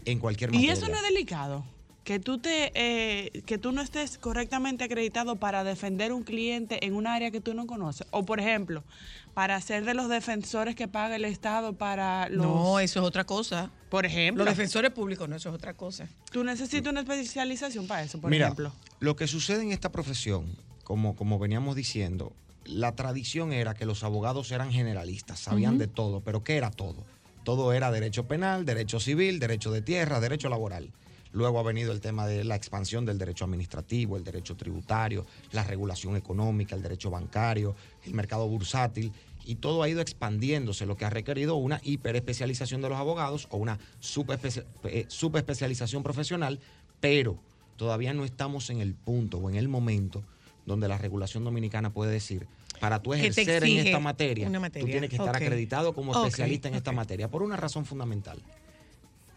en 0.06 0.20
cualquier 0.20 0.52
Y 0.52 0.54
materia. 0.54 0.74
eso 0.74 0.88
no 0.90 0.96
es 0.96 1.04
delicado. 1.04 1.66
Que 2.08 2.22
tú, 2.22 2.38
te, 2.38 2.72
eh, 2.74 3.42
que 3.46 3.58
tú 3.58 3.74
no 3.74 3.82
estés 3.82 4.18
correctamente 4.18 4.86
acreditado 4.86 5.36
para 5.36 5.66
defender 5.66 6.14
un 6.14 6.24
cliente 6.24 6.86
en 6.86 6.96
un 6.96 7.06
área 7.06 7.32
que 7.32 7.42
tú 7.42 7.54
no 7.54 7.68
conoces. 7.68 8.08
O, 8.12 8.24
por 8.24 8.40
ejemplo, 8.40 8.86
para 9.34 9.60
ser 9.60 9.84
de 9.84 9.94
los 9.94 10.08
defensores 10.08 10.74
que 10.74 10.88
paga 10.88 11.18
el 11.18 11.26
Estado 11.26 11.74
para 11.74 12.30
los... 12.30 12.46
No, 12.46 12.80
eso 12.80 13.02
es 13.02 13.06
otra 13.06 13.26
cosa. 13.26 13.72
Por 13.90 14.06
ejemplo. 14.06 14.46
Los 14.46 14.56
defensores 14.56 14.92
públicos, 14.92 15.28
no, 15.28 15.36
eso 15.36 15.50
es 15.50 15.56
otra 15.56 15.74
cosa. 15.74 16.08
Tú 16.32 16.46
necesitas 16.46 16.90
una 16.90 17.02
especialización 17.02 17.88
para 17.88 18.04
eso, 18.04 18.22
por 18.22 18.32
Mira, 18.32 18.46
ejemplo. 18.46 18.72
lo 19.02 19.18
que 19.18 19.28
sucede 19.28 19.64
en 19.64 19.74
esta 19.74 19.92
profesión, 19.92 20.46
como, 20.86 21.14
como 21.14 21.40
veníamos 21.40 21.76
diciendo, 21.76 22.32
la 22.64 22.96
tradición 22.96 23.52
era 23.52 23.74
que 23.74 23.86
los 23.86 24.06
abogados 24.06 24.50
eran 24.54 24.72
generalistas, 24.72 25.42
sabían 25.42 25.78
de 25.78 25.88
todo, 25.88 26.22
pero 26.22 26.42
¿qué 26.42 26.56
era 26.56 26.72
todo? 26.72 27.04
Todo 27.44 27.74
era 27.74 27.92
derecho 27.92 28.30
penal, 28.30 28.64
derecho 28.64 29.02
civil, 29.02 29.40
derecho 29.40 29.72
de 29.72 29.82
tierra, 29.82 30.22
derecho 30.22 30.48
laboral. 30.48 30.94
Luego 31.38 31.60
ha 31.60 31.64
venido 31.64 31.92
el 31.92 32.02
tema 32.02 32.26
de 32.26 32.44
la 32.44 32.56
expansión 32.56 33.06
del 33.06 33.20
derecho 33.20 33.46
administrativo, 33.46 34.18
el 34.18 34.24
derecho 34.24 34.56
tributario, 34.56 35.24
la 35.52 35.64
regulación 35.64 36.16
económica, 36.16 36.76
el 36.76 36.82
derecho 36.82 37.12
bancario, 37.12 37.76
el 38.06 38.16
mercado 38.16 38.48
bursátil, 38.48 39.12
y 39.46 39.54
todo 39.56 39.84
ha 39.84 39.88
ido 39.88 40.02
expandiéndose, 40.02 40.88
lo 40.88 40.98
que 40.98 41.06
ha 41.06 41.12
requerido 41.12 41.54
una 41.56 41.80
hiperespecialización 41.84 42.82
de 42.82 42.90
los 42.90 42.98
abogados 42.98 43.48
o 43.52 43.58
una 43.58 43.78
subespecia- 44.00 44.66
eh, 44.86 45.06
subespecialización 45.10 46.02
profesional, 46.02 46.60
pero 47.00 47.38
todavía 47.76 48.16
no 48.16 48.26
estamos 48.26 48.72
en 48.72 48.82
el 48.82 48.96
punto 48.96 49.38
o 49.38 49.48
en 49.52 49.58
el 49.58 49.68
momento 49.68 50.24
donde 50.66 50.88
la 50.88 50.98
regulación 50.98 51.44
dominicana 51.44 51.94
puede 51.94 52.14
decir, 52.14 52.48
para 52.80 53.00
tú 53.04 53.14
ejercer 53.14 53.64
en 53.64 53.86
esta 53.86 54.00
materia, 54.00 54.50
tú 54.82 54.88
tienes 54.92 55.10
que 55.12 55.18
estar 55.18 55.36
acreditado 55.50 55.94
como 55.94 56.14
especialista 56.26 56.68
en 56.68 56.74
esta 56.74 56.92
materia, 56.98 57.30
por 57.30 57.44
una 57.44 57.58
razón 57.58 57.86
fundamental. 57.86 58.40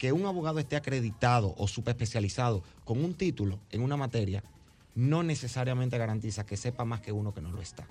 Que 0.01 0.11
un 0.11 0.25
abogado 0.25 0.57
esté 0.57 0.75
acreditado 0.75 1.53
o 1.59 1.67
subespecializado 1.67 2.63
con 2.85 3.05
un 3.05 3.13
título 3.13 3.59
en 3.69 3.83
una 3.83 3.97
materia 3.97 4.43
no 4.95 5.21
necesariamente 5.21 5.99
garantiza 5.99 6.43
que 6.43 6.57
sepa 6.57 6.85
más 6.85 7.01
que 7.01 7.11
uno 7.11 7.35
que 7.35 7.41
no 7.41 7.51
lo 7.51 7.61
está. 7.61 7.85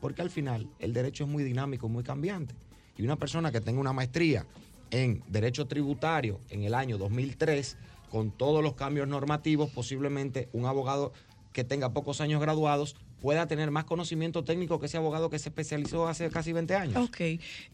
Porque 0.00 0.22
al 0.22 0.30
final 0.30 0.68
el 0.80 0.92
derecho 0.92 1.22
es 1.22 1.30
muy 1.30 1.44
dinámico, 1.44 1.88
muy 1.88 2.02
cambiante. 2.02 2.56
Y 2.98 3.04
una 3.04 3.14
persona 3.14 3.52
que 3.52 3.60
tenga 3.60 3.80
una 3.80 3.92
maestría 3.92 4.44
en 4.90 5.22
derecho 5.28 5.68
tributario 5.68 6.40
en 6.50 6.64
el 6.64 6.74
año 6.74 6.98
2003, 6.98 7.76
con 8.10 8.32
todos 8.32 8.60
los 8.60 8.74
cambios 8.74 9.06
normativos, 9.06 9.70
posiblemente 9.70 10.48
un 10.52 10.66
abogado 10.66 11.12
que 11.52 11.62
tenga 11.62 11.92
pocos 11.92 12.20
años 12.20 12.40
graduados 12.40 12.96
pueda 13.22 13.46
tener 13.46 13.70
más 13.70 13.84
conocimiento 13.84 14.42
técnico 14.44 14.78
que 14.80 14.86
ese 14.86 14.96
abogado 14.98 15.30
que 15.30 15.38
se 15.38 15.48
especializó 15.48 16.08
hace 16.08 16.28
casi 16.28 16.52
20 16.52 16.74
años. 16.74 16.96
Ok. 17.08 17.20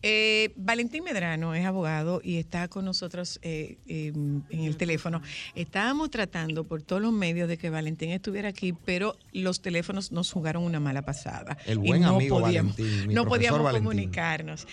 Eh, 0.02 0.52
Valentín 0.56 1.02
Medrano 1.04 1.54
es 1.54 1.64
abogado 1.64 2.20
y 2.22 2.36
está 2.36 2.68
con 2.68 2.84
nosotros 2.84 3.40
eh, 3.42 3.78
eh, 3.88 4.12
en 4.14 4.44
el 4.64 4.76
teléfono. 4.76 5.22
Estábamos 5.54 6.10
tratando 6.10 6.64
por 6.64 6.82
todos 6.82 7.00
los 7.02 7.12
medios 7.12 7.48
de 7.48 7.56
que 7.56 7.70
Valentín 7.70 8.10
estuviera 8.10 8.50
aquí, 8.50 8.74
pero 8.84 9.16
los 9.32 9.60
teléfonos 9.62 10.12
nos 10.12 10.30
jugaron 10.30 10.62
una 10.62 10.80
mala 10.80 11.02
pasada. 11.02 11.56
El 11.66 11.78
Y 11.84 11.88
buen 11.88 12.02
no 12.02 12.16
amigo 12.16 12.40
podíamos, 12.40 12.76
Valentín, 12.76 13.08
mi 13.08 13.14
no 13.14 13.24
podíamos 13.24 13.62
Valentín. 13.62 13.84
comunicarnos. 13.88 14.66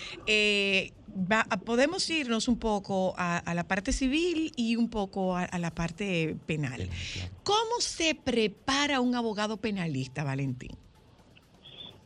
Va- 1.18 1.46
podemos 1.64 2.08
irnos 2.10 2.46
un 2.46 2.58
poco 2.58 3.14
a, 3.16 3.38
a 3.38 3.54
la 3.54 3.64
parte 3.64 3.92
civil 3.92 4.52
y 4.56 4.76
un 4.76 4.90
poco 4.90 5.34
a, 5.36 5.44
a 5.44 5.58
la 5.58 5.70
parte 5.70 6.36
penal. 6.46 6.88
¿Cómo 7.42 7.80
se 7.80 8.14
prepara 8.14 9.00
un 9.00 9.14
abogado 9.14 9.56
penalista, 9.56 10.24
Valentín? 10.24 10.72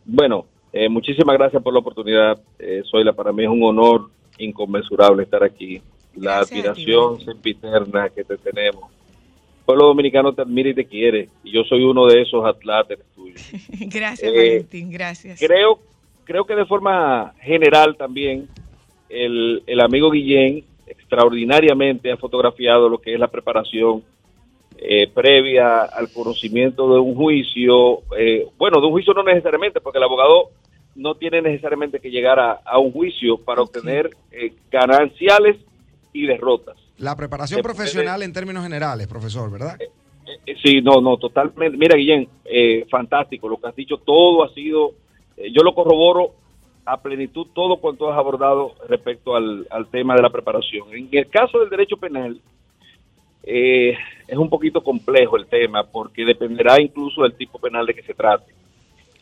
Bueno, 0.04 0.46
eh, 0.72 0.88
muchísimas 0.88 1.36
gracias 1.36 1.62
por 1.62 1.72
la 1.72 1.80
oportunidad. 1.80 2.40
Eh, 2.58 2.82
Zoila, 2.90 3.12
para 3.12 3.32
mí 3.32 3.42
es 3.44 3.48
un 3.50 3.62
honor 3.64 4.10
inconmensurable 4.38 5.24
estar 5.24 5.42
aquí. 5.42 5.82
La 6.14 6.36
Gracias 6.38 6.66
a 6.66 6.72
ti, 6.74 6.82
admiración 6.82 7.20
sempiterna 7.24 8.08
que 8.10 8.24
te 8.24 8.36
tenemos. 8.38 8.90
El 8.90 9.64
pueblo 9.64 9.86
dominicano 9.86 10.32
te 10.32 10.42
admira 10.42 10.70
y 10.70 10.74
te 10.74 10.84
quiere. 10.84 11.28
Y 11.44 11.52
yo 11.52 11.62
soy 11.64 11.84
uno 11.84 12.06
de 12.06 12.22
esos 12.22 12.44
atláteres 12.44 13.04
tuyos. 13.14 13.40
Gracias, 13.80 14.32
Eh, 14.32 14.36
Valentín, 14.36 14.90
gracias. 14.90 15.38
Creo, 15.38 15.78
creo 16.24 16.44
que 16.44 16.54
de 16.54 16.66
forma 16.66 17.34
general 17.40 17.96
también 17.96 18.48
el, 19.10 19.62
el 19.66 19.80
amigo 19.80 20.10
Guillén 20.10 20.64
extraordinariamente 20.86 22.10
ha 22.12 22.16
fotografiado 22.16 22.88
lo 22.88 22.98
que 22.98 23.14
es 23.14 23.20
la 23.20 23.28
preparación 23.28 24.02
eh, 24.78 25.08
previa 25.08 25.82
al 25.82 26.10
conocimiento 26.12 26.92
de 26.94 27.00
un 27.00 27.14
juicio. 27.14 28.00
eh, 28.16 28.46
bueno, 28.58 28.80
de 28.80 28.86
un 28.86 28.92
juicio 28.92 29.12
no 29.12 29.22
necesariamente, 29.22 29.80
porque 29.80 29.98
el 29.98 30.04
abogado 30.04 30.50
no 30.94 31.14
tiene 31.14 31.42
necesariamente 31.42 32.00
que 32.00 32.10
llegar 32.10 32.38
a, 32.40 32.52
a 32.64 32.78
un 32.78 32.92
juicio 32.92 33.36
para 33.38 33.62
obtener 33.62 34.10
eh, 34.32 34.52
gananciales 34.70 35.56
y 36.12 36.26
derrotas. 36.26 36.76
La 36.98 37.16
preparación 37.16 37.62
profesional 37.62 38.22
en 38.22 38.32
términos 38.32 38.62
generales, 38.62 39.06
profesor, 39.06 39.50
¿verdad? 39.50 39.76
Eh, 39.80 39.88
Sí, 40.62 40.80
no, 40.80 41.00
no, 41.00 41.16
totalmente. 41.16 41.76
Mira, 41.76 41.96
Guillén, 41.96 42.28
eh, 42.44 42.86
fantástico. 42.88 43.48
Lo 43.48 43.56
que 43.56 43.66
has 43.66 43.74
dicho, 43.74 43.96
todo 43.96 44.44
ha 44.44 44.54
sido, 44.54 44.92
eh, 45.36 45.50
yo 45.52 45.62
lo 45.64 45.74
corroboro 45.74 46.34
a 46.84 47.00
plenitud, 47.00 47.46
todo 47.54 47.76
cuanto 47.76 48.10
has 48.10 48.18
abordado 48.18 48.74
respecto 48.88 49.36
al, 49.36 49.66
al 49.70 49.86
tema 49.88 50.14
de 50.14 50.22
la 50.22 50.30
preparación. 50.30 50.92
En 50.92 51.08
el 51.10 51.28
caso 51.28 51.60
del 51.60 51.70
derecho 51.70 51.96
penal, 51.96 52.40
eh, 53.42 53.96
es 54.26 54.36
un 54.36 54.48
poquito 54.48 54.82
complejo 54.82 55.36
el 55.36 55.46
tema, 55.46 55.84
porque 55.84 56.24
dependerá 56.24 56.80
incluso 56.80 57.22
del 57.22 57.34
tipo 57.34 57.58
penal 57.58 57.86
de 57.86 57.94
que 57.94 58.02
se 58.02 58.14
trate. 58.14 58.52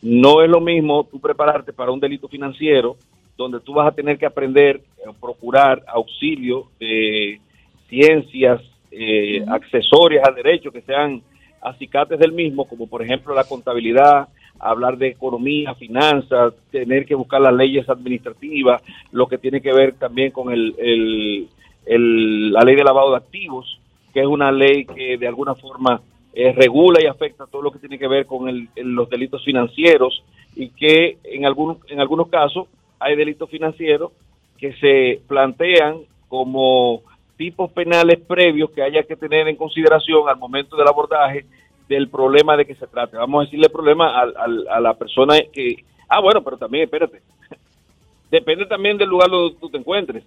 No 0.01 0.41
es 0.41 0.49
lo 0.49 0.61
mismo 0.61 1.03
tú 1.05 1.19
prepararte 1.19 1.73
para 1.73 1.91
un 1.91 1.99
delito 1.99 2.27
financiero, 2.27 2.97
donde 3.37 3.59
tú 3.59 3.73
vas 3.73 3.87
a 3.87 3.95
tener 3.95 4.17
que 4.17 4.25
aprender, 4.25 4.77
eh, 4.77 5.09
procurar 5.19 5.83
auxilio 5.87 6.67
de 6.79 7.39
ciencias 7.87 8.61
eh, 8.91 9.43
accesorias 9.47 10.27
al 10.27 10.35
derecho 10.35 10.71
que 10.71 10.81
sean 10.81 11.21
acicates 11.61 12.19
del 12.19 12.31
mismo, 12.31 12.65
como 12.67 12.87
por 12.87 13.01
ejemplo 13.01 13.33
la 13.33 13.43
contabilidad, 13.43 14.27
hablar 14.59 14.97
de 14.97 15.07
economía, 15.07 15.73
finanzas, 15.75 16.53
tener 16.71 17.05
que 17.05 17.15
buscar 17.15 17.41
las 17.41 17.53
leyes 17.53 17.87
administrativas, 17.89 18.81
lo 19.11 19.27
que 19.27 19.37
tiene 19.37 19.61
que 19.61 19.73
ver 19.73 19.93
también 19.93 20.31
con 20.31 20.51
el, 20.51 21.47
la 21.85 22.61
ley 22.61 22.75
de 22.75 22.83
lavado 22.83 23.11
de 23.11 23.17
activos, 23.17 23.79
que 24.13 24.21
es 24.21 24.27
una 24.27 24.51
ley 24.51 24.85
que 24.85 25.17
de 25.17 25.27
alguna 25.27 25.55
forma 25.55 26.01
eh, 26.33 26.53
regula 26.53 27.01
y 27.01 27.07
afecta 27.07 27.47
todo 27.47 27.61
lo 27.63 27.71
que 27.71 27.79
tiene 27.79 27.97
que 27.97 28.07
ver 28.07 28.25
con 28.25 28.47
el- 28.47 28.69
los 28.75 29.09
delitos 29.09 29.43
financieros 29.43 30.23
y 30.55 30.69
que 30.69 31.17
en 31.23 31.45
algunos, 31.45 31.77
en 31.89 31.99
algunos 31.99 32.27
casos 32.29 32.67
hay 32.99 33.15
delitos 33.15 33.49
financieros 33.49 34.11
que 34.57 34.73
se 34.73 35.21
plantean 35.27 35.97
como 36.27 37.01
tipos 37.37 37.71
penales 37.71 38.19
previos 38.19 38.69
que 38.71 38.83
haya 38.83 39.03
que 39.03 39.15
tener 39.15 39.47
en 39.47 39.55
consideración 39.55 40.27
al 40.29 40.37
momento 40.37 40.75
del 40.75 40.87
abordaje 40.87 41.45
del 41.89 42.07
problema 42.09 42.55
de 42.55 42.65
que 42.65 42.75
se 42.75 42.87
trate. 42.87 43.17
Vamos 43.17 43.41
a 43.41 43.45
decirle 43.45 43.67
problema 43.69 44.17
al- 44.21 44.37
al- 44.37 44.67
a 44.69 44.79
la 44.79 44.93
persona 44.93 45.35
que... 45.51 45.83
Ah, 46.07 46.21
bueno, 46.21 46.41
pero 46.43 46.57
también, 46.57 46.85
espérate. 46.85 47.21
Depende 48.31 48.65
también 48.67 48.97
del 48.97 49.09
lugar 49.09 49.29
donde 49.29 49.55
tú 49.59 49.69
te 49.69 49.77
encuentres. 49.77 50.23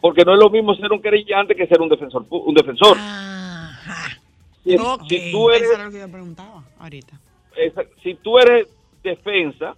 Porque 0.00 0.24
no 0.24 0.32
es 0.34 0.38
lo 0.38 0.50
mismo 0.50 0.74
ser 0.74 0.92
un 0.92 1.00
querellante 1.00 1.54
que 1.54 1.66
ser 1.66 1.80
un 1.80 1.88
defensor. 1.88 2.26
pu- 2.28 2.42
Un 2.44 2.54
defensor. 2.54 2.96
Si, 4.64 4.76
si 5.08 5.30
tú 5.32 5.50
eres, 5.50 5.62
Eso 5.62 5.74
era 5.74 5.84
lo 5.84 5.90
que 5.90 5.98
yo 6.00 6.10
preguntaba 6.10 6.64
ahorita. 6.78 7.18
esa- 7.56 7.84
si 8.02 8.14
tú 8.16 8.38
eres 8.38 8.66
defensa, 9.02 9.76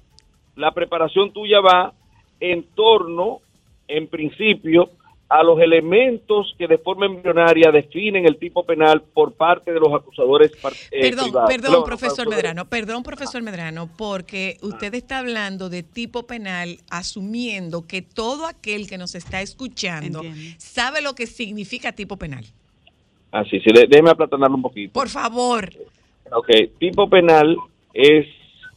la 0.57 0.70
preparación 0.72 1.32
tuya 1.32 1.61
va 1.61 1.93
en 2.41 2.64
torno, 2.74 3.41
en 3.89 4.07
principio, 4.09 4.91
a 5.29 5.43
los 5.43 5.61
elementos 5.61 6.55
que 6.57 6.68
de 6.68 6.79
forma 6.79 7.07
embrionaria 7.07 7.72
definen 7.72 8.27
el 8.27 8.37
tipo 8.39 8.64
penal 8.64 9.03
por 9.03 9.33
parte 9.33 9.72
de 9.72 9.81
los 9.81 9.93
acusadores 9.93 10.53
eh, 10.93 11.01
Perdón, 11.01 11.24
privados. 11.24 11.51
perdón, 11.51 11.72
No, 11.72 11.85
profesor 11.85 12.24
no, 12.27 12.31
Medrano, 12.31 12.64
perdón, 12.66 13.03
profesor 13.03 13.43
Medrano, 13.43 13.89
porque 13.97 14.57
usted 14.62 14.95
está 14.95 15.18
hablando 15.18 15.68
de 15.68 15.83
tipo 15.83 16.27
penal 16.29 16.79
asumiendo 16.91 17.87
que 17.89 18.03
todo 18.03 18.47
aquel 18.47 18.89
que 18.89 18.99
nos 18.99 19.16
está 19.16 19.43
escuchando 19.43 20.22
sabe 20.59 21.03
lo 21.03 21.14
que 21.14 21.27
significa 21.27 21.93
tipo 21.93 22.16
penal. 22.16 22.45
Así, 23.33 23.59
sí, 23.61 23.70
déjeme 23.89 24.11
aplatanarlo 24.11 24.57
un 24.57 24.62
poquito. 24.62 24.93
Por 24.93 25.09
favor. 25.09 25.70
Ok, 26.33 26.49
tipo 26.79 27.11
penal 27.11 27.57
es 27.93 28.27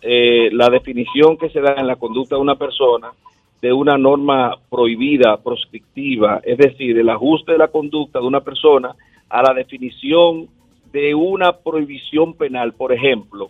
eh, 0.02 0.50
la 0.52 0.70
definición 0.70 1.38
que 1.38 1.50
se 1.50 1.62
da 1.62 1.76
en 1.78 1.86
la 1.86 1.96
conducta 1.96 2.36
de 2.36 2.42
una 2.42 2.56
persona 2.56 3.12
de 3.62 3.74
una 3.74 3.98
norma 3.98 4.56
prohibida, 4.70 5.38
proscriptiva, 5.38 6.40
es 6.44 6.58
decir, 6.58 6.98
el 6.98 7.10
ajuste 7.10 7.52
de 7.54 7.58
la 7.58 7.68
conducta 7.68 8.20
de 8.20 8.26
una 8.26 8.42
persona 8.42 8.96
a 9.30 9.42
la 9.44 9.54
definición 9.54 10.48
de 10.94 11.14
una 11.14 11.52
prohibición 11.52 12.34
penal. 12.34 12.74
Por 12.74 12.94
ejemplo, 12.94 13.48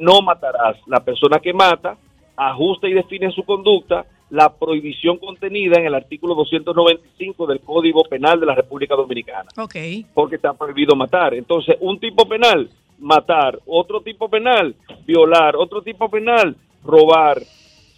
no 0.00 0.22
matarás. 0.22 0.76
La 0.86 1.00
persona 1.00 1.38
que 1.40 1.52
mata 1.52 1.96
ajusta 2.36 2.88
y 2.88 2.94
define 2.94 3.30
su 3.32 3.42
conducta 3.42 4.06
la 4.30 4.52
prohibición 4.54 5.16
contenida 5.18 5.80
en 5.80 5.86
el 5.86 5.94
artículo 5.94 6.34
295 6.34 7.46
del 7.46 7.60
Código 7.60 8.02
Penal 8.04 8.38
de 8.38 8.46
la 8.46 8.54
República 8.54 8.94
Dominicana 8.94 9.48
Ok. 9.56 9.74
porque 10.14 10.36
está 10.36 10.52
prohibido 10.52 10.94
matar. 10.94 11.34
Entonces, 11.34 11.76
un 11.80 11.98
tipo 11.98 12.28
penal, 12.28 12.68
matar, 12.98 13.58
otro 13.66 14.00
tipo 14.02 14.28
penal, 14.28 14.74
violar, 15.06 15.56
otro 15.56 15.80
tipo 15.82 16.08
penal, 16.10 16.54
robar. 16.84 17.38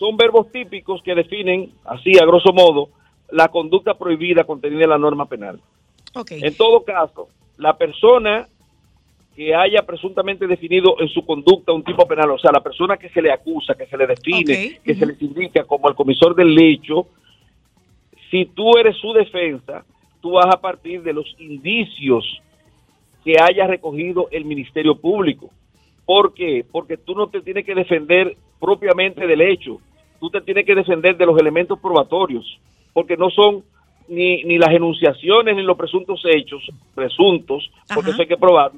Son 0.01 0.17
verbos 0.17 0.51
típicos 0.51 1.03
que 1.03 1.15
definen, 1.15 1.73
así 1.85 2.19
a 2.19 2.25
grosso 2.25 2.55
modo, 2.55 2.89
la 3.31 3.49
conducta 3.49 3.93
prohibida 3.99 4.45
contenida 4.45 4.85
en 4.85 4.91
la 4.91 4.97
norma 4.97 5.27
penal. 5.27 5.61
En 6.31 6.57
todo 6.57 6.83
caso, 6.85 7.29
la 7.59 7.77
persona 7.77 8.49
que 9.37 9.55
haya 9.55 9.83
presuntamente 9.83 10.47
definido 10.47 10.97
en 11.01 11.09
su 11.09 11.27
conducta 11.27 11.73
un 11.73 11.85
tipo 11.85 12.09
penal, 12.09 12.31
o 12.31 12.39
sea, 12.39 12.51
la 12.51 12.63
persona 12.63 12.97
que 12.97 13.11
se 13.11 13.21
le 13.21 13.31
acusa, 13.31 13.75
que 13.75 13.85
se 13.85 13.99
le 13.99 14.07
define, 14.07 14.81
que 14.83 14.95
se 14.95 15.05
les 15.05 15.21
indica 15.21 15.65
como 15.65 15.91
el 15.91 15.95
comisor 15.95 16.35
del 16.35 16.59
hecho, 16.59 17.07
si 18.31 18.47
tú 18.47 18.79
eres 18.79 18.97
su 18.97 19.13
defensa, 19.13 19.85
tú 20.23 20.33
vas 20.33 20.47
a 20.47 20.63
partir 20.63 21.03
de 21.03 21.13
los 21.13 21.37
indicios 21.39 22.41
que 23.23 23.35
haya 23.39 23.67
recogido 23.67 24.29
el 24.31 24.47
Ministerio 24.47 24.95
Público. 24.95 25.51
¿Por 26.07 26.33
qué? 26.33 26.65
Porque 26.73 26.97
tú 26.97 27.15
no 27.15 27.27
te 27.27 27.43
tienes 27.43 27.67
que 27.67 27.75
defender 27.75 28.35
propiamente 28.59 29.27
del 29.27 29.43
hecho, 29.43 29.79
tú 30.21 30.31
te 30.31 30.43
tienes 30.43 30.67
que 30.67 30.75
defender 30.75 31.17
de 31.17 31.27
los 31.27 31.39
elementos 31.39 31.79
probatorios, 31.81 32.61
porque 32.93 33.17
no 33.17 33.31
son 33.31 33.65
ni, 34.09 34.45
ni 34.45 34.59
las 34.59 34.71
enunciaciones 34.71 35.57
ni 35.57 35.63
los 35.63 35.77
presuntos 35.77 36.21
hechos, 36.25 36.63
presuntos, 36.95 37.71
porque 37.95 38.11
eso 38.11 38.23
hay 38.23 38.29
que 38.29 38.37
probar, 38.37 38.73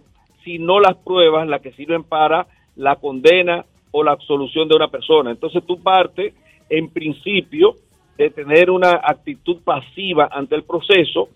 sino 0.45 0.81
las 0.81 0.97
pruebas 0.97 1.49
las 1.49 1.61
que 1.61 1.73
sirven 1.73 2.05
para 2.05 2.47
la 2.77 2.97
condena 2.97 3.65
o 3.91 4.03
la 4.03 4.13
absolución 4.13 4.69
de 4.69 4.77
una 4.77 4.89
persona. 4.89 5.31
Entonces 5.31 5.63
tú 5.67 5.83
partes, 5.83 6.35
en 6.71 6.89
principio, 6.91 7.77
de 8.17 8.31
tener 8.31 8.71
una 8.71 9.01
actitud 9.03 9.59
pasiva 9.65 10.29
ante 10.31 10.55
el 10.55 10.65
proceso, 10.65 11.29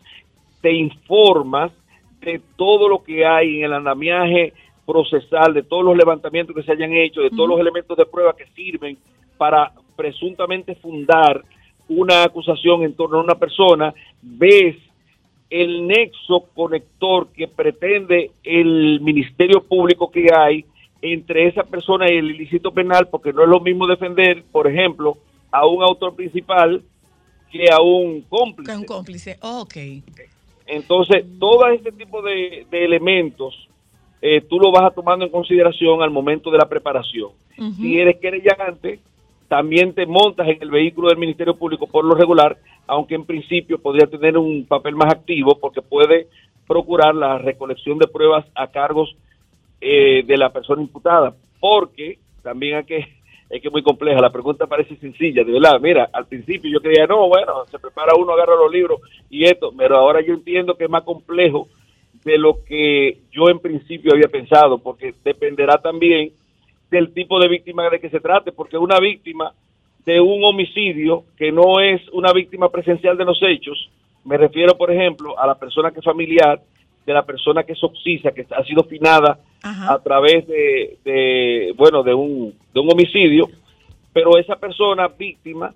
te 0.61 0.73
informas 0.73 1.73
de 2.21 2.41
todo 2.57 2.89
lo 2.89 3.03
que 3.03 3.27
hay 3.27 3.59
en 3.59 3.65
el 3.65 3.73
andamiaje 3.75 4.53
procesal, 4.85 5.53
de 5.53 5.63
todos 5.63 5.85
los 5.85 5.97
levantamientos 5.97 6.55
que 6.55 6.63
se 6.63 6.73
hayan 6.73 6.93
hecho, 6.93 7.21
de 7.21 7.31
todos 7.31 7.49
los 7.49 7.61
elementos 7.61 7.97
de 7.97 8.07
prueba 8.07 8.37
que 8.37 8.47
sirven 8.55 8.97
para 9.37 9.73
presuntamente 9.97 10.75
fundar 10.75 11.43
una 11.89 12.25
acusación 12.25 12.83
en 12.83 12.95
torno 12.95 13.19
a 13.19 13.23
una 13.25 13.37
persona, 13.37 13.95
ves 14.23 14.77
el 15.49 15.87
nexo 15.87 16.45
conector 16.55 17.29
que 17.33 17.49
pretende 17.49 18.33
el 18.43 19.01
Ministerio 19.01 19.63
Público 19.63 20.11
que 20.11 20.29
hay 20.35 20.65
entre 21.01 21.47
esa 21.47 21.63
persona 21.63 22.11
y 22.11 22.17
el 22.17 22.31
ilícito 22.33 22.73
penal, 22.73 23.09
porque 23.09 23.33
no 23.33 23.43
es 23.43 23.49
lo 23.49 23.61
mismo 23.61 23.87
defender, 23.87 24.43
por 24.51 24.67
ejemplo, 24.67 25.17
a 25.53 25.67
un 25.67 25.83
autor 25.83 26.17
principal 26.17 26.83
que 27.53 27.71
a 27.71 27.81
un 27.81 28.23
cómplice. 28.23 28.73
Que 28.73 28.79
un 28.79 28.85
cómplice. 28.85 29.39
ok. 29.41 29.77
Entonces, 30.67 31.25
todo 31.39 31.69
este 31.69 31.93
tipo 31.93 32.23
de, 32.23 32.67
de 32.69 32.85
elementos 32.85 33.67
eh, 34.21 34.41
tú 34.41 34.59
lo 34.59 34.73
vas 34.73 34.85
a 34.85 34.91
tomando 34.91 35.25
en 35.25 35.31
consideración 35.31 36.03
al 36.03 36.11
momento 36.11 36.51
de 36.51 36.59
la 36.59 36.69
preparación. 36.69 37.31
Si 37.77 37.99
eres 37.99 38.17
querellante, 38.17 38.99
también 39.49 39.95
te 39.95 40.07
montas 40.07 40.49
en 40.49 40.59
el 40.61 40.71
vehículo 40.71 41.09
del 41.09 41.19
Ministerio 41.19 41.57
Público 41.57 41.87
por 41.87 42.05
lo 42.05 42.15
regular, 42.15 42.57
aunque 42.87 43.15
en 43.15 43.25
principio 43.25 43.79
podría 43.79 44.07
tener 44.07 44.37
un 44.37 44.67
papel 44.67 44.95
más 44.95 45.13
activo 45.13 45.59
porque 45.59 45.83
puede 45.83 46.27
procurar 46.67 47.15
la 47.15 47.39
recolección 47.39 47.99
de 47.99 48.09
pruebas 48.09 48.45
a 48.55 48.67
cargos 48.69 49.17
eh, 49.81 50.25
de 50.27 50.37
la 50.37 50.53
persona 50.53 50.83
imputada. 50.83 51.35
Porque 51.61 52.19
también 52.43 52.77
hay 52.77 52.85
que, 52.85 52.99
es 53.51 53.63
que 53.63 53.69
es 53.69 53.73
muy 53.73 53.83
compleja, 53.83 54.21
la 54.21 54.33
pregunta 54.33 54.67
parece 54.67 54.97
sencilla, 54.97 55.45
de 55.45 55.53
verdad, 55.53 55.81
mira, 55.81 56.11
al 56.13 56.27
principio 56.27 56.71
yo 56.71 56.81
creía, 56.81 57.07
no, 57.07 57.29
bueno, 57.29 57.65
se 57.71 57.79
prepara 57.79 58.15
uno, 58.17 58.33
agarra 58.33 58.57
los 58.57 58.73
libros 58.73 59.01
y 59.31 59.45
esto, 59.45 59.73
pero 59.77 59.97
ahora 59.97 60.21
yo 60.21 60.35
entiendo 60.35 60.77
que 60.77 60.85
es 60.85 60.91
más 60.91 61.05
complejo 61.05 61.69
de 62.25 62.39
lo 62.39 62.65
que 62.65 63.19
yo 63.31 63.49
en 63.49 63.61
principio 63.61 64.13
había 64.13 64.29
pensado, 64.29 64.79
porque 64.79 65.15
dependerá 65.25 65.79
también 65.79 66.33
del 66.91 67.13
tipo 67.13 67.39
de 67.41 67.49
víctima 67.49 67.89
de 67.89 68.01
que 68.01 68.11
se 68.11 68.21
trate, 68.21 68.53
porque 68.53 68.79
una 68.79 68.99
víctima 68.99 69.53
de 70.05 70.21
un 70.21 70.45
homicidio 70.45 71.25
que 71.37 71.51
no 71.51 71.81
es 71.81 72.01
una 72.13 72.33
víctima 72.33 72.69
presencial 72.69 73.17
de 73.17 73.25
los 73.25 73.41
hechos, 73.43 73.91
me 74.25 74.37
refiero, 74.37 74.77
por 74.77 74.91
ejemplo, 74.91 75.39
a 75.39 75.47
la 75.47 75.55
persona 75.57 75.91
que 75.91 76.01
es 76.01 76.05
familiar 76.05 76.61
de 77.05 77.13
la 77.13 77.25
persona 77.25 77.63
que 77.63 77.73
es 77.73 77.85
oxisa, 77.85 78.33
que 78.33 78.47
ha 78.51 78.65
sido 78.65 78.83
finada 78.85 79.39
a 79.63 79.99
través 79.99 80.47
de, 80.47 80.99
de, 81.05 81.75
bueno, 81.77 82.03
de 82.03 82.15
un, 82.15 82.55
de 82.73 82.81
un 82.81 82.93
homicidio, 82.93 83.49
pero 84.13 84.37
esa 84.39 84.57
persona 84.57 85.09
víctima, 85.09 85.73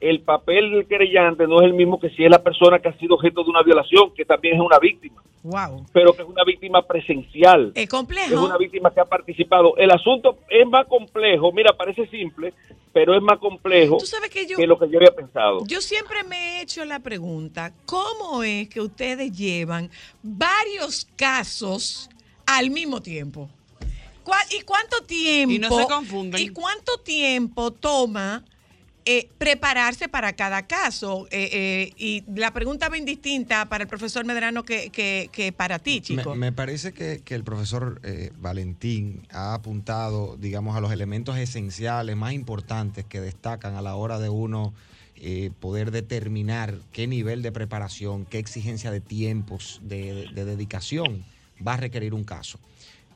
el 0.00 0.20
papel 0.20 0.70
del 0.70 0.86
querellante 0.86 1.46
no 1.46 1.60
es 1.60 1.66
el 1.66 1.74
mismo 1.74 1.98
que 1.98 2.10
si 2.10 2.24
es 2.24 2.30
la 2.30 2.42
persona 2.42 2.78
que 2.78 2.88
ha 2.88 2.98
sido 2.98 3.16
objeto 3.16 3.42
de 3.42 3.50
una 3.50 3.62
violación, 3.62 4.12
que 4.14 4.24
también 4.24 4.54
es 4.54 4.60
una 4.60 4.78
víctima, 4.78 5.22
Wow. 5.42 5.86
pero 5.92 6.12
que 6.12 6.22
es 6.22 6.28
una 6.28 6.44
víctima 6.44 6.82
presencial. 6.82 7.72
Es 7.74 7.88
complejo. 7.88 8.32
Es 8.34 8.38
una 8.40 8.56
víctima 8.58 8.92
que 8.92 9.00
ha 9.00 9.04
participado. 9.04 9.76
El 9.76 9.90
asunto 9.90 10.38
es 10.50 10.66
más 10.66 10.86
complejo, 10.86 11.50
mira, 11.52 11.72
parece 11.72 12.06
simple, 12.08 12.54
pero 12.92 13.14
es 13.14 13.22
más 13.22 13.38
complejo 13.38 13.98
Tú 13.98 14.06
sabes 14.06 14.30
que 14.30 14.46
yo- 14.46 14.56
lo 14.66 14.78
que 14.78 14.88
yo 14.88 14.98
había 14.98 15.14
pensado. 15.14 15.64
Yo 15.66 15.80
siempre 15.80 16.22
me 16.24 16.36
he 16.58 16.62
hecho 16.62 16.84
la 16.84 17.00
pregunta, 17.00 17.72
¿cómo 17.86 18.42
es 18.42 18.68
que 18.68 18.80
ustedes 18.80 19.32
llevan 19.36 19.90
varios 20.22 21.06
casos 21.16 22.08
al 22.46 22.70
mismo 22.70 23.00
tiempo? 23.02 23.48
¿Cuá- 24.24 24.44
¿Y 24.58 24.62
cuánto 24.62 25.02
tiempo? 25.04 25.54
Y 25.54 25.58
no 25.58 25.70
se 25.70 25.86
confunden. 25.86 26.40
¿Y 26.40 26.50
cuánto 26.50 26.98
tiempo 26.98 27.70
toma 27.72 28.44
eh, 29.10 29.30
prepararse 29.38 30.08
para 30.08 30.34
cada 30.34 30.66
caso? 30.66 31.26
Eh, 31.30 31.48
eh, 31.52 31.92
y 31.96 32.24
la 32.38 32.52
pregunta 32.52 32.88
bien 32.90 33.04
distinta 33.04 33.66
para 33.68 33.82
el 33.84 33.88
profesor 33.88 34.24
Medrano 34.26 34.64
que, 34.64 34.90
que- 34.90 35.30
que 35.32 35.50
para 35.52 35.78
ti, 35.78 36.00
chico. 36.02 36.34
Me, 36.34 36.46
me 36.46 36.52
parece 36.52 36.92
que, 36.92 37.22
que 37.24 37.34
el 37.34 37.42
profesor 37.42 38.00
Valentín 38.38 39.26
ha 39.30 39.54
apuntado, 39.54 40.36
digamos, 40.36 40.76
a 40.76 40.80
los 40.80 40.92
elementos 40.92 41.38
esenciales 41.38 42.16
más 42.16 42.32
importantes 42.32 43.04
que 43.04 43.20
destacan 43.20 43.74
a 43.76 43.82
la 43.82 43.94
hora 43.94 44.18
de 44.18 44.28
uno 44.28 44.74
eh, 45.16 45.50
poder 45.58 45.90
determinar 45.90 46.74
qué 46.92 47.06
nivel 47.06 47.42
de 47.42 47.50
preparación, 47.50 48.24
qué 48.26 48.38
exigencia 48.38 48.90
de 48.90 49.00
tiempos, 49.00 49.80
de, 49.82 50.28
de 50.32 50.44
dedicación 50.44 51.24
va 51.66 51.74
a 51.74 51.76
requerir 51.78 52.14
un 52.14 52.24
caso. 52.24 52.60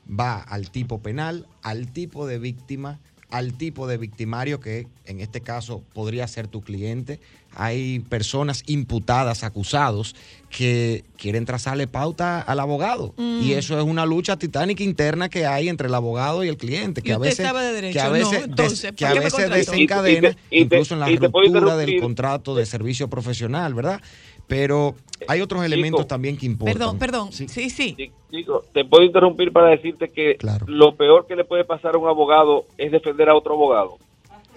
Va 0.09 0.41
al 0.41 0.69
tipo 0.69 1.01
penal, 1.01 1.47
al 1.61 1.91
tipo 1.93 2.27
de 2.27 2.39
víctima, 2.39 2.99
al 3.33 3.53
tipo 3.53 3.87
de 3.87 3.97
victimario 3.97 4.59
que 4.59 4.85
en 5.05 5.19
este 5.19 5.41
caso 5.41 5.81
podría 5.93 6.27
ser 6.27 6.47
tu 6.47 6.61
cliente. 6.61 7.19
Hay 7.55 7.99
personas 8.01 8.61
imputadas, 8.67 9.43
acusados, 9.43 10.15
que 10.51 11.03
quieren 11.17 11.45
trazarle 11.45 11.87
pauta 11.87 12.39
al 12.41 12.59
abogado. 12.59 13.15
Mm. 13.17 13.41
Y 13.41 13.53
eso 13.53 13.75
es 13.79 13.83
una 13.83 14.05
lucha 14.05 14.37
titánica 14.37 14.83
interna 14.83 15.29
que 15.29 15.47
hay 15.47 15.67
entre 15.67 15.87
el 15.87 15.95
abogado 15.95 16.43
y 16.43 16.47
el 16.47 16.57
cliente. 16.57 17.01
Que 17.01 17.09
¿Y 17.09 17.13
a 17.13 17.17
veces, 17.17 17.51
de 17.51 17.73
derecho? 17.73 17.93
que 17.93 17.99
a 18.01 18.05
No, 18.05 18.11
veces, 18.13 18.49
des- 18.55 18.81
que 18.95 19.05
¿por 19.07 19.17
a 19.17 19.19
veces 19.21 19.49
desencadena, 19.49 20.29
Y 20.29 20.31
te- 20.31 20.37
y 20.51 20.65
te- 20.65 20.75
incluso 20.75 20.93
en 20.93 20.99
la 20.99 21.07
ruptura 21.09 21.75
del 21.75 21.99
contrato 21.99 22.53
de 22.55 22.67
servicio 22.67 23.07
profesional, 23.09 23.73
¿verdad? 23.73 23.99
Pero 24.47 24.95
hay 25.27 25.41
otros 25.41 25.63
elementos 25.63 26.07
también 26.07 26.37
que 26.37 26.45
importan. 26.45 26.73
Perdón, 26.73 26.99
perdón. 26.99 27.31
Sí, 27.31 27.47
sí. 27.69 27.95
Chico, 28.31 28.63
te 28.73 28.83
puedo 28.85 29.03
interrumpir 29.03 29.51
para 29.51 29.67
decirte 29.69 30.09
que 30.09 30.37
lo 30.67 30.95
peor 30.95 31.27
que 31.27 31.35
le 31.35 31.43
puede 31.45 31.63
pasar 31.65 31.95
a 31.95 31.97
un 31.97 32.07
abogado 32.07 32.65
es 32.77 32.91
defender 32.91 33.29
a 33.29 33.35
otro 33.35 33.53
abogado. 33.53 33.97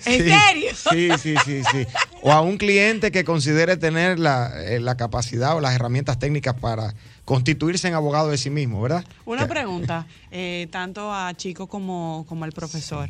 ¿En 0.05 0.13
Sí, 0.21 0.31
serio? 0.31 0.71
Sí, 0.75 1.09
sí, 1.19 1.35
sí, 1.45 1.63
sí. 1.73 1.87
O 2.23 2.31
a 2.31 2.43
un 2.43 2.59
cliente 2.59 3.11
que 3.11 3.25
considere 3.25 3.79
tener 3.79 4.19
la, 4.19 4.53
eh, 4.67 4.79
la 4.79 4.97
capacidad 4.97 5.57
o 5.57 5.61
las 5.61 5.75
herramientas 5.75 6.19
técnicas 6.19 6.55
para 6.61 6.93
constituirse 7.25 7.89
en 7.89 7.95
abogado 7.95 8.31
de 8.31 8.37
sí 8.37 8.51
mismo, 8.51 8.83
¿verdad? 8.83 9.05
Una 9.25 9.49
pregunta, 9.49 10.07
eh, 10.31 10.69
tanto 10.71 11.11
a 11.13 11.33
Chico 11.35 11.67
como, 11.67 12.27
como 12.29 12.45
al 12.45 12.53
profesor. 12.53 13.09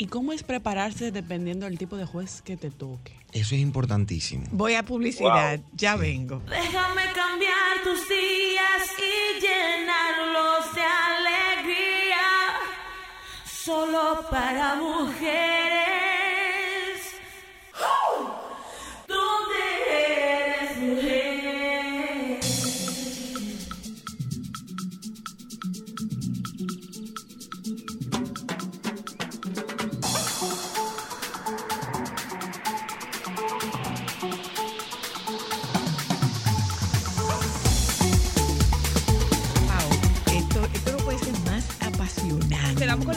¿Y 0.00 0.06
cómo 0.06 0.32
es 0.32 0.44
prepararse 0.44 1.10
dependiendo 1.10 1.66
del 1.66 1.76
tipo 1.76 1.96
de 1.96 2.06
juez 2.06 2.40
que 2.42 2.56
te 2.56 2.70
toque? 2.70 3.12
Eso 3.32 3.56
es 3.56 3.60
importantísimo. 3.60 4.44
Voy 4.52 4.74
a 4.74 4.84
publicidad, 4.84 5.58
ya 5.74 5.96
vengo. 5.96 6.40
Déjame 6.48 7.02
cambiar 7.12 7.82
tus 7.82 8.08
días 8.08 8.82
y 8.96 9.40
llenarlos 9.40 10.74
de 10.74 10.82
alegría. 10.82 12.16
Solo 13.44 14.24
para 14.30 14.76
mujeres. 14.76 16.07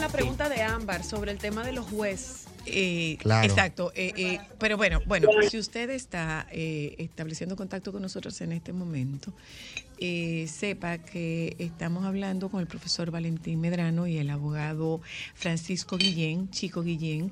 La 0.02 0.08
pregunta 0.08 0.48
de 0.48 0.60
Ámbar 0.62 1.04
sobre 1.04 1.30
el 1.30 1.38
tema 1.38 1.62
de 1.62 1.70
los 1.70 1.86
jueces. 1.86 2.46
Eh, 2.66 3.16
Claro. 3.20 3.48
Exacto. 3.48 3.92
eh, 3.94 4.12
eh, 4.16 4.40
pero 4.58 4.76
bueno, 4.76 5.00
bueno, 5.06 5.28
si 5.48 5.58
usted 5.58 5.90
está 5.90 6.48
eh, 6.50 6.96
estableciendo 6.98 7.54
contacto 7.54 7.92
con 7.92 8.02
nosotros 8.02 8.40
en 8.40 8.50
este 8.50 8.72
momento, 8.72 9.32
eh, 9.98 10.48
sepa 10.48 10.98
que 10.98 11.54
estamos 11.60 12.04
hablando 12.04 12.48
con 12.48 12.60
el 12.60 12.66
profesor 12.66 13.12
Valentín 13.12 13.60
Medrano 13.60 14.08
y 14.08 14.18
el 14.18 14.30
abogado 14.30 15.00
Francisco 15.36 15.96
Guillén, 15.96 16.50
Chico 16.50 16.82
Guillén, 16.82 17.30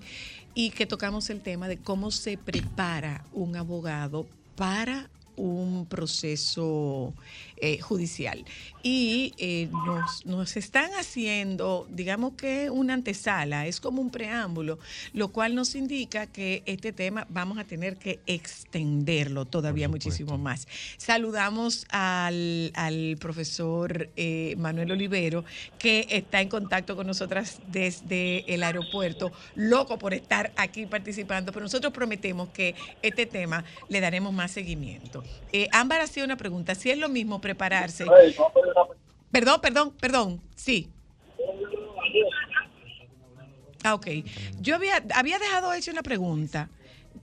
y 0.54 0.70
que 0.70 0.86
tocamos 0.86 1.28
el 1.30 1.40
tema 1.40 1.66
de 1.66 1.76
cómo 1.76 2.12
se 2.12 2.38
prepara 2.38 3.24
un 3.32 3.56
abogado 3.56 4.28
para 4.54 5.10
un 5.34 5.86
proceso 5.86 7.14
eh, 7.62 7.78
judicial. 7.80 8.44
Y 8.82 9.34
eh, 9.36 9.68
nos, 9.84 10.24
nos 10.24 10.56
están 10.56 10.90
haciendo, 10.98 11.86
digamos 11.90 12.32
que 12.32 12.70
una 12.70 12.94
antesala, 12.94 13.66
es 13.66 13.78
como 13.78 14.00
un 14.00 14.10
preámbulo, 14.10 14.78
lo 15.12 15.28
cual 15.28 15.54
nos 15.54 15.74
indica 15.74 16.26
que 16.26 16.62
este 16.64 16.94
tema 16.94 17.26
vamos 17.28 17.58
a 17.58 17.64
tener 17.64 17.98
que 17.98 18.20
extenderlo 18.26 19.44
todavía 19.44 19.90
muchísimo 19.90 20.38
más. 20.38 20.66
Saludamos 20.96 21.86
al, 21.90 22.72
al 22.74 23.18
profesor 23.20 24.08
eh, 24.16 24.54
Manuel 24.56 24.92
Olivero, 24.92 25.44
que 25.78 26.06
está 26.08 26.40
en 26.40 26.48
contacto 26.48 26.96
con 26.96 27.06
nosotras 27.06 27.60
desde 27.66 28.50
el 28.54 28.62
aeropuerto, 28.62 29.30
loco 29.56 29.98
por 29.98 30.14
estar 30.14 30.52
aquí 30.56 30.86
participando, 30.86 31.52
pero 31.52 31.64
nosotros 31.64 31.92
prometemos 31.92 32.48
que 32.48 32.74
este 33.02 33.26
tema 33.26 33.62
le 33.90 34.00
daremos 34.00 34.32
más 34.32 34.52
seguimiento. 34.52 35.22
Ámbar 35.72 36.00
hacía 36.00 36.24
una 36.24 36.38
pregunta, 36.38 36.74
si 36.74 36.88
es 36.90 36.96
lo 36.96 37.10
mismo 37.10 37.42
prepararse. 37.50 38.04
Perdón, 39.30 39.60
perdón, 39.60 39.92
perdón, 40.00 40.40
sí. 40.54 40.88
Ah, 43.82 43.94
ok. 43.94 44.06
Yo 44.60 44.76
había, 44.76 45.02
había 45.14 45.38
dejado 45.38 45.72
hecha 45.72 45.90
una 45.90 46.02
pregunta. 46.02 46.68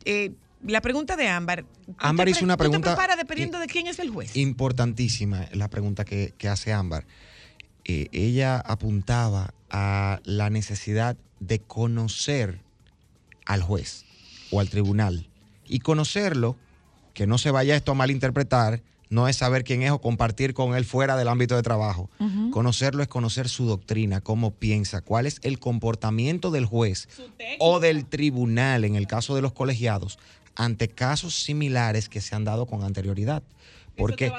Eh, 0.05 0.31
la 0.65 0.81
pregunta 0.81 1.15
de 1.15 1.27
Ámbar. 1.27 1.63
¿Tú 1.85 1.95
Ámbar 1.97 2.29
hizo 2.29 2.43
una 2.43 2.57
pregunta 2.57 2.89
preparas 2.89 3.17
dependiendo 3.17 3.59
de 3.59 3.67
quién 3.67 3.87
es 3.87 3.99
el 3.99 4.09
juez. 4.09 4.35
Importantísima 4.35 5.45
la 5.53 5.69
pregunta 5.69 6.03
que, 6.03 6.33
que 6.37 6.49
hace 6.49 6.73
Ámbar. 6.73 7.05
Eh, 7.85 8.07
ella 8.11 8.59
apuntaba 8.59 9.53
a 9.69 10.19
la 10.23 10.49
necesidad 10.49 11.15
de 11.39 11.59
conocer 11.59 12.59
al 13.45 13.61
juez 13.61 14.05
o 14.51 14.59
al 14.59 14.69
tribunal. 14.69 15.29
Y 15.65 15.79
conocerlo, 15.79 16.57
que 17.13 17.27
no 17.27 17.37
se 17.37 17.51
vaya 17.51 17.75
esto 17.75 17.91
a 17.91 17.95
malinterpretar, 17.95 18.81
no 19.09 19.27
es 19.27 19.37
saber 19.37 19.63
quién 19.63 19.83
es 19.83 19.91
o 19.91 20.01
compartir 20.01 20.53
con 20.53 20.75
él 20.75 20.85
fuera 20.85 21.15
del 21.15 21.27
ámbito 21.27 21.55
de 21.55 21.63
trabajo. 21.63 22.09
Conocerlo 22.51 23.03
es 23.03 23.07
conocer 23.07 23.49
su 23.49 23.65
doctrina, 23.65 24.21
cómo 24.21 24.51
piensa, 24.51 25.01
cuál 25.01 25.25
es 25.25 25.39
el 25.43 25.59
comportamiento 25.59 26.51
del 26.51 26.65
juez 26.65 27.07
o 27.59 27.79
del 27.79 28.05
tribunal, 28.05 28.83
en 28.83 28.95
el 28.95 29.07
caso 29.07 29.35
de 29.35 29.41
los 29.41 29.53
colegiados, 29.53 30.19
ante 30.55 30.87
casos 30.87 31.35
similares 31.43 32.09
que 32.09 32.21
se 32.21 32.35
han 32.35 32.43
dado 32.43 32.65
con 32.65 32.83
anterioridad. 32.83 33.43
Porque, 33.95 34.31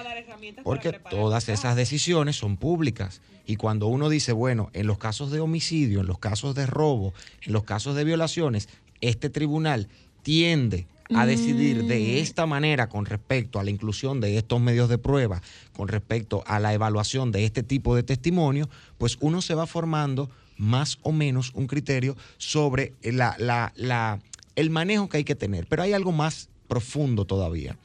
porque 0.62 0.92
todas 0.92 1.48
esas 1.48 1.74
decisiones 1.74 2.36
son 2.36 2.56
públicas. 2.56 3.20
Y 3.44 3.56
cuando 3.56 3.88
uno 3.88 4.08
dice, 4.08 4.32
bueno, 4.32 4.70
en 4.72 4.86
los 4.86 4.98
casos 4.98 5.32
de 5.32 5.40
homicidio, 5.40 6.00
en 6.00 6.06
los 6.06 6.18
casos 6.18 6.54
de 6.54 6.66
robo, 6.66 7.12
en 7.42 7.52
los 7.52 7.64
casos 7.64 7.96
de 7.96 8.04
violaciones, 8.04 8.68
este 9.00 9.30
tribunal 9.30 9.88
tiende 10.22 10.86
a 11.14 11.24
decidir 11.26 11.84
de 11.84 12.20
esta 12.20 12.44
manera 12.46 12.88
con 12.88 13.06
respecto 13.06 13.58
a 13.58 13.64
la 13.64 13.70
inclusión 13.70 14.20
de 14.20 14.36
estos 14.36 14.60
medios 14.60 14.88
de 14.88 14.98
prueba, 14.98 15.40
con 15.72 15.88
respecto 15.88 16.42
a 16.46 16.60
la 16.60 16.74
evaluación 16.74 17.32
de 17.32 17.44
este 17.44 17.62
tipo 17.62 17.96
de 17.96 18.02
testimonio, 18.02 18.68
pues 18.98 19.16
uno 19.20 19.40
se 19.40 19.54
va 19.54 19.66
formando 19.66 20.28
más 20.56 20.98
o 21.02 21.12
menos 21.12 21.52
un 21.54 21.66
criterio 21.66 22.16
sobre 22.36 22.92
la, 23.02 23.36
la- 23.38 23.72
la- 23.76 24.20
el 24.56 24.70
manejo 24.70 25.08
que 25.08 25.18
hay 25.18 25.24
que 25.24 25.36
tener. 25.36 25.66
Pero 25.66 25.82
hay 25.82 25.92
algo 25.92 26.12
más 26.12 26.48
profundo 26.66 27.24
todavía. 27.24 27.78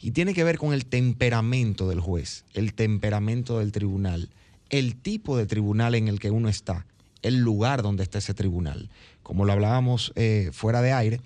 Y 0.00 0.12
tiene 0.12 0.32
que 0.34 0.44
ver 0.44 0.56
con 0.58 0.72
el 0.72 0.86
temperamento 0.86 1.88
del 1.88 2.00
juez, 2.00 2.44
el 2.54 2.74
temperamento 2.74 3.58
del 3.58 3.70
tribunal, 3.72 4.30
el 4.70 4.96
tipo 4.96 5.36
de 5.36 5.46
tribunal 5.46 5.94
en 5.94 6.08
el 6.08 6.18
que 6.20 6.30
uno 6.30 6.48
está, 6.48 6.86
el 7.22 7.38
lugar 7.40 7.82
donde 7.82 8.02
está 8.02 8.18
ese 8.18 8.34
tribunal. 8.34 8.88
Como 9.22 9.44
lo 9.44 9.52
hablábamos 9.52 10.12
eh, 10.16 10.50
fuera 10.52 10.80
de 10.80 10.92
aire, 10.92 11.20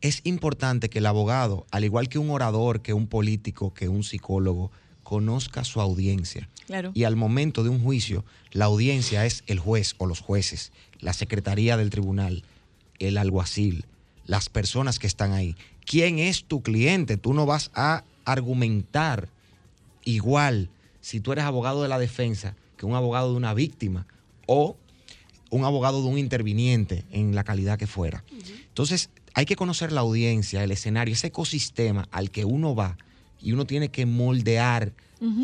es 0.00 0.20
importante 0.24 0.88
que 0.88 0.98
el 0.98 1.06
abogado, 1.06 1.66
al 1.70 1.84
igual 1.84 2.08
que 2.08 2.18
un 2.18 2.30
orador, 2.30 2.82
que 2.82 2.92
un 2.94 3.06
político, 3.06 3.74
que 3.74 3.88
un 3.88 4.02
psicólogo, 4.02 4.70
conozca 5.02 5.64
su 5.64 5.80
audiencia. 5.80 6.48
Claro. 6.66 6.92
Y 6.94 7.04
al 7.04 7.16
momento 7.16 7.62
de 7.64 7.68
un 7.68 7.82
juicio, 7.82 8.24
la 8.52 8.66
audiencia 8.66 9.26
es 9.26 9.42
el 9.46 9.58
juez 9.58 9.94
o 9.98 10.06
los 10.06 10.20
jueces, 10.20 10.72
la 11.00 11.12
secretaría 11.12 11.76
del 11.76 11.90
tribunal, 11.90 12.44
el 12.98 13.18
alguacil, 13.18 13.84
las 14.26 14.48
personas 14.48 14.98
que 14.98 15.06
están 15.06 15.32
ahí. 15.32 15.56
¿Quién 15.84 16.18
es 16.18 16.44
tu 16.44 16.62
cliente? 16.62 17.16
Tú 17.16 17.34
no 17.34 17.46
vas 17.46 17.70
a 17.74 18.04
argumentar 18.24 19.28
igual 20.04 20.68
si 21.00 21.20
tú 21.20 21.32
eres 21.32 21.44
abogado 21.44 21.82
de 21.82 21.88
la 21.88 21.98
defensa 21.98 22.54
que 22.76 22.86
un 22.86 22.94
abogado 22.94 23.30
de 23.30 23.36
una 23.36 23.54
víctima 23.54 24.06
o 24.46 24.76
un 25.50 25.64
abogado 25.64 26.02
de 26.02 26.08
un 26.08 26.18
interviniente 26.18 27.04
en 27.10 27.34
la 27.34 27.44
calidad 27.44 27.78
que 27.78 27.86
fuera. 27.86 28.22
Entonces, 28.68 29.10
hay 29.34 29.44
que 29.46 29.56
conocer 29.56 29.92
la 29.92 30.00
audiencia, 30.00 30.62
el 30.64 30.70
escenario, 30.70 31.14
ese 31.14 31.28
ecosistema 31.28 32.08
al 32.10 32.30
que 32.30 32.44
uno 32.44 32.74
va 32.74 32.96
y 33.40 33.52
uno 33.52 33.66
tiene 33.66 33.90
que 33.90 34.06
moldear 34.06 34.92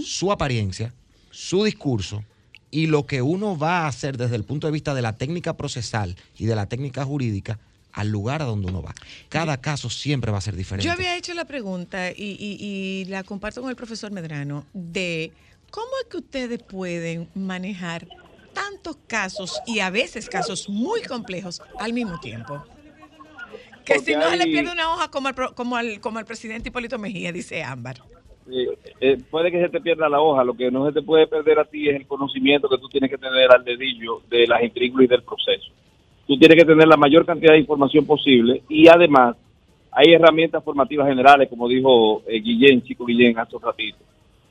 su 0.05 0.33
apariencia, 0.33 0.95
su 1.31 1.65
discurso 1.65 2.25
y 2.71 2.87
lo 2.87 3.07
que 3.07 3.21
uno 3.23 3.59
va 3.59 3.81
a 3.81 3.89
hacer 3.89 4.17
desde 4.17 4.37
el 4.37 4.45
punto 4.45 4.67
de 4.67 4.73
vista 4.73 4.95
de 4.95 5.03
la 5.03 5.13
técnica 5.19 5.57
procesal 5.57 6.17
y 6.39 6.47
de 6.47 6.57
la 6.57 6.67
técnica 6.67 7.05
jurídica 7.05 7.59
al 7.93 8.09
lugar 8.09 8.43
a 8.43 8.47
donde 8.47 8.69
uno 8.69 8.83
va. 8.83 8.95
Cada 9.29 9.61
caso 9.61 9.89
siempre 9.91 10.31
va 10.33 10.39
a 10.39 10.41
ser 10.43 10.57
diferente. 10.57 10.85
Yo 10.87 10.93
había 10.93 11.17
hecho 11.17 11.33
la 11.35 11.45
pregunta 11.45 12.11
y, 12.11 12.37
y- 12.39 12.59
y 12.61 13.05
la 13.07 13.23
comparto 13.23 13.61
con 13.61 13.71
el 13.71 13.77
profesor 13.77 14.11
Medrano 14.13 14.67
de 14.75 15.33
cómo 15.71 15.89
es 16.03 16.09
que 16.11 16.17
ustedes 16.19 16.63
pueden 16.63 17.29
manejar 17.35 18.07
tantos 18.55 18.97
casos 19.07 19.61
y 19.67 19.81
a 19.81 19.91
veces 19.91 20.29
casos 20.29 20.69
muy 20.69 21.03
complejos 21.03 21.61
al 21.79 21.93
mismo 21.93 22.19
tiempo. 22.21 22.65
Que 23.87 23.99
si 24.01 24.15
no 24.15 24.29
se 24.29 24.37
le 24.37 24.45
hay- 24.45 24.51
pierde 24.53 24.73
una 24.73 24.93
hoja 24.93 25.11
como 25.11 25.29
al, 25.29 25.35
como 25.55 25.77
al, 25.77 26.01
como 26.01 26.19
al 26.19 26.25
presidente 26.27 26.69
Hipólito 26.69 26.99
Mejía, 26.99 27.33
dice 27.33 27.63
Ámbar. 27.63 27.97
Eh, 28.51 28.79
eh, 29.01 29.17
puede 29.31 29.51
que 29.51 29.61
se 29.61 29.69
te 29.69 29.81
pierda 29.81 30.09
la 30.09 30.21
hoja, 30.21 30.45
lo 30.45 30.55
que 30.55 30.71
no 30.71 30.87
se 30.87 30.93
te 30.93 31.03
puede 31.03 31.27
perder 31.27 31.59
a 31.59 31.65
ti 31.65 31.89
es 31.89 31.97
el 31.97 32.07
conocimiento 32.07 32.69
que 32.69 32.79
tú 32.79 32.89
tienes 32.89 33.11
que 33.11 33.19
tener 33.19 33.51
al 33.53 33.65
dedillo 33.65 34.21
de 34.31 34.47
las 34.47 34.63
intríngulas 34.63 35.07
y 35.07 35.09
del 35.09 35.23
proceso. 35.23 35.73
Tú 36.27 36.39
tienes 36.39 36.57
que 36.59 36.65
tener 36.65 36.87
la 36.87 36.97
mayor 36.97 37.25
cantidad 37.27 37.53
de 37.53 37.59
información 37.61 38.05
posible 38.07 38.63
y 38.69 38.87
además 38.89 39.37
hay 39.91 40.13
herramientas 40.13 40.63
formativas 40.63 41.09
generales, 41.09 41.49
como 41.49 41.67
dijo 41.69 42.23
eh, 42.27 42.41
Guillén, 42.41 42.83
Chico 42.83 43.05
Guillén, 43.07 43.39
hace 43.39 43.57
un 43.57 43.63
ratito. 43.63 43.99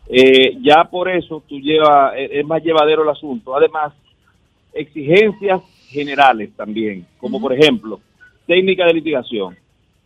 Eh, 0.10 0.58
ya 0.62 0.84
por 0.86 1.10
eso 1.10 1.42
tú 1.48 1.60
llevas, 1.60 2.14
eh, 2.16 2.30
es 2.40 2.46
más 2.46 2.64
llevadero 2.64 3.04
el 3.04 3.10
asunto. 3.10 3.56
Además, 3.56 3.94
exigencias 4.74 5.62
generales 5.88 6.50
también, 6.56 7.06
como 7.18 7.40
por 7.40 7.54
ejemplo, 7.54 8.00
técnica 8.46 8.86
de 8.86 8.94
litigación 8.94 9.58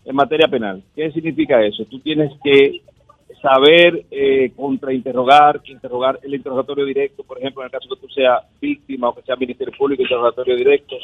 en 0.06 0.16
materia 0.16 0.48
penal. 0.48 0.82
¿Qué 0.96 1.12
significa 1.12 1.64
eso? 1.64 1.86
Tú 1.86 2.00
tienes 2.00 2.32
que 2.44 2.82
saber 3.42 4.06
eh, 4.12 4.52
contrainterrogar, 4.56 5.62
interrogar 5.66 6.20
el 6.24 6.34
interrogatorio 6.34 6.86
directo, 6.86 7.24
por 7.24 7.38
ejemplo, 7.38 7.62
en 7.62 7.66
el 7.66 7.72
caso 7.72 7.88
que 7.90 8.02
tú 8.02 8.10
seas 8.10 8.44
víctima 8.60 9.10
o 9.10 9.16
que 9.16 9.22
sea 9.22 9.36
Ministerio 9.36 9.74
Público, 9.78 10.02
interrogatorio 10.04 10.56
directo, 10.56 10.96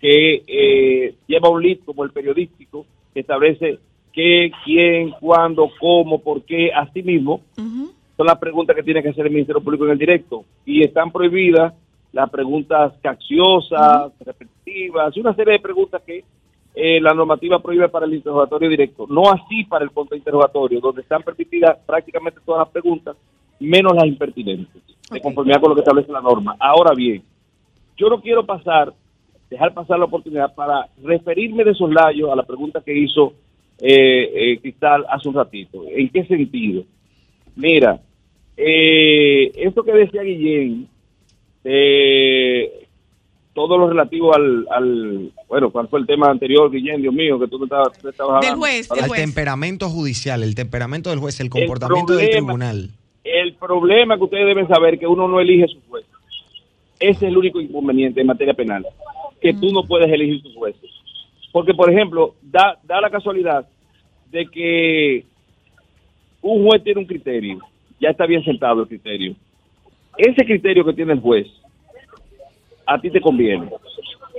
que 0.00 0.42
eh, 0.46 1.14
lleva 1.26 1.48
un 1.48 1.62
lead 1.62 1.78
como 1.84 2.04
el 2.04 2.10
periodístico, 2.10 2.84
que 3.14 3.20
establece 3.20 3.78
qué, 4.12 4.50
quién, 4.64 5.10
cuándo, 5.20 5.70
cómo, 5.80 6.20
por 6.20 6.42
qué, 6.42 6.70
así 6.72 7.02
mismo, 7.02 7.42
son 7.56 8.26
las 8.26 8.38
preguntas 8.38 8.74
que 8.74 8.82
tiene 8.82 9.02
que 9.02 9.10
hacer 9.10 9.26
el 9.26 9.32
Ministerio 9.32 9.62
Público 9.62 9.84
en 9.84 9.92
el 9.92 9.98
directo. 9.98 10.44
Y 10.66 10.82
están 10.82 11.12
prohibidas 11.12 11.72
las 12.12 12.28
preguntas 12.30 12.94
capciosas, 13.00 14.12
repetitivas, 14.20 15.16
y 15.16 15.20
una 15.20 15.34
serie 15.34 15.54
de 15.54 15.60
preguntas 15.60 16.02
que 16.04 16.24
eh, 16.80 17.00
la 17.00 17.12
normativa 17.12 17.58
prohíbe 17.58 17.88
para 17.88 18.06
el 18.06 18.14
interrogatorio 18.14 18.68
directo. 18.68 19.04
No 19.08 19.22
así 19.32 19.64
para 19.64 19.84
el 19.84 19.90
contrainterrogatorio, 19.90 20.80
donde 20.80 21.02
están 21.02 21.24
permitidas 21.24 21.76
prácticamente 21.84 22.38
todas 22.46 22.60
las 22.60 22.68
preguntas, 22.68 23.16
menos 23.58 23.96
las 23.96 24.06
impertinentes, 24.06 24.80
de 25.10 25.20
conformidad 25.20 25.60
con 25.60 25.70
lo 25.70 25.74
que 25.74 25.80
establece 25.80 26.12
la 26.12 26.20
norma. 26.20 26.54
Ahora 26.60 26.94
bien, 26.94 27.24
yo 27.96 28.08
no 28.08 28.20
quiero 28.20 28.46
pasar, 28.46 28.92
dejar 29.50 29.74
pasar 29.74 29.98
la 29.98 30.04
oportunidad 30.04 30.54
para 30.54 30.86
referirme 31.02 31.64
de 31.64 31.74
soslayo 31.74 32.32
a 32.32 32.36
la 32.36 32.44
pregunta 32.44 32.80
que 32.80 32.96
hizo 32.96 33.32
eh, 33.80 34.30
eh, 34.32 34.58
Cristal 34.60 35.04
hace 35.10 35.28
un 35.28 35.34
ratito. 35.34 35.82
¿En 35.90 36.08
qué 36.10 36.24
sentido? 36.26 36.84
Mira, 37.56 38.00
eh, 38.56 39.50
esto 39.56 39.82
que 39.82 39.92
decía 39.92 40.22
Guillén, 40.22 40.86
eh, 41.64 42.87
todo 43.58 43.76
lo 43.76 43.88
relativo 43.88 44.32
al, 44.32 44.68
al, 44.70 45.32
bueno, 45.48 45.70
¿cuál 45.70 45.88
fue 45.88 45.98
el 45.98 46.06
tema 46.06 46.30
anterior, 46.30 46.70
Guillén? 46.70 47.02
Dios 47.02 47.12
mío, 47.12 47.40
que 47.40 47.48
tú 47.48 47.58
me 47.58 47.64
estabas, 47.64 47.92
te 47.98 48.08
estabas 48.10 48.36
hablando. 48.36 48.64
Al 49.02 49.10
temperamento 49.10 49.88
judicial, 49.88 50.44
el 50.44 50.54
temperamento 50.54 51.10
del 51.10 51.18
juez, 51.18 51.40
el 51.40 51.50
comportamiento 51.50 52.12
del 52.12 52.28
problema- 52.28 52.46
tribunal. 52.46 52.90
El 53.24 53.54
problema 53.54 54.16
que 54.16 54.22
ustedes 54.22 54.46
deben 54.46 54.68
saber 54.68 54.94
es 54.94 55.00
que 55.00 55.08
uno 55.08 55.26
no 55.26 55.40
elige 55.40 55.66
sus 55.66 55.82
jueces. 55.88 56.08
Ese 57.00 57.10
es 57.10 57.22
el 57.24 57.36
único 57.36 57.60
inconveniente 57.60 58.20
en 58.20 58.28
materia 58.28 58.54
penal, 58.54 58.86
que 59.40 59.52
tú 59.52 59.72
no 59.72 59.82
puedes 59.82 60.08
elegir 60.08 60.40
tus 60.40 60.54
jueces. 60.54 60.88
Porque, 61.50 61.74
por 61.74 61.90
ejemplo, 61.90 62.36
da, 62.40 62.78
da 62.84 63.00
la 63.00 63.10
casualidad 63.10 63.66
de 64.30 64.46
que 64.46 65.24
un 66.42 66.64
juez 66.64 66.84
tiene 66.84 67.00
un 67.00 67.06
criterio, 67.06 67.58
ya 68.00 68.10
está 68.10 68.24
bien 68.24 68.44
sentado 68.44 68.82
el 68.82 68.86
criterio. 68.88 69.34
Ese 70.16 70.44
criterio 70.44 70.84
que 70.84 70.92
tiene 70.92 71.12
el 71.14 71.20
juez, 71.20 71.48
a 72.88 72.98
ti 73.00 73.10
te 73.10 73.20
conviene. 73.20 73.68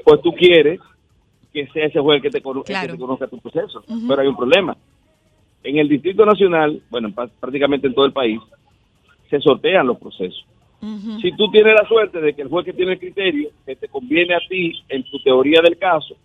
Pues 0.03 0.21
tú 0.21 0.31
quieres 0.33 0.79
que 1.53 1.67
sea 1.67 1.85
ese 1.85 1.99
juez 1.99 2.17
el 2.17 2.21
que 2.23 2.29
te, 2.29 2.37
el 2.37 2.43
que 2.43 2.63
Claro. 2.63 2.93
te 2.93 2.99
conozca 2.99 3.27
tu 3.27 3.39
proceso. 3.39 3.83
Pero 4.07 4.21
hay 4.21 4.27
un 4.27 4.35
problema. 4.35 4.75
En 5.63 5.77
el 5.77 5.87
Distrito 5.87 6.25
Nacional, 6.25 6.81
bueno, 6.89 7.11
prácticamente 7.39 7.87
en 7.87 7.93
todo 7.93 8.05
el 8.05 8.13
país, 8.13 8.39
se 9.29 9.39
sortean 9.39 9.87
los 9.87 9.97
procesos. 9.97 10.45
Si 11.21 11.31
tú 11.35 11.51
tienes 11.51 11.73
la 11.75 11.85
suerte 11.87 12.21
de 12.21 12.33
que 12.33 12.41
el 12.41 12.47
juez 12.47 12.65
que 12.65 12.71
tiene 12.73 12.93
el 12.93 12.99
criterio, 12.99 13.49
que 13.65 13.75
te 13.75 13.89
conviene 13.89 14.33
a 14.33 14.39
ti 14.49 14.71
en 14.87 15.03
tu 15.03 15.19
teoría 15.19 15.59
del 15.61 15.77
caso, 15.77 16.15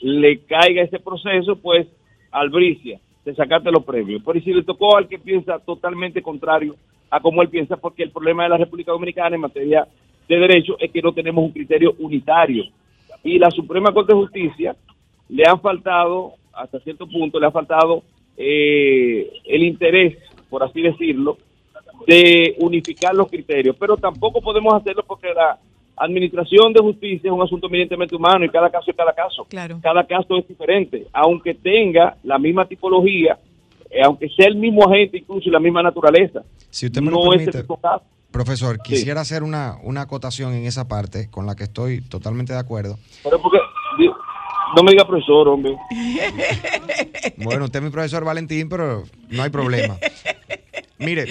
le 0.00 0.38
caiga 0.40 0.82
ese 0.82 0.98
proceso, 0.98 1.56
pues 1.56 1.86
albricia, 2.30 2.98
te 3.22 3.34
sacaste 3.34 3.70
los 3.70 3.84
premios. 3.84 4.22
Pero 4.24 4.40
si 4.40 4.54
le 4.54 4.62
tocó 4.62 4.96
al 4.96 5.06
que 5.06 5.18
piensa 5.18 5.58
totalmente 5.58 6.22
contrario 6.22 6.74
a 7.10 7.20
como 7.20 7.42
él 7.42 7.48
piensa, 7.50 7.76
porque 7.76 8.02
el 8.04 8.10
problema 8.10 8.44
de 8.44 8.48
la 8.48 8.56
República 8.56 8.92
Dominicana 8.92 9.34
en 9.36 9.42
materia 9.42 9.86
de 10.30 10.38
derecho 10.38 10.76
es 10.78 10.90
que 10.90 11.02
no 11.02 11.12
tenemos 11.12 11.44
un 11.44 11.50
criterio 11.50 11.94
unitario. 11.98 12.64
Y 13.22 13.38
la 13.38 13.50
Suprema 13.50 13.92
Corte 13.92 14.12
de 14.12 14.20
Justicia 14.20 14.76
le 15.28 15.44
han 15.46 15.60
faltado, 15.60 16.34
hasta 16.52 16.80
cierto 16.80 17.06
punto, 17.06 17.38
le 17.38 17.46
ha 17.46 17.50
faltado 17.50 18.02
eh, 18.36 19.30
el 19.44 19.62
interés, 19.64 20.16
por 20.48 20.62
así 20.62 20.80
decirlo, 20.80 21.36
de 22.06 22.54
unificar 22.58 23.14
los 23.14 23.28
criterios, 23.28 23.76
pero 23.78 23.96
tampoco 23.96 24.40
podemos 24.40 24.72
hacerlo 24.72 25.04
porque 25.06 25.34
la 25.34 25.58
administración 25.96 26.72
de 26.72 26.80
justicia 26.80 27.28
es 27.28 27.32
un 27.32 27.42
asunto 27.42 27.66
eminentemente 27.66 28.16
humano 28.16 28.44
y 28.44 28.48
cada 28.48 28.70
caso 28.70 28.90
es 28.90 28.96
cada 28.96 29.12
caso. 29.12 29.46
Cada 29.82 30.04
caso 30.04 30.36
es 30.38 30.48
diferente, 30.48 31.06
aunque 31.12 31.54
tenga 31.54 32.16
la 32.22 32.38
misma 32.38 32.64
tipología, 32.66 33.38
eh, 33.90 34.00
aunque 34.02 34.28
sea 34.30 34.46
el 34.46 34.56
mismo 34.56 34.88
agente 34.88 35.18
incluso 35.18 35.48
y 35.48 35.52
la 35.52 35.60
misma 35.60 35.82
naturaleza. 35.82 36.42
Si 36.70 36.86
usted 36.86 37.02
me 37.02 37.10
no 37.10 37.24
lo 37.24 37.34
es 37.34 37.48
el 37.48 37.54
mismo 37.54 37.76
caso. 37.76 38.04
Profesor, 38.30 38.80
quisiera 38.82 39.20
hacer 39.20 39.42
una, 39.42 39.76
una 39.82 40.02
acotación 40.02 40.54
en 40.54 40.66
esa 40.66 40.88
parte 40.88 41.28
con 41.30 41.46
la 41.46 41.54
que 41.56 41.64
estoy 41.64 42.00
totalmente 42.00 42.52
de 42.52 42.58
acuerdo. 42.58 42.98
Pero 43.22 43.40
porque, 43.42 43.58
no 44.76 44.82
me 44.82 44.92
diga 44.92 45.06
profesor, 45.06 45.48
hombre. 45.48 45.76
Bueno, 47.36 47.64
usted 47.64 47.78
es 47.80 47.84
mi 47.84 47.90
profesor 47.90 48.24
Valentín, 48.24 48.68
pero 48.68 49.04
no 49.30 49.42
hay 49.42 49.50
problema. 49.50 49.96
Mire, 50.98 51.26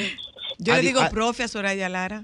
Yo 0.58 0.76
le 0.76 0.82
digo 0.82 1.00
a- 1.00 1.10
profe 1.10 1.44
a 1.44 1.48
Soraya 1.48 1.88
Lara. 1.90 2.24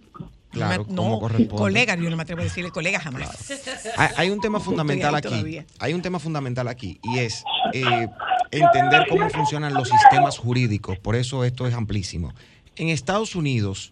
Claro, 0.51 0.85
no, 0.87 0.95
como 1.03 1.19
corresponde. 1.19 1.55
colega, 1.55 1.95
yo 1.97 2.09
no 2.09 2.15
me 2.15 2.23
atrevo 2.23 2.39
a 2.39 2.45
decirle 2.45 2.71
colega 2.71 2.97
jamás. 3.01 3.51
Hay, 3.97 4.09
hay 4.15 4.29
un 4.29 4.39
tema 4.39 4.61
fundamental 4.61 5.13
aquí. 5.13 5.27
todavía. 5.27 5.65
Hay 5.79 5.93
un 5.93 6.01
tema 6.01 6.17
fundamental 6.17 6.69
aquí 6.69 6.97
y 7.03 7.19
es 7.19 7.43
eh, 7.73 8.07
entender 8.51 9.05
cómo 9.09 9.29
funcionan 9.29 9.73
los 9.73 9.89
sistemas 9.89 10.37
jurídicos. 10.37 10.97
Por 10.97 11.17
eso 11.17 11.43
esto 11.43 11.67
es 11.67 11.73
amplísimo. 11.73 12.33
En 12.77 12.87
Estados 12.87 13.35
Unidos 13.35 13.91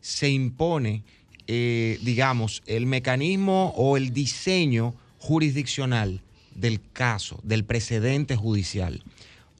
se 0.00 0.30
impone, 0.30 1.02
eh, 1.46 1.98
digamos, 2.02 2.62
el 2.66 2.86
mecanismo 2.86 3.72
o 3.76 3.96
el 3.96 4.12
diseño 4.12 4.94
jurisdiccional 5.18 6.20
del 6.54 6.80
caso, 6.92 7.38
del 7.42 7.64
precedente 7.64 8.36
judicial. 8.36 9.02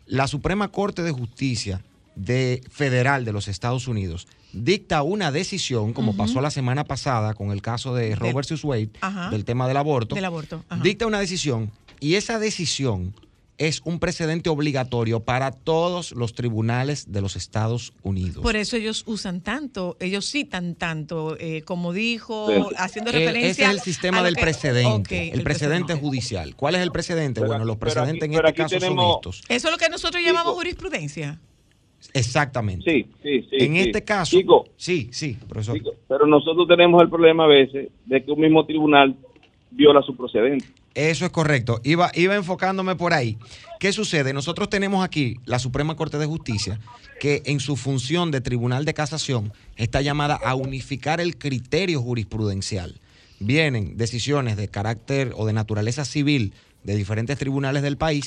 La 0.07 0.27
Suprema 0.27 0.69
Corte 0.69 1.03
de 1.03 1.13
Justicia 1.13 1.83
de 2.17 2.63
Federal 2.71 3.25
de 3.25 3.33
los 3.33 3.47
Estados 3.47 3.87
Unidos 3.87 4.27
dicta 4.53 5.03
una 5.03 5.31
decisión, 5.31 5.93
como 5.93 6.17
pasó 6.17 6.41
la 6.41 6.51
semana 6.51 6.85
pasada 6.85 7.35
con 7.35 7.53
el 7.53 7.63
caso 7.63 7.95
de 7.95 8.17
Roe 8.17 8.33
Del- 8.33 8.61
Wade, 8.65 8.91
Ajá. 9.01 9.31
del 9.31 9.45
tema 9.45 9.69
del 9.69 9.77
aborto, 9.77 10.15
Del 10.15 10.25
aborto, 10.25 10.65
dicta 10.83 11.07
una 11.07 11.21
decisión 11.21 11.71
y 12.01 12.15
esa 12.15 12.39
decisión 12.39 13.15
es 13.59 13.83
un 13.85 13.99
precedente 13.99 14.49
obligatorio 14.51 15.21
para 15.21 15.51
todos 15.51 16.13
los 16.13 16.33
tribunales 16.33 17.11
de 17.13 17.21
los 17.21 17.35
Estados 17.35 17.93
Unidos. 18.03 18.43
Por 18.43 18.55
eso 18.57 18.77
ellos 18.77 19.03
usan 19.07 19.41
tanto, 19.41 19.97
ellos 20.01 20.31
citan 20.31 20.77
tanto, 20.77 21.37
eh, 21.41 21.63
como 21.63 21.93
dijo, 21.93 22.47
Sí. 22.49 22.75
haciendo 22.79 23.11
El- 23.11 23.19
referencia. 23.19 23.51
ese 23.51 23.63
es 23.65 23.71
el 23.71 23.81
sistema 23.81 24.23
del 24.23 24.37
que- 24.37 24.43
precedente, 24.43 25.33
el, 25.35 25.43
precedente 25.43 25.95
judicial. 25.95 26.55
¿Cuál 26.55 26.77
es 26.77 26.83
el 26.83 26.93
precedente? 26.93 27.41
bueno, 27.45 27.65
los 27.65 27.77
precedentes 27.79 28.23
aquí- 28.23 28.35
en 28.37 28.45
este 28.47 28.55
caso 28.55 28.79
tenemos- 28.79 29.05
son 29.05 29.15
estos. 29.17 29.43
Eso 29.49 29.69
es 29.69 29.73
lo 29.73 29.79
que 29.79 29.89
nosotros 29.89 30.23
llamamos 30.25 30.55
jurisprudencia. 30.55 31.41
Exactamente. 32.15 32.91
Sí, 32.91 33.07
sí, 33.23 33.43
sí. 33.51 33.57
En 33.65 33.73
sí. 33.75 33.81
este 33.81 34.05
caso, 34.05 34.37
Chico, 34.39 34.67
sí, 34.77 35.09
sí, 35.11 35.37
profesor. 35.49 35.81
Pero 36.07 36.27
nosotros 36.27 36.69
tenemos 36.69 37.03
el 37.03 37.09
problema 37.11 37.45
a 37.45 37.49
veces 37.49 37.89
de 38.07 38.25
que 38.25 38.31
un 38.31 38.41
mismo 38.41 38.65
tribunal 38.65 39.17
viola 39.73 40.01
su 40.03 40.17
procedente. 40.17 40.65
Eso 40.99 41.25
es 41.25 41.31
correcto. 41.31 41.81
Iba, 41.85 42.11
iba 42.13 42.35
enfocándome 42.35 42.97
por 42.97 43.15
ahí. 43.15 43.39
¿Qué 43.79 43.93
sucede? 43.93 44.33
Nosotros 44.33 44.69
tenemos 44.69 45.05
aquí 45.05 45.37
la 45.45 45.61
Suprema 45.61 45.95
Corte 45.95 46.19
de 46.19 46.27
Justicia, 46.27 46.81
que 47.21 47.41
en 47.47 47.61
su 47.61 47.77
función 47.77 48.33
de 48.33 48.41
tribunal 48.41 48.85
de 48.85 48.95
casación 48.95 49.53
está 49.77 50.01
llamada 50.01 50.35
a 50.35 50.57
unificar 50.57 51.21
el 51.21 51.39
criterio 51.39 52.03
jurisprudencial. 52.03 53.01
Vienen 53.39 53.97
decisiones 53.97 54.57
de 54.57 54.67
carácter 54.67 55.35
o 55.37 55.47
de 55.47 55.53
naturaleza 55.53 56.05
civil 56.05 56.53
de 56.83 56.97
diferentes 56.97 57.39
tribunales 57.39 57.85
del 57.85 57.97
país 57.97 58.27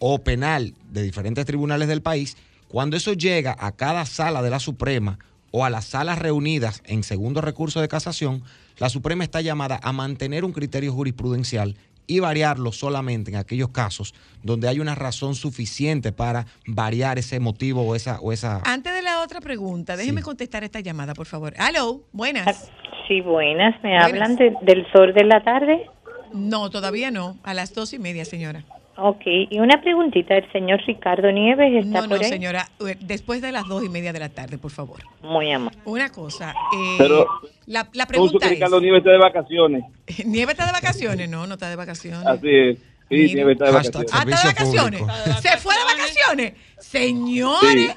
o 0.00 0.18
penal 0.18 0.74
de 0.90 1.04
diferentes 1.04 1.46
tribunales 1.46 1.86
del 1.86 2.02
país. 2.02 2.36
Cuando 2.66 2.96
eso 2.96 3.12
llega 3.12 3.56
a 3.60 3.70
cada 3.70 4.04
sala 4.06 4.42
de 4.42 4.50
la 4.50 4.58
Suprema 4.58 5.20
o 5.52 5.64
a 5.64 5.70
las 5.70 5.84
salas 5.84 6.18
reunidas 6.18 6.82
en 6.84 7.04
segundo 7.04 7.42
recurso 7.42 7.80
de 7.80 7.86
casación, 7.86 8.42
la 8.78 8.88
Suprema 8.88 9.22
está 9.22 9.40
llamada 9.40 9.78
a 9.84 9.92
mantener 9.92 10.44
un 10.44 10.52
criterio 10.52 10.92
jurisprudencial 10.92 11.76
y 12.08 12.18
variarlo 12.18 12.72
solamente 12.72 13.30
en 13.30 13.36
aquellos 13.36 13.68
casos 13.68 14.14
donde 14.42 14.66
hay 14.66 14.80
una 14.80 14.96
razón 14.96 15.36
suficiente 15.36 16.10
para 16.10 16.46
variar 16.66 17.18
ese 17.18 17.38
motivo 17.38 17.82
o 17.82 17.94
esa... 17.94 18.18
O 18.20 18.32
esa 18.32 18.62
Antes 18.64 18.92
de 18.94 19.02
la 19.02 19.20
otra 19.22 19.40
pregunta, 19.40 19.96
déjeme 19.96 20.22
contestar 20.22 20.64
esta 20.64 20.80
llamada, 20.80 21.14
por 21.14 21.26
favor. 21.26 21.54
Aló, 21.58 22.02
buenas. 22.12 22.70
Sí, 23.06 23.20
buenas. 23.20 23.74
¿Me 23.82 23.90
Buenas. 23.90 24.04
hablan 24.08 24.36
de- 24.36 24.54
del 24.62 24.84
sol 24.92 25.12
de 25.14 25.24
la 25.24 25.44
tarde? 25.44 25.86
No, 26.32 26.68
todavía 26.70 27.10
no. 27.10 27.36
A 27.42 27.54
las 27.54 27.72
dos 27.74 27.92
y 27.92 27.98
media, 27.98 28.24
señora. 28.24 28.64
Ok. 29.00 29.22
Y 29.24 29.60
una 29.60 29.80
preguntita. 29.80 30.34
¿El 30.36 30.50
señor 30.50 30.80
Ricardo 30.86 31.30
Nieves 31.30 31.84
está 31.84 32.02
No, 32.02 32.08
por 32.08 32.18
no, 32.18 32.24
ahí? 32.24 32.30
señora. 32.30 32.68
eh, 32.86 32.96
Después 33.00 33.40
de 33.40 33.52
las 33.52 33.66
dos 33.68 33.84
y 33.84 33.88
media 33.88 34.12
de 34.12 34.18
la 34.18 34.28
tarde, 34.28 34.58
por 34.58 34.72
favor. 34.72 35.00
Muy 35.22 35.52
amable. 35.52 35.78
Una 35.84 36.10
cosa. 36.10 36.52
eh, 36.74 36.94
Pero- 36.98 37.26
la, 37.66 37.84
pregunta 38.06 38.46
es... 38.46 38.52
Ricardo 38.52 38.80
Nieves 38.80 38.98
está 38.98 39.10
de 39.12 39.18
vacaciones. 39.18 39.84
¿Nieve 40.26 40.52
está 40.52 40.66
de 40.66 40.72
vacaciones? 40.72 41.28
No, 41.28 41.46
no 41.46 41.54
está 41.54 41.70
de 41.70 41.76
vacaciones. 41.76 42.26
Así 42.26 42.48
es. 42.48 42.78
Sí, 43.08 43.14
Mira. 43.14 43.34
Nieves 43.34 43.52
está 43.52 43.64
de 43.66 43.72
vacaciones. 43.72 44.10
Ah, 44.12 44.24
¿está 44.26 44.40
de 44.40 44.46
vacaciones? 44.48 45.02
¿Se 45.42 45.56
fue 45.58 45.74
de 45.76 45.84
vacaciones? 45.84 46.52
Señores, 46.78 47.96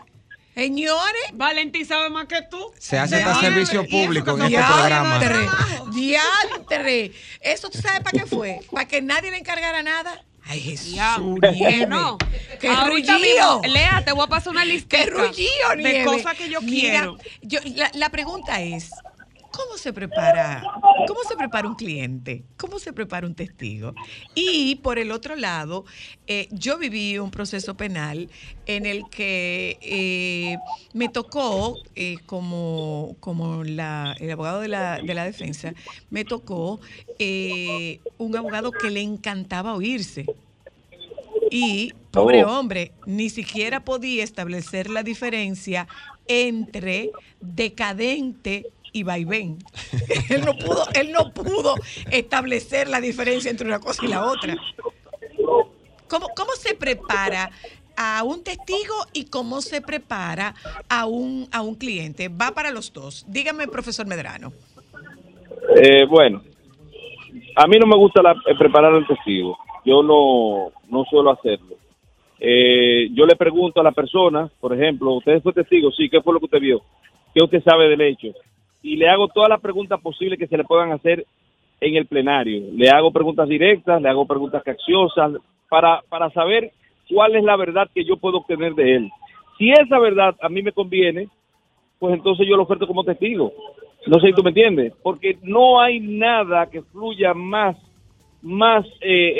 señores. 0.53 1.21
Valentín 1.33 1.85
sabe 1.85 2.09
más 2.11 2.27
que 2.27 2.41
tú. 2.49 2.57
Se 2.77 2.99
hace 2.99 3.15
hasta 3.15 3.41
servicio 3.41 3.85
público 3.87 4.31
en 4.31 4.41
este 4.43 4.49
Diantre, 4.49 4.73
programa. 4.77 5.19
Diantre. 5.93 7.11
¿Eso 7.41 7.69
tú 7.69 7.77
sabes 7.79 8.01
para 8.01 8.19
qué 8.19 8.25
fue? 8.27 8.59
¿Para 8.71 8.87
que 8.87 9.01
nadie 9.01 9.31
le 9.31 9.37
encargara 9.37 9.81
nada? 9.83 10.23
Ay, 10.51 10.59
Jesús. 10.59 10.97
No. 11.87 12.17
¡Qué 12.59 12.67
Ahorita 12.67 13.13
rullío! 13.13 13.61
mismo, 13.61 13.73
Lea, 13.73 14.03
te 14.03 14.11
voy 14.11 14.25
a 14.25 14.27
pasar 14.27 14.51
una 14.51 14.65
lista 14.65 14.97
¡Qué 14.97 15.05
rullío, 15.09 15.47
de 15.69 15.75
Nieve! 15.77 16.03
cosas 16.03 16.35
que 16.35 16.49
yo 16.49 16.59
Mira, 16.61 16.89
quiero. 16.91 17.17
yo- 17.41 17.59
la, 17.75 17.89
la 17.93 18.09
pregunta 18.09 18.59
es, 18.61 18.91
¿cómo 19.51 19.77
se 19.77 19.93
prepara? 19.93 20.63
¿Cómo 21.07 21.19
se 21.27 21.35
prepara 21.35 21.67
un 21.67 21.75
cliente? 21.75 22.43
¿Cómo 22.57 22.79
se 22.79 22.93
prepara 22.93 23.27
un 23.27 23.35
testigo? 23.35 23.93
Y 24.35 24.75
por 24.75 24.97
el 24.99 25.11
otro 25.11 25.35
lado, 25.35 25.85
eh, 26.27 26.47
yo 26.51 26.77
viví 26.77 27.17
un 27.19 27.31
proceso 27.31 27.75
penal 27.75 28.29
en 28.65 28.85
el 28.85 29.03
que 29.09 29.77
eh, 29.81 30.57
me 30.93 31.09
tocó, 31.09 31.77
eh, 31.95 32.17
como, 32.25 33.15
como 33.19 33.63
la- 33.63 34.15
el 34.19 34.31
abogado 34.31 34.61
de 34.61 34.67
la, 34.69 35.01
de 35.01 35.13
la 35.13 35.25
defensa, 35.25 35.73
me 36.09 36.23
tocó 36.25 36.79
un 38.17 38.35
abogado 38.35 38.71
que 38.71 38.89
le 38.89 39.01
encantaba 39.01 39.73
oírse. 39.75 40.25
Y, 41.49 41.93
pobre 42.11 42.43
Oh. 42.45 42.59
hombre, 42.59 42.93
ni 43.05 43.29
siquiera 43.29 43.83
podía 43.83 44.23
establecer 44.23 44.89
la 44.89 45.03
diferencia 45.03 45.87
entre 46.27 47.11
decadente 47.41 48.67
y 48.93 49.03
vaivén. 49.03 49.57
él 50.29 50.41
no 50.45 50.53
pudo, 50.55 50.83
él 50.93 51.11
no 51.11 51.31
pudo 51.33 51.75
establecer 52.11 52.87
la 52.89 53.01
diferencia 53.01 53.49
entre 53.51 53.67
una 53.67 53.79
cosa 53.79 54.05
y 54.05 54.09
la 54.09 54.25
otra. 54.25 54.55
¿Cómo, 56.07 56.27
cómo 56.35 56.51
se 56.57 56.75
prepara 56.75 57.51
a 57.95 58.23
un 58.23 58.43
testigo 58.43 58.93
y 59.13 59.25
cómo 59.25 59.61
se 59.61 59.81
prepara 59.81 60.55
a 60.89 61.05
un, 61.05 61.47
a 61.51 61.61
un 61.61 61.75
cliente? 61.75 62.27
Va 62.29 62.51
para 62.51 62.71
los 62.71 62.91
dos. 62.91 63.25
Dígame, 63.27 63.67
profesor 63.67 64.05
Medrano. 64.07 64.51
Eh, 65.81 66.05
bueno, 66.05 66.41
a 67.55 67.67
mí 67.67 67.77
no 67.79 67.87
me 67.87 67.95
gusta 67.95 68.21
la- 68.21 68.31
eh, 68.31 68.55
preparar 68.57 68.93
el 68.95 69.07
testigo. 69.07 69.57
Yo 69.85 70.03
no, 70.03 70.71
no 70.89 71.05
suelo 71.05 71.31
hacerlo. 71.31 71.75
Eh, 72.39 73.07
yo 73.13 73.25
le 73.25 73.35
pregunto 73.35 73.79
a 73.79 73.83
la 73.83 73.91
persona, 73.91 74.49
por 74.59 74.73
ejemplo, 74.73 75.13
¿usted 75.13 75.41
fue 75.41 75.53
testigo? 75.53 75.91
Sí, 75.91 76.09
¿qué 76.09 76.21
fue 76.21 76.33
lo 76.33 76.39
que 76.39 76.45
usted 76.45 76.59
vio? 76.59 76.81
¿Qué 77.33 77.43
usted 77.43 77.63
sabe 77.63 77.87
del 77.87 78.01
hecho? 78.01 78.27
Y 78.83 78.95
le 78.97 79.09
hago 79.09 79.27
todas 79.27 79.49
las 79.49 79.61
preguntas 79.61 79.99
posibles 80.01 80.39
que 80.39 80.47
se 80.47 80.57
le 80.57 80.63
puedan 80.63 80.91
hacer 80.91 81.25
en 81.79 81.95
el 81.95 82.05
plenario. 82.05 82.63
Le 82.73 82.89
hago 82.89 83.11
preguntas 83.11 83.47
directas, 83.47 84.01
le 84.01 84.09
hago 84.09 84.25
preguntas 84.25 84.63
capciosas 84.63 85.33
para, 85.69 86.01
para 86.09 86.29
saber 86.31 86.71
cuál 87.09 87.35
es 87.35 87.43
la 87.43 87.55
verdad 87.57 87.89
que 87.93 88.03
yo 88.05 88.17
puedo 88.17 88.37
obtener 88.37 88.73
de 88.73 88.95
él. 88.95 89.09
Si 89.57 89.71
esa 89.71 89.99
verdad 89.99 90.35
a 90.41 90.49
mí 90.49 90.61
me 90.63 90.71
conviene, 90.71 91.27
pues 91.99 92.13
entonces 92.15 92.47
yo 92.47 92.55
lo 92.55 92.63
oferto 92.63 92.87
como 92.87 93.03
testigo. 93.03 93.51
No 94.07 94.19
sé 94.19 94.27
si 94.27 94.33
tú 94.33 94.41
me 94.43 94.49
entiendes, 94.49 94.93
porque 95.03 95.37
no 95.43 95.79
hay 95.79 95.99
nada 95.99 96.65
que 96.67 96.81
fluya 96.81 97.35
más, 97.35 97.77
más 98.41 98.83
eh, 99.01 99.33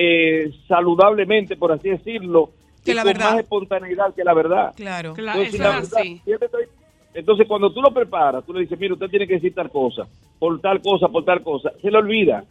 eh, 0.45 0.51
saludablemente, 0.67 1.55
por 1.55 1.71
así 1.71 1.89
decirlo, 1.89 2.51
Que 2.85 2.93
la 2.93 3.01
con 3.01 3.13
verdad. 3.13 3.31
más 3.31 3.39
espontaneidad 3.39 4.13
que 4.13 4.23
la 4.23 4.33
verdad. 4.35 4.73
Claro. 4.75 5.15
Entonces, 5.17 5.51
si 5.51 5.57
la 5.57 5.69
verdad 5.69 6.03
siempre 6.23 6.45
estoy- 6.45 6.65
entonces, 7.13 7.47
cuando 7.47 7.71
tú 7.71 7.81
lo 7.81 7.93
preparas, 7.93 8.45
tú 8.45 8.53
le 8.53 8.61
dices, 8.61 8.79
mira, 8.79 8.93
usted 8.93 9.09
tiene 9.09 9.27
que 9.27 9.35
decir 9.35 9.53
tal 9.53 9.69
cosa, 9.69 10.07
por 10.39 10.59
tal 10.61 10.81
cosa, 10.81 11.09
por 11.09 11.25
tal 11.25 11.43
cosa, 11.43 11.71
se 11.81 11.91
le 11.91 11.97
olvida. 11.97 12.43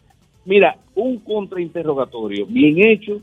Mira, 0.44 0.76
un 0.94 1.18
contrainterrogatorio 1.18 2.46
bien 2.46 2.78
hecho 2.78 3.20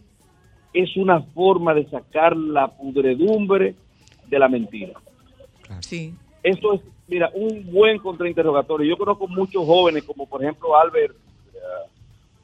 es 0.74 0.96
una 0.98 1.22
forma 1.22 1.74
de 1.74 1.86
sacar 1.86 2.36
la 2.36 2.68
pudredumbre 2.68 3.76
de 4.28 4.40
la 4.40 4.48
mentira. 4.48 4.94
Sí. 5.80 6.14
Esto 6.44 6.74
es, 6.74 6.82
mira, 7.08 7.32
un 7.34 7.72
buen 7.72 8.00
contrainterrogatorio. 8.00 8.90
Yo 8.90 8.98
conozco 8.98 9.28
muchos 9.28 9.66
jóvenes, 9.66 10.04
como 10.04 10.28
por 10.28 10.44
ejemplo 10.44 10.78
Albert, 10.78 11.16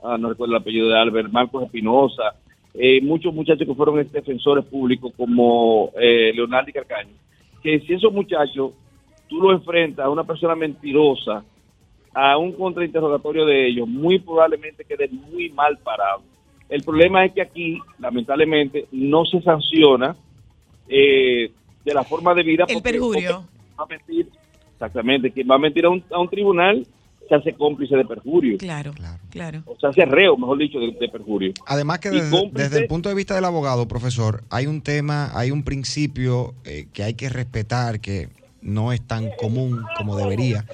ah, 0.04 0.18
no 0.18 0.30
recuerdo 0.30 0.56
el 0.56 0.62
apellido 0.62 0.90
de 0.90 1.00
Albert, 1.00 1.32
Marcos 1.32 1.64
Espinosa, 1.64 2.36
eh, 2.74 3.02
muchos 3.02 3.34
muchachos 3.34 3.68
que 3.68 3.76
fueron 3.76 3.96
defensores 4.12 4.66
públicos 4.66 5.14
como 5.16 5.92
eh, 6.00 6.32
Leonardo 6.34 6.70
y 6.70 6.74
Carcaño, 6.74 7.14
que 7.62 7.80
si 7.82 7.94
esos 7.94 8.12
muchachos 8.12 8.72
tú 9.28 9.40
los 9.42 9.60
enfrentas 9.60 10.06
a 10.06 10.10
una 10.10 10.24
persona 10.24 10.56
mentirosa, 10.56 11.44
a 12.14 12.38
un 12.38 12.52
contrainterrogatorio 12.54 13.46
de 13.46 13.68
ellos, 13.68 13.88
muy 13.88 14.20
probablemente 14.20 14.86
queden 14.86 15.20
muy 15.32 15.50
mal 15.50 15.78
parados. 15.80 16.24
El 16.70 16.82
problema 16.84 17.26
es 17.26 17.34
que 17.34 17.42
aquí, 17.42 17.80
lamentablemente, 18.00 18.88
no 18.92 19.26
se 19.26 19.42
sanciona 19.42 20.16
eh, 20.88 21.52
de 21.86 21.94
la 21.94 22.04
forma 22.04 22.34
debida. 22.34 22.66
El 22.68 22.76
porque- 22.76 22.92
perjurio. 22.92 23.46
va 23.80 23.84
a 23.84 23.88
mentir, 23.88 24.30
exactamente, 24.74 25.32
quien 25.32 25.48
va 25.50 25.56
a 25.56 25.60
mentir 25.60 25.86
a 25.86 25.90
un, 25.90 26.04
a 26.12 26.20
un 26.20 26.30
tribunal 26.30 26.86
se 27.28 27.36
hace 27.36 27.54
cómplice 27.54 27.96
de 27.96 28.04
perjurio. 28.06 28.58
Claro, 28.58 28.92
claro. 29.30 29.64
O 29.66 29.78
se 29.80 29.88
hace 29.88 30.04
reo, 30.06 30.36
mejor 30.38 30.58
dicho, 30.58 30.78
de, 30.80 30.92
de 30.92 31.08
perjurio. 31.10 31.54
Además 31.66 32.00
que 32.00 32.10
desde, 32.12 32.30
cómplice- 32.30 32.64
desde 32.64 32.80
el 32.80 32.88
punto 32.88 33.08
de 33.10 33.16
vista 33.16 33.34
del 33.34 33.46
abogado, 33.46 33.88
profesor, 33.88 34.44
hay 34.50 34.68
un 34.68 34.82
tema, 34.82 35.32
hay 35.38 35.50
un 35.52 35.64
principio 35.64 36.54
eh, 36.66 36.88
que 36.94 37.04
hay 37.04 37.14
que 37.14 37.30
respetar 37.30 38.02
que 38.02 38.28
no 38.64 38.92
es 38.92 39.02
tan 39.02 39.30
común 39.38 39.84
como 39.98 40.16
debería, 40.18 40.66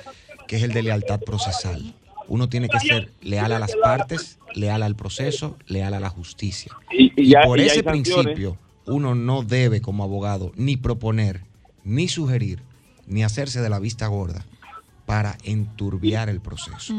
que 0.47 0.55
es 0.57 0.63
el 0.63 0.71
de 0.73 0.83
lealtad 0.83 1.19
procesal. 1.19 1.93
Uno 2.27 2.47
tiene 2.47 2.69
que 2.69 2.79
ser 2.79 3.09
leal 3.21 3.51
a 3.51 3.59
las 3.59 3.75
partes, 3.75 4.39
leal 4.53 4.83
al 4.83 4.95
proceso, 4.95 5.57
leal 5.67 5.93
a 5.95 5.99
la 5.99 6.09
justicia. 6.09 6.71
Y- 6.91 7.11
y 7.19 7.29
ya- 7.29 7.41
por 7.41 7.59
y 7.59 7.63
ese 7.63 7.83
principio, 7.83 8.57
uno 8.85 9.15
no 9.15 9.41
debe 9.43 9.81
como 9.81 10.03
abogado 10.03 10.51
ni 10.55 10.77
proponer, 10.77 11.41
ni 11.83 12.07
sugerir, 12.07 12.61
ni 13.07 13.23
hacerse 13.23 13.61
de 13.61 13.69
la 13.69 13.79
vista 13.79 14.07
gorda 14.07 14.45
para 15.07 15.37
enturbiar 15.43 16.29
el 16.29 16.39
proceso. 16.39 16.93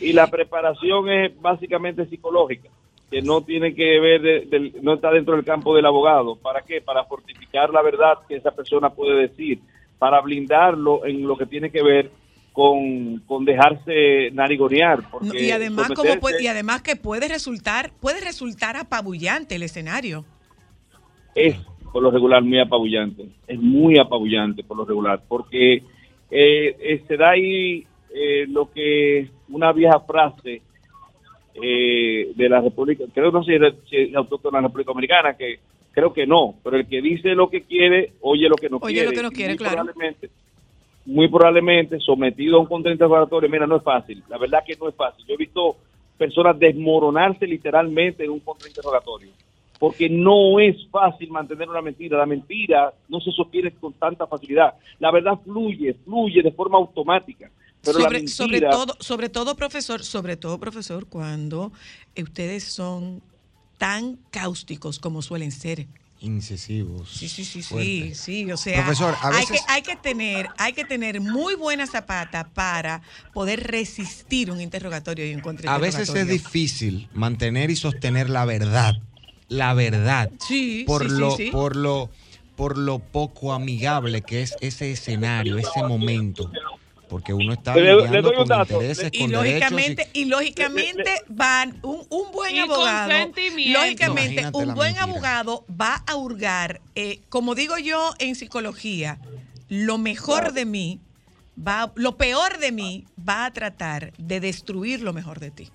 Y 0.00 0.12
la 0.12 0.28
preparación 0.28 1.08
es 1.10 1.40
básicamente 1.40 2.06
psicológica, 2.06 2.68
que 3.10 3.20
no 3.22 3.40
tiene 3.42 3.74
que 3.74 3.98
ver, 3.98 4.20
de- 4.22 4.72
no 4.80 4.94
está 4.94 5.10
dentro 5.10 5.34
del 5.34 5.44
campo 5.44 5.74
del 5.74 5.86
abogado. 5.86 6.36
¿Para 6.36 6.62
qué? 6.62 6.80
Para 6.80 7.04
fortificar 7.04 7.70
la 7.70 7.82
verdad 7.82 8.14
que 8.28 8.36
esa 8.36 8.52
persona 8.52 8.90
puede 8.90 9.22
decir, 9.28 9.58
para 9.98 10.20
blindarlo 10.20 11.04
en 11.06 11.26
lo 11.26 11.36
que 11.36 11.46
tiene 11.46 11.70
que 11.70 11.82
ver 11.82 12.10
con, 12.52 13.18
con 13.26 13.44
dejarse 13.44 14.30
narigonear. 14.32 15.08
Porque 15.10 15.44
y 15.44 15.50
además 15.50 15.88
como 15.88 16.02
someterse- 16.14 16.20
puede, 16.20 16.42
y 16.42 16.46
además 16.48 16.82
que 16.82 16.96
puede 16.96 17.28
resultar 17.28 17.90
puede 18.00 18.20
resultar 18.20 18.76
apabullante 18.76 19.54
el 19.56 19.62
escenario 19.62 20.24
es 21.34 21.56
por 21.92 22.02
lo 22.02 22.10
regular 22.10 22.42
muy 22.42 22.58
apabullante, 22.60 23.28
es 23.46 23.58
muy 23.60 23.98
apabullante 23.98 24.62
por 24.64 24.76
lo 24.76 24.84
regular, 24.84 25.22
porque 25.28 25.74
eh, 25.74 25.82
eh, 26.30 27.02
se 27.06 27.16
da 27.16 27.30
ahí 27.30 27.86
eh, 28.12 28.44
lo 28.48 28.70
que 28.72 29.30
una 29.48 29.72
vieja 29.72 30.00
frase 30.00 30.60
eh, 31.54 32.32
de 32.34 32.48
la 32.48 32.60
República, 32.60 33.04
creo 33.14 33.30
no 33.30 33.42
sé 33.44 33.58
si 33.58 33.64
es- 33.64 33.74
si 33.88 33.96
es 33.96 34.14
autóctona 34.16 34.58
de 34.58 34.62
la 34.62 34.68
República 34.68 34.90
Americana, 34.92 35.34
que 35.36 35.60
creo 35.92 36.12
que 36.12 36.26
no, 36.26 36.54
pero 36.62 36.76
el 36.76 36.86
que 36.86 37.00
dice 37.00 37.34
lo 37.34 37.50
que 37.50 37.62
quiere, 37.62 38.12
oye 38.20 38.48
lo 38.48 38.56
que 38.56 38.68
no 38.68 38.78
Oye 38.80 38.94
quiere. 38.94 39.08
lo 39.08 39.12
que 39.12 39.22
no 39.22 39.30
quiere, 39.30 39.50
muy 39.52 39.58
claro. 39.58 39.76
Probablemente, 39.76 40.30
muy 41.06 41.28
probablamentamente 41.28 42.04
sometido 42.04 42.56
a 42.56 42.60
un 42.60 42.66
contrainterrogatorio, 42.66 43.48
mira, 43.48 43.66
no 43.66 43.76
es 43.76 43.82
fácil, 43.82 44.22
la 44.28 44.38
verdad 44.38 44.62
que 44.66 44.76
no 44.76 44.88
es 44.88 44.94
fácil. 44.94 45.24
Yo 45.26 45.34
he 45.34 45.38
visto 45.38 45.76
personas 46.18 46.58
desmoronarse 46.58 47.46
literalmente 47.46 48.24
en 48.24 48.30
un 48.30 48.40
contrainterrogatorio. 48.40 49.30
Porque 49.78 50.08
no 50.10 50.58
es 50.58 50.76
fácil 50.90 51.30
mantener 51.30 51.68
una 51.68 51.80
mentira. 51.80 52.18
La 52.18 52.26
mentira 52.26 52.92
no 53.08 53.20
se 53.20 53.30
sostiene 53.30 53.70
con 53.70 53.92
tanta 53.92 54.26
facilidad. 54.26 54.74
La 54.98 55.12
verdad 55.12 55.38
fluye, 55.44 55.94
fluye 56.04 56.42
de 56.42 56.50
forma 56.50 56.78
automática. 56.78 57.48
Pero 57.84 58.00
sobre, 58.00 58.18
mentira, 58.18 58.32
sobre 58.32 58.60
todo, 58.60 58.94
sobre 58.98 59.28
todo, 59.28 59.54
profesor, 59.54 60.02
sobre 60.02 60.36
todo, 60.36 60.58
profesor, 60.58 61.06
cuando 61.06 61.70
ustedes 62.20 62.64
son 62.64 63.22
tan 63.78 64.18
cáusticos 64.30 64.98
como 64.98 65.22
suelen 65.22 65.52
ser. 65.52 65.86
Incisivos. 66.20 67.10
Sí, 67.10 67.28
sí, 67.28 67.44
sí, 67.44 67.62
sí, 67.62 68.12
sí. 68.14 68.50
O 68.50 68.56
sea, 68.56 68.82
Profesor, 68.82 69.14
a 69.22 69.28
hay, 69.28 69.46
que, 69.46 69.52
veces- 69.52 69.66
hay 69.68 69.82
que 69.82 69.94
tener, 69.96 70.50
hay 70.58 70.72
que 70.72 70.84
tener 70.84 71.20
muy 71.20 71.54
buena 71.54 71.86
zapata 71.86 72.48
para 72.52 73.02
poder 73.32 73.68
resistir 73.68 74.50
un 74.50 74.60
interrogatorio 74.60 75.24
y 75.26 75.32
un 75.32 75.38
A 75.38 75.42
contrainterrogatorio. 75.42 76.12
veces 76.12 76.22
es 76.22 76.28
difícil 76.28 77.08
mantener 77.12 77.70
y 77.70 77.76
sostener 77.76 78.28
la 78.30 78.44
verdad. 78.44 78.96
La 79.48 79.74
verdad. 79.74 80.30
Sí, 80.40 80.82
por 80.86 81.02
sí, 81.04 81.08
sí, 81.08 81.14
lo, 81.20 81.36
sí. 81.36 81.48
Por 81.52 81.76
lo, 81.76 82.10
por 82.56 82.76
lo 82.76 82.98
poco 82.98 83.52
amigable 83.52 84.22
que 84.22 84.42
es 84.42 84.56
ese 84.60 84.90
escenario, 84.90 85.56
ese 85.56 85.84
momento. 85.84 86.50
Porque 87.08 87.32
uno 87.32 87.52
está 87.54 87.74
Le- 87.74 87.82
le 87.82 87.94
lidiando 87.96 88.20
doy 88.22 88.30
un 88.32 88.36
con 88.36 88.48
dato. 88.48 88.74
intereses, 88.74 89.08
y 89.12 89.18
con 89.20 89.30
derechos. 89.30 89.70
lógicamente, 89.70 90.08
y 90.12 90.24
lógicamente 90.26 91.10
van 91.28 91.78
un, 91.82 92.02
un 92.10 92.30
buen 92.32 92.58
abogado, 92.58 93.08
lógicamente 93.08 94.32
Imagínate 94.32 94.56
un 94.58 94.74
buen 94.74 94.92
mentira. 94.94 95.02
abogado 95.04 95.64
va 95.68 96.02
a 96.06 96.16
hurgar, 96.16 96.80
eh, 96.94 97.20
como 97.28 97.54
digo 97.54 97.78
yo 97.78 98.12
en 98.18 98.34
psicología, 98.34 99.18
lo 99.68 99.96
mejor 99.98 100.52
de 100.52 100.64
mí 100.66 101.00
va, 101.58 101.90
lo 101.94 102.16
peor 102.16 102.58
de 102.58 102.72
mí 102.72 103.04
va 103.26 103.46
a 103.46 103.52
tratar 103.52 104.12
de 104.18 104.40
destruir 104.40 105.00
lo 105.02 105.12
mejor 105.12 105.40
de 105.40 105.50
ti. 105.50 105.68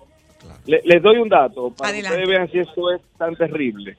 Le- 0.66 0.82
les 0.84 1.02
doy 1.02 1.16
un 1.18 1.28
dato 1.28 1.70
para 1.70 1.90
Adelante. 1.90 2.16
que 2.18 2.22
ustedes 2.22 2.38
vean 2.38 2.50
si 2.52 2.58
esto 2.58 2.92
es 2.92 3.00
tan 3.18 3.34
terrible. 3.34 3.96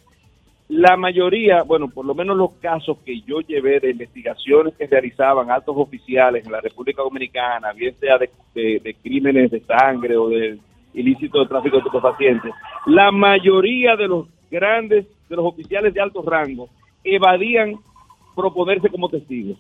La 0.67 0.97
mayoría, 0.97 1.61
bueno, 1.61 1.89
por 1.89 2.05
lo 2.05 2.15
menos 2.15 2.35
los 2.35 2.53
casos 2.53 2.97
que 3.05 3.21
yo 3.21 3.39
llevé 3.41 3.79
de 3.79 3.91
investigaciones 3.91 4.73
que 4.75 4.87
realizaban 4.87 5.51
altos 5.51 5.75
oficiales 5.77 6.43
en 6.45 6.51
la 6.51 6.59
República 6.59 7.03
Dominicana, 7.03 7.71
bien 7.73 7.93
sea 7.99 8.17
de, 8.17 8.29
de- 8.55 8.79
de 8.83 8.93
crímenes 8.95 9.51
de 9.51 9.59
sangre 9.61 10.17
o 10.17 10.27
de 10.29 10.57
ilícito 10.95 11.39
de 11.39 11.45
tráfico 11.47 11.75
de 11.77 11.81
estupefacientes, 11.81 12.51
la 12.87 13.11
mayoría 13.11 13.95
de 13.95 14.07
los 14.07 14.27
grandes, 14.49 15.05
de 15.29 15.35
los 15.35 15.45
oficiales 15.45 15.93
de 15.93 16.01
alto 16.01 16.23
rango, 16.23 16.67
evadían 17.03 17.75
proponerse 18.35 18.89
como 18.89 19.07
testigos. 19.09 19.57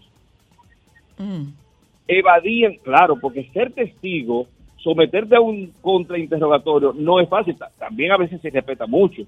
evadían, 2.07 2.75
claro, 2.83 3.17
porque 3.19 3.49
ser 3.53 3.71
testigo, 3.73 4.47
someterte 4.77 5.35
a 5.35 5.41
un 5.41 5.71
contrainterrogatorio 5.81 6.93
no 6.95 7.19
es 7.19 7.27
fácil, 7.29 7.55
Ta- 7.57 7.71
también 7.79 8.11
a 8.11 8.17
veces 8.17 8.41
se 8.41 8.49
respeta 8.49 8.85
mucho, 8.87 9.23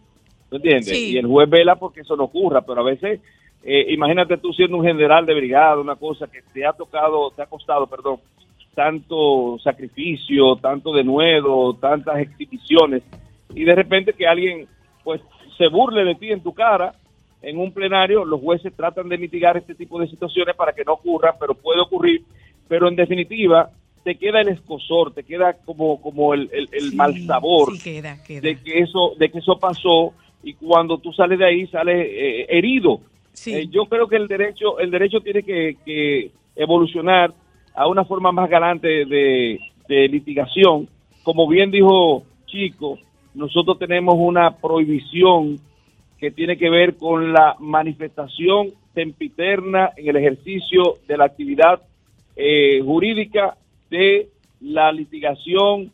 ¿tú 0.50 0.56
entiendes? 0.58 0.90
Sí. 0.90 1.14
Y 1.14 1.18
el 1.18 1.28
juez 1.28 1.50
vela 1.50 1.76
porque 1.76 2.02
eso 2.02 2.16
no 2.16 2.26
ocurra, 2.26 2.62
pero 2.62 2.82
a 2.82 2.86
veces, 2.86 3.20
eh, 3.64 3.86
imagínate 3.90 4.38
tú 4.38 4.54
siendo 4.54 4.78
un 4.78 4.86
general 4.86 5.26
de 5.26 5.34
brigada, 5.36 5.80
una 5.80 5.96
cosa 5.96 6.28
que 6.28 6.42
te 6.54 6.66
ha 6.66 6.74
tocado, 6.74 7.32
te 7.32 7.42
ha 7.42 7.46
costado, 7.48 7.88
perdón, 7.88 8.20
tanto 8.76 9.58
sacrificio, 9.64 10.56
tanto 10.58 10.94
denuedo, 10.94 11.74
tantas 11.76 12.20
exhibiciones, 12.20 13.02
y 13.56 13.64
de 13.64 13.74
repente 13.76 14.14
que 14.14 14.28
alguien 14.28 14.68
pues 15.04 15.22
se 15.58 15.68
burle 15.68 16.04
de 16.04 16.16
ti 16.16 16.32
en 16.32 16.44
tu 16.44 16.54
cara 16.54 16.94
en 17.42 17.58
un 17.60 17.72
plenario, 17.72 18.26
los 18.26 18.42
jueces 18.42 18.74
tratan 18.76 19.10
de 19.10 19.18
mitigar 19.18 19.58
este 19.58 19.76
tipo 19.76 20.00
de 20.00 20.08
situaciones 20.08 20.56
para 20.56 20.74
que 20.74 20.84
no 20.84 20.94
ocurran, 20.94 21.36
pero 21.40 21.54
puede 21.54 21.82
ocurrir, 21.82 22.24
pero 22.68 22.88
en 22.88 22.96
definitiva 22.96 23.70
te 24.04 24.16
queda 24.16 24.42
el 24.42 24.50
escosor, 24.50 25.14
te 25.14 25.24
queda 25.24 25.54
como, 25.66 26.02
como 26.02 26.34
el, 26.34 26.50
el, 26.52 26.70
el 26.72 26.94
mal 26.96 27.14
sabor 27.26 27.76
Sí, 27.78 27.84
queda, 27.84 28.24
queda. 28.24 28.42
de 28.42 28.58
que 28.62 28.80
eso 28.80 29.14
de 29.18 29.30
que 29.30 29.40
eso 29.40 29.58
pasó 29.60 30.14
y 30.44 30.54
cuando 30.54 30.98
tú 30.98 31.12
sales 31.14 31.40
de 31.40 31.46
ahí 31.46 31.68
sales 31.68 32.08
eh, 32.10 32.46
herido. 32.50 33.02
Eh, 33.46 33.68
yo 33.70 33.86
creo 33.86 34.08
que 34.08 34.16
el 34.16 34.28
derecho 34.28 34.80
el 34.80 34.90
derecho 34.90 35.20
tiene 35.22 35.44
que, 35.44 35.78
que 35.86 36.32
evolucionar 36.56 37.32
a 37.76 37.88
una 37.88 38.04
forma 38.06 38.32
más 38.32 38.50
galante 38.50 39.06
de, 39.06 39.60
de 39.88 40.08
litigación. 40.08 40.88
Como 41.24 41.48
bien 41.48 41.70
dijo 41.70 42.24
Chico, 42.48 42.98
nosotros 43.36 43.78
tenemos 43.78 44.16
una 44.18 44.52
prohibición 44.58 45.60
que 46.18 46.32
tiene 46.32 46.58
que 46.58 46.70
ver 46.70 46.98
con 46.98 47.32
la 47.32 47.56
manifestación 47.60 48.70
sempiterna 48.96 49.92
en 49.96 50.10
el 50.10 50.16
ejercicio 50.16 50.96
de 51.08 51.18
la 51.18 51.26
actividad 51.26 51.82
eh, 52.36 52.82
jurídica 52.84 53.56
de 53.90 54.30
la 54.62 54.92
litigación 54.92 55.92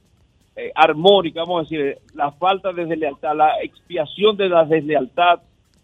eh, 0.56 0.72
armónica, 0.76 1.42
vamos 1.42 1.60
a 1.60 1.64
decir, 1.64 1.98
la 2.14 2.32
falta 2.32 2.72
de 2.72 2.86
deslealtad, 2.86 3.36
la 3.36 3.62
expiación 3.64 4.38
de 4.38 4.50
la 4.50 4.66
deslealtad 4.66 5.40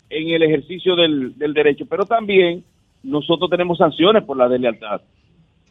en 0.10 0.30
el 0.30 0.44
ejercicio 0.44 0.96
del, 0.96 1.38
del 1.38 1.54
derecho. 1.54 1.86
Pero 1.88 2.06
también 2.06 2.64
nosotros 3.04 3.50
tenemos 3.50 3.78
sanciones 3.78 4.24
por 4.24 4.38
la 4.38 4.48
deslealtad. 4.48 5.02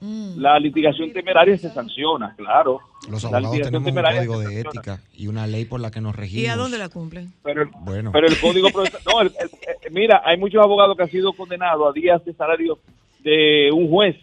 La 0.01 0.61
litigación 0.61 1.12
temeraria 1.12 1.59
se 1.59 1.70
sanciona, 1.70 2.33
claro. 2.37 2.79
Los 3.11 3.25
La 3.25 3.31
abogados 3.39 3.57
litigación 3.57 3.85
tenemos 3.85 4.12
un 4.12 4.16
código 4.16 4.39
de 4.49 4.61
ética 4.61 5.01
y 5.16 5.27
una 5.27 5.47
ley 5.49 5.65
por 5.65 5.81
la 5.81 5.91
que 5.91 6.01
nos 6.01 6.15
regimos. 6.15 6.45
¿Y 6.45 6.47
a 6.47 6.55
dónde 6.55 6.79
la 6.79 6.89
cumplen? 6.89 7.33
Pero 7.43 7.62
el, 7.62 7.69
Bueno. 7.81 8.12
pero 8.12 8.29
el 8.29 8.39
código 8.39 8.70
procesal, 8.70 9.01
no, 9.12 9.20
el- 9.23 9.33
el- 9.41 9.49
eh, 9.49 9.89
mira, 9.91 10.23
hay 10.25 10.37
muchos 10.37 10.62
abogados 10.62 10.97
que 10.97 11.03
han 11.03 11.11
sido 11.11 11.33
condenados 11.33 11.89
a 11.89 11.93
días 11.93 12.25
de 12.25 12.33
salario 12.33 12.79
de 13.25 13.70
un 13.73 13.89
juez 13.91 14.15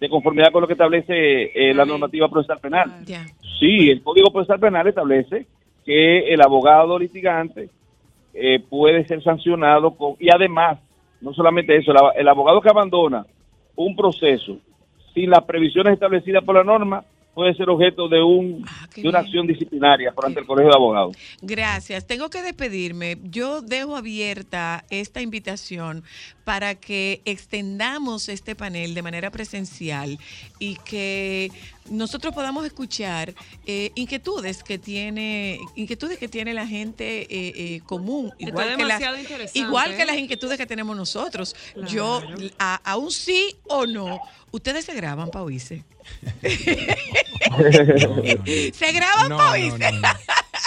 de 0.00 0.08
conformidad 0.08 0.52
con 0.52 0.62
lo 0.62 0.66
que 0.66 0.74
establece 0.74 1.44
eh, 1.54 1.74
la 1.74 1.84
normativa 1.84 2.28
procesal 2.28 2.58
penal. 2.58 3.04
Sí, 3.58 3.90
el 3.90 4.02
Código 4.02 4.30
Procesal 4.30 4.60
Penal 4.60 4.88
establece 4.88 5.46
que 5.84 6.32
el 6.32 6.40
abogado 6.42 6.98
litigante 6.98 7.68
eh, 8.32 8.60
puede 8.68 9.06
ser 9.06 9.22
sancionado 9.22 9.92
con, 9.92 10.16
y 10.18 10.28
además, 10.30 10.78
no 11.20 11.32
solamente 11.32 11.76
eso, 11.76 11.92
el 12.16 12.28
abogado 12.28 12.60
que 12.60 12.70
abandona 12.70 13.24
un 13.76 13.94
proceso 13.94 14.58
sin 15.14 15.30
las 15.30 15.44
previsiones 15.44 15.94
establecidas 15.94 16.42
por 16.42 16.56
la 16.56 16.64
norma 16.64 17.04
puede 17.34 17.54
ser 17.54 17.68
objeto 17.68 18.08
de, 18.08 18.22
un, 18.22 18.64
de 18.94 19.08
una 19.08 19.18
acción 19.18 19.46
disciplinaria 19.46 20.12
por 20.12 20.26
ante 20.26 20.40
el 20.40 20.46
Colegio 20.46 20.70
de 20.70 20.76
Abogados. 20.76 21.16
Gracias. 21.42 22.06
Tengo 22.06 22.30
que 22.30 22.42
despedirme. 22.42 23.18
Yo 23.24 23.60
dejo 23.60 23.96
abierta 23.96 24.84
esta 24.90 25.20
invitación 25.20 26.04
para 26.44 26.74
que 26.74 27.20
extendamos 27.24 28.28
este 28.28 28.54
panel 28.54 28.94
de 28.94 29.02
manera 29.02 29.30
presencial 29.30 30.18
y 30.58 30.76
que 30.76 31.50
nosotros 31.90 32.34
podamos 32.34 32.64
escuchar 32.64 33.34
eh, 33.66 33.90
inquietudes 33.94 34.62
que 34.62 34.78
tiene 34.78 35.58
inquietudes 35.74 36.18
que 36.18 36.28
tiene 36.28 36.54
la 36.54 36.66
gente 36.66 37.22
eh, 37.22 37.26
eh, 37.30 37.80
común 37.84 38.32
Está 38.38 38.48
igual 38.48 38.68
que, 38.70 38.76
demasiado 38.76 39.12
las, 39.14 39.22
interesante, 39.22 39.58
igual 39.58 39.96
que 39.96 40.04
las 40.04 40.16
inquietudes 40.16 40.58
que 40.58 40.66
tenemos 40.66 40.96
nosotros. 40.96 41.54
Yo 41.88 42.22
a, 42.58 42.76
a 42.76 42.96
un 42.96 43.10
sí 43.10 43.56
o 43.66 43.86
no. 43.86 44.20
Ustedes 44.50 44.84
se 44.84 44.94
graban 44.94 45.30
oírse. 45.34 45.84
Se 48.72 48.92
graban 48.92 49.28
No, 49.30 49.50
oírse. 49.50 49.92
no, 49.92 50.00
no. 50.00 50.08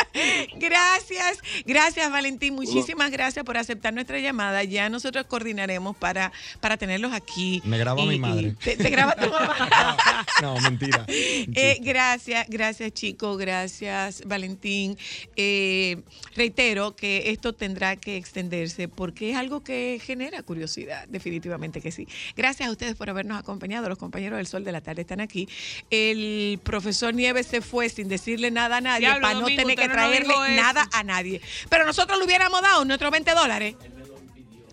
Gracias, 0.57 1.39
gracias 1.65 2.11
Valentín, 2.11 2.55
muchísimas 2.55 3.11
gracias 3.11 3.45
por 3.45 3.57
aceptar 3.57 3.93
nuestra 3.93 4.19
llamada. 4.19 4.63
Ya 4.63 4.89
nosotros 4.89 5.25
coordinaremos 5.25 5.95
para, 5.95 6.31
para 6.59 6.77
tenerlos 6.77 7.13
aquí. 7.13 7.61
Me 7.65 7.77
graba 7.77 8.01
Y- 8.01 8.07
mi 8.07 8.19
madre. 8.19 8.55
Te, 8.63 8.75
te 8.77 8.89
graba 8.89 9.15
tu 9.15 9.29
mamá. 9.29 10.25
No, 10.41 10.59
mentira. 10.59 11.03
Eh, 11.07 11.79
gracias, 11.81 12.45
gracias 12.47 12.91
chicos, 12.93 13.37
gracias 13.37 14.21
Valentín. 14.25 14.97
Eh, 15.35 16.01
reitero 16.35 16.95
que 16.95 17.31
esto 17.31 17.53
tendrá 17.53 17.95
que 17.95 18.17
extenderse 18.17 18.87
porque 18.87 19.31
es 19.31 19.37
algo 19.37 19.63
que 19.63 19.99
genera 20.03 20.43
curiosidad, 20.43 21.07
definitivamente 21.07 21.81
que 21.81 21.91
sí. 21.91 22.07
Gracias 22.35 22.69
a 22.69 22.71
ustedes 22.71 22.95
por 22.95 23.09
habernos 23.09 23.39
acompañado, 23.39 23.89
los 23.89 23.97
compañeros 23.97 24.37
del 24.37 24.47
Sol 24.47 24.63
de 24.63 24.71
la 24.71 24.81
Tarde 24.81 25.01
están 25.01 25.21
aquí. 25.21 25.47
El 25.89 26.59
profesor 26.63 27.13
Nieves 27.15 27.47
se 27.47 27.61
fue 27.61 27.89
sin 27.89 28.07
decirle 28.07 28.51
nada 28.51 28.77
a 28.77 28.81
nadie 28.81 29.07
Diablo, 29.07 29.21
para 29.21 29.33
no 29.35 29.41
Domingo, 29.41 29.61
tener 29.61 29.75
que 29.79 29.86
no 29.87 29.93
traerle 29.93 30.27
dijo 30.27 30.45
eso. 30.45 30.61
nada 30.61 30.87
a 30.91 31.03
nadie. 31.03 31.41
Pero 31.69 31.85
nosotros 31.85 32.17
le 32.19 32.25
hubiéramos 32.25 32.61
dado 32.61 32.85
nuestros 32.85 33.11
20 33.11 33.31
dólares. 33.33 33.75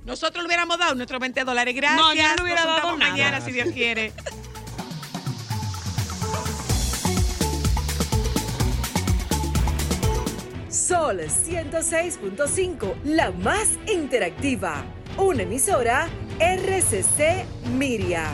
Nosotros 0.05 0.43
le 0.43 0.47
hubiéramos 0.49 0.79
dado 0.79 0.95
nuestros 0.95 1.21
20 1.21 1.45
dólares. 1.45 1.75
Gracias. 1.75 2.01
No, 2.01 2.13
yo 2.15 2.23
no 2.29 2.35
le 2.37 2.43
hubiera 2.43 2.65
Nos 2.65 2.77
dado 2.77 2.97
nada. 2.97 3.11
mañana, 3.11 3.41
si 3.41 3.53
Dios 3.53 3.69
quiere. 3.73 4.13
Sol 10.69 11.21
106.5, 11.21 12.95
la 13.05 13.31
más 13.31 13.69
interactiva. 13.87 14.85
Una 15.17 15.43
emisora 15.43 16.09
RCC 16.41 17.45
Miria. 17.77 18.25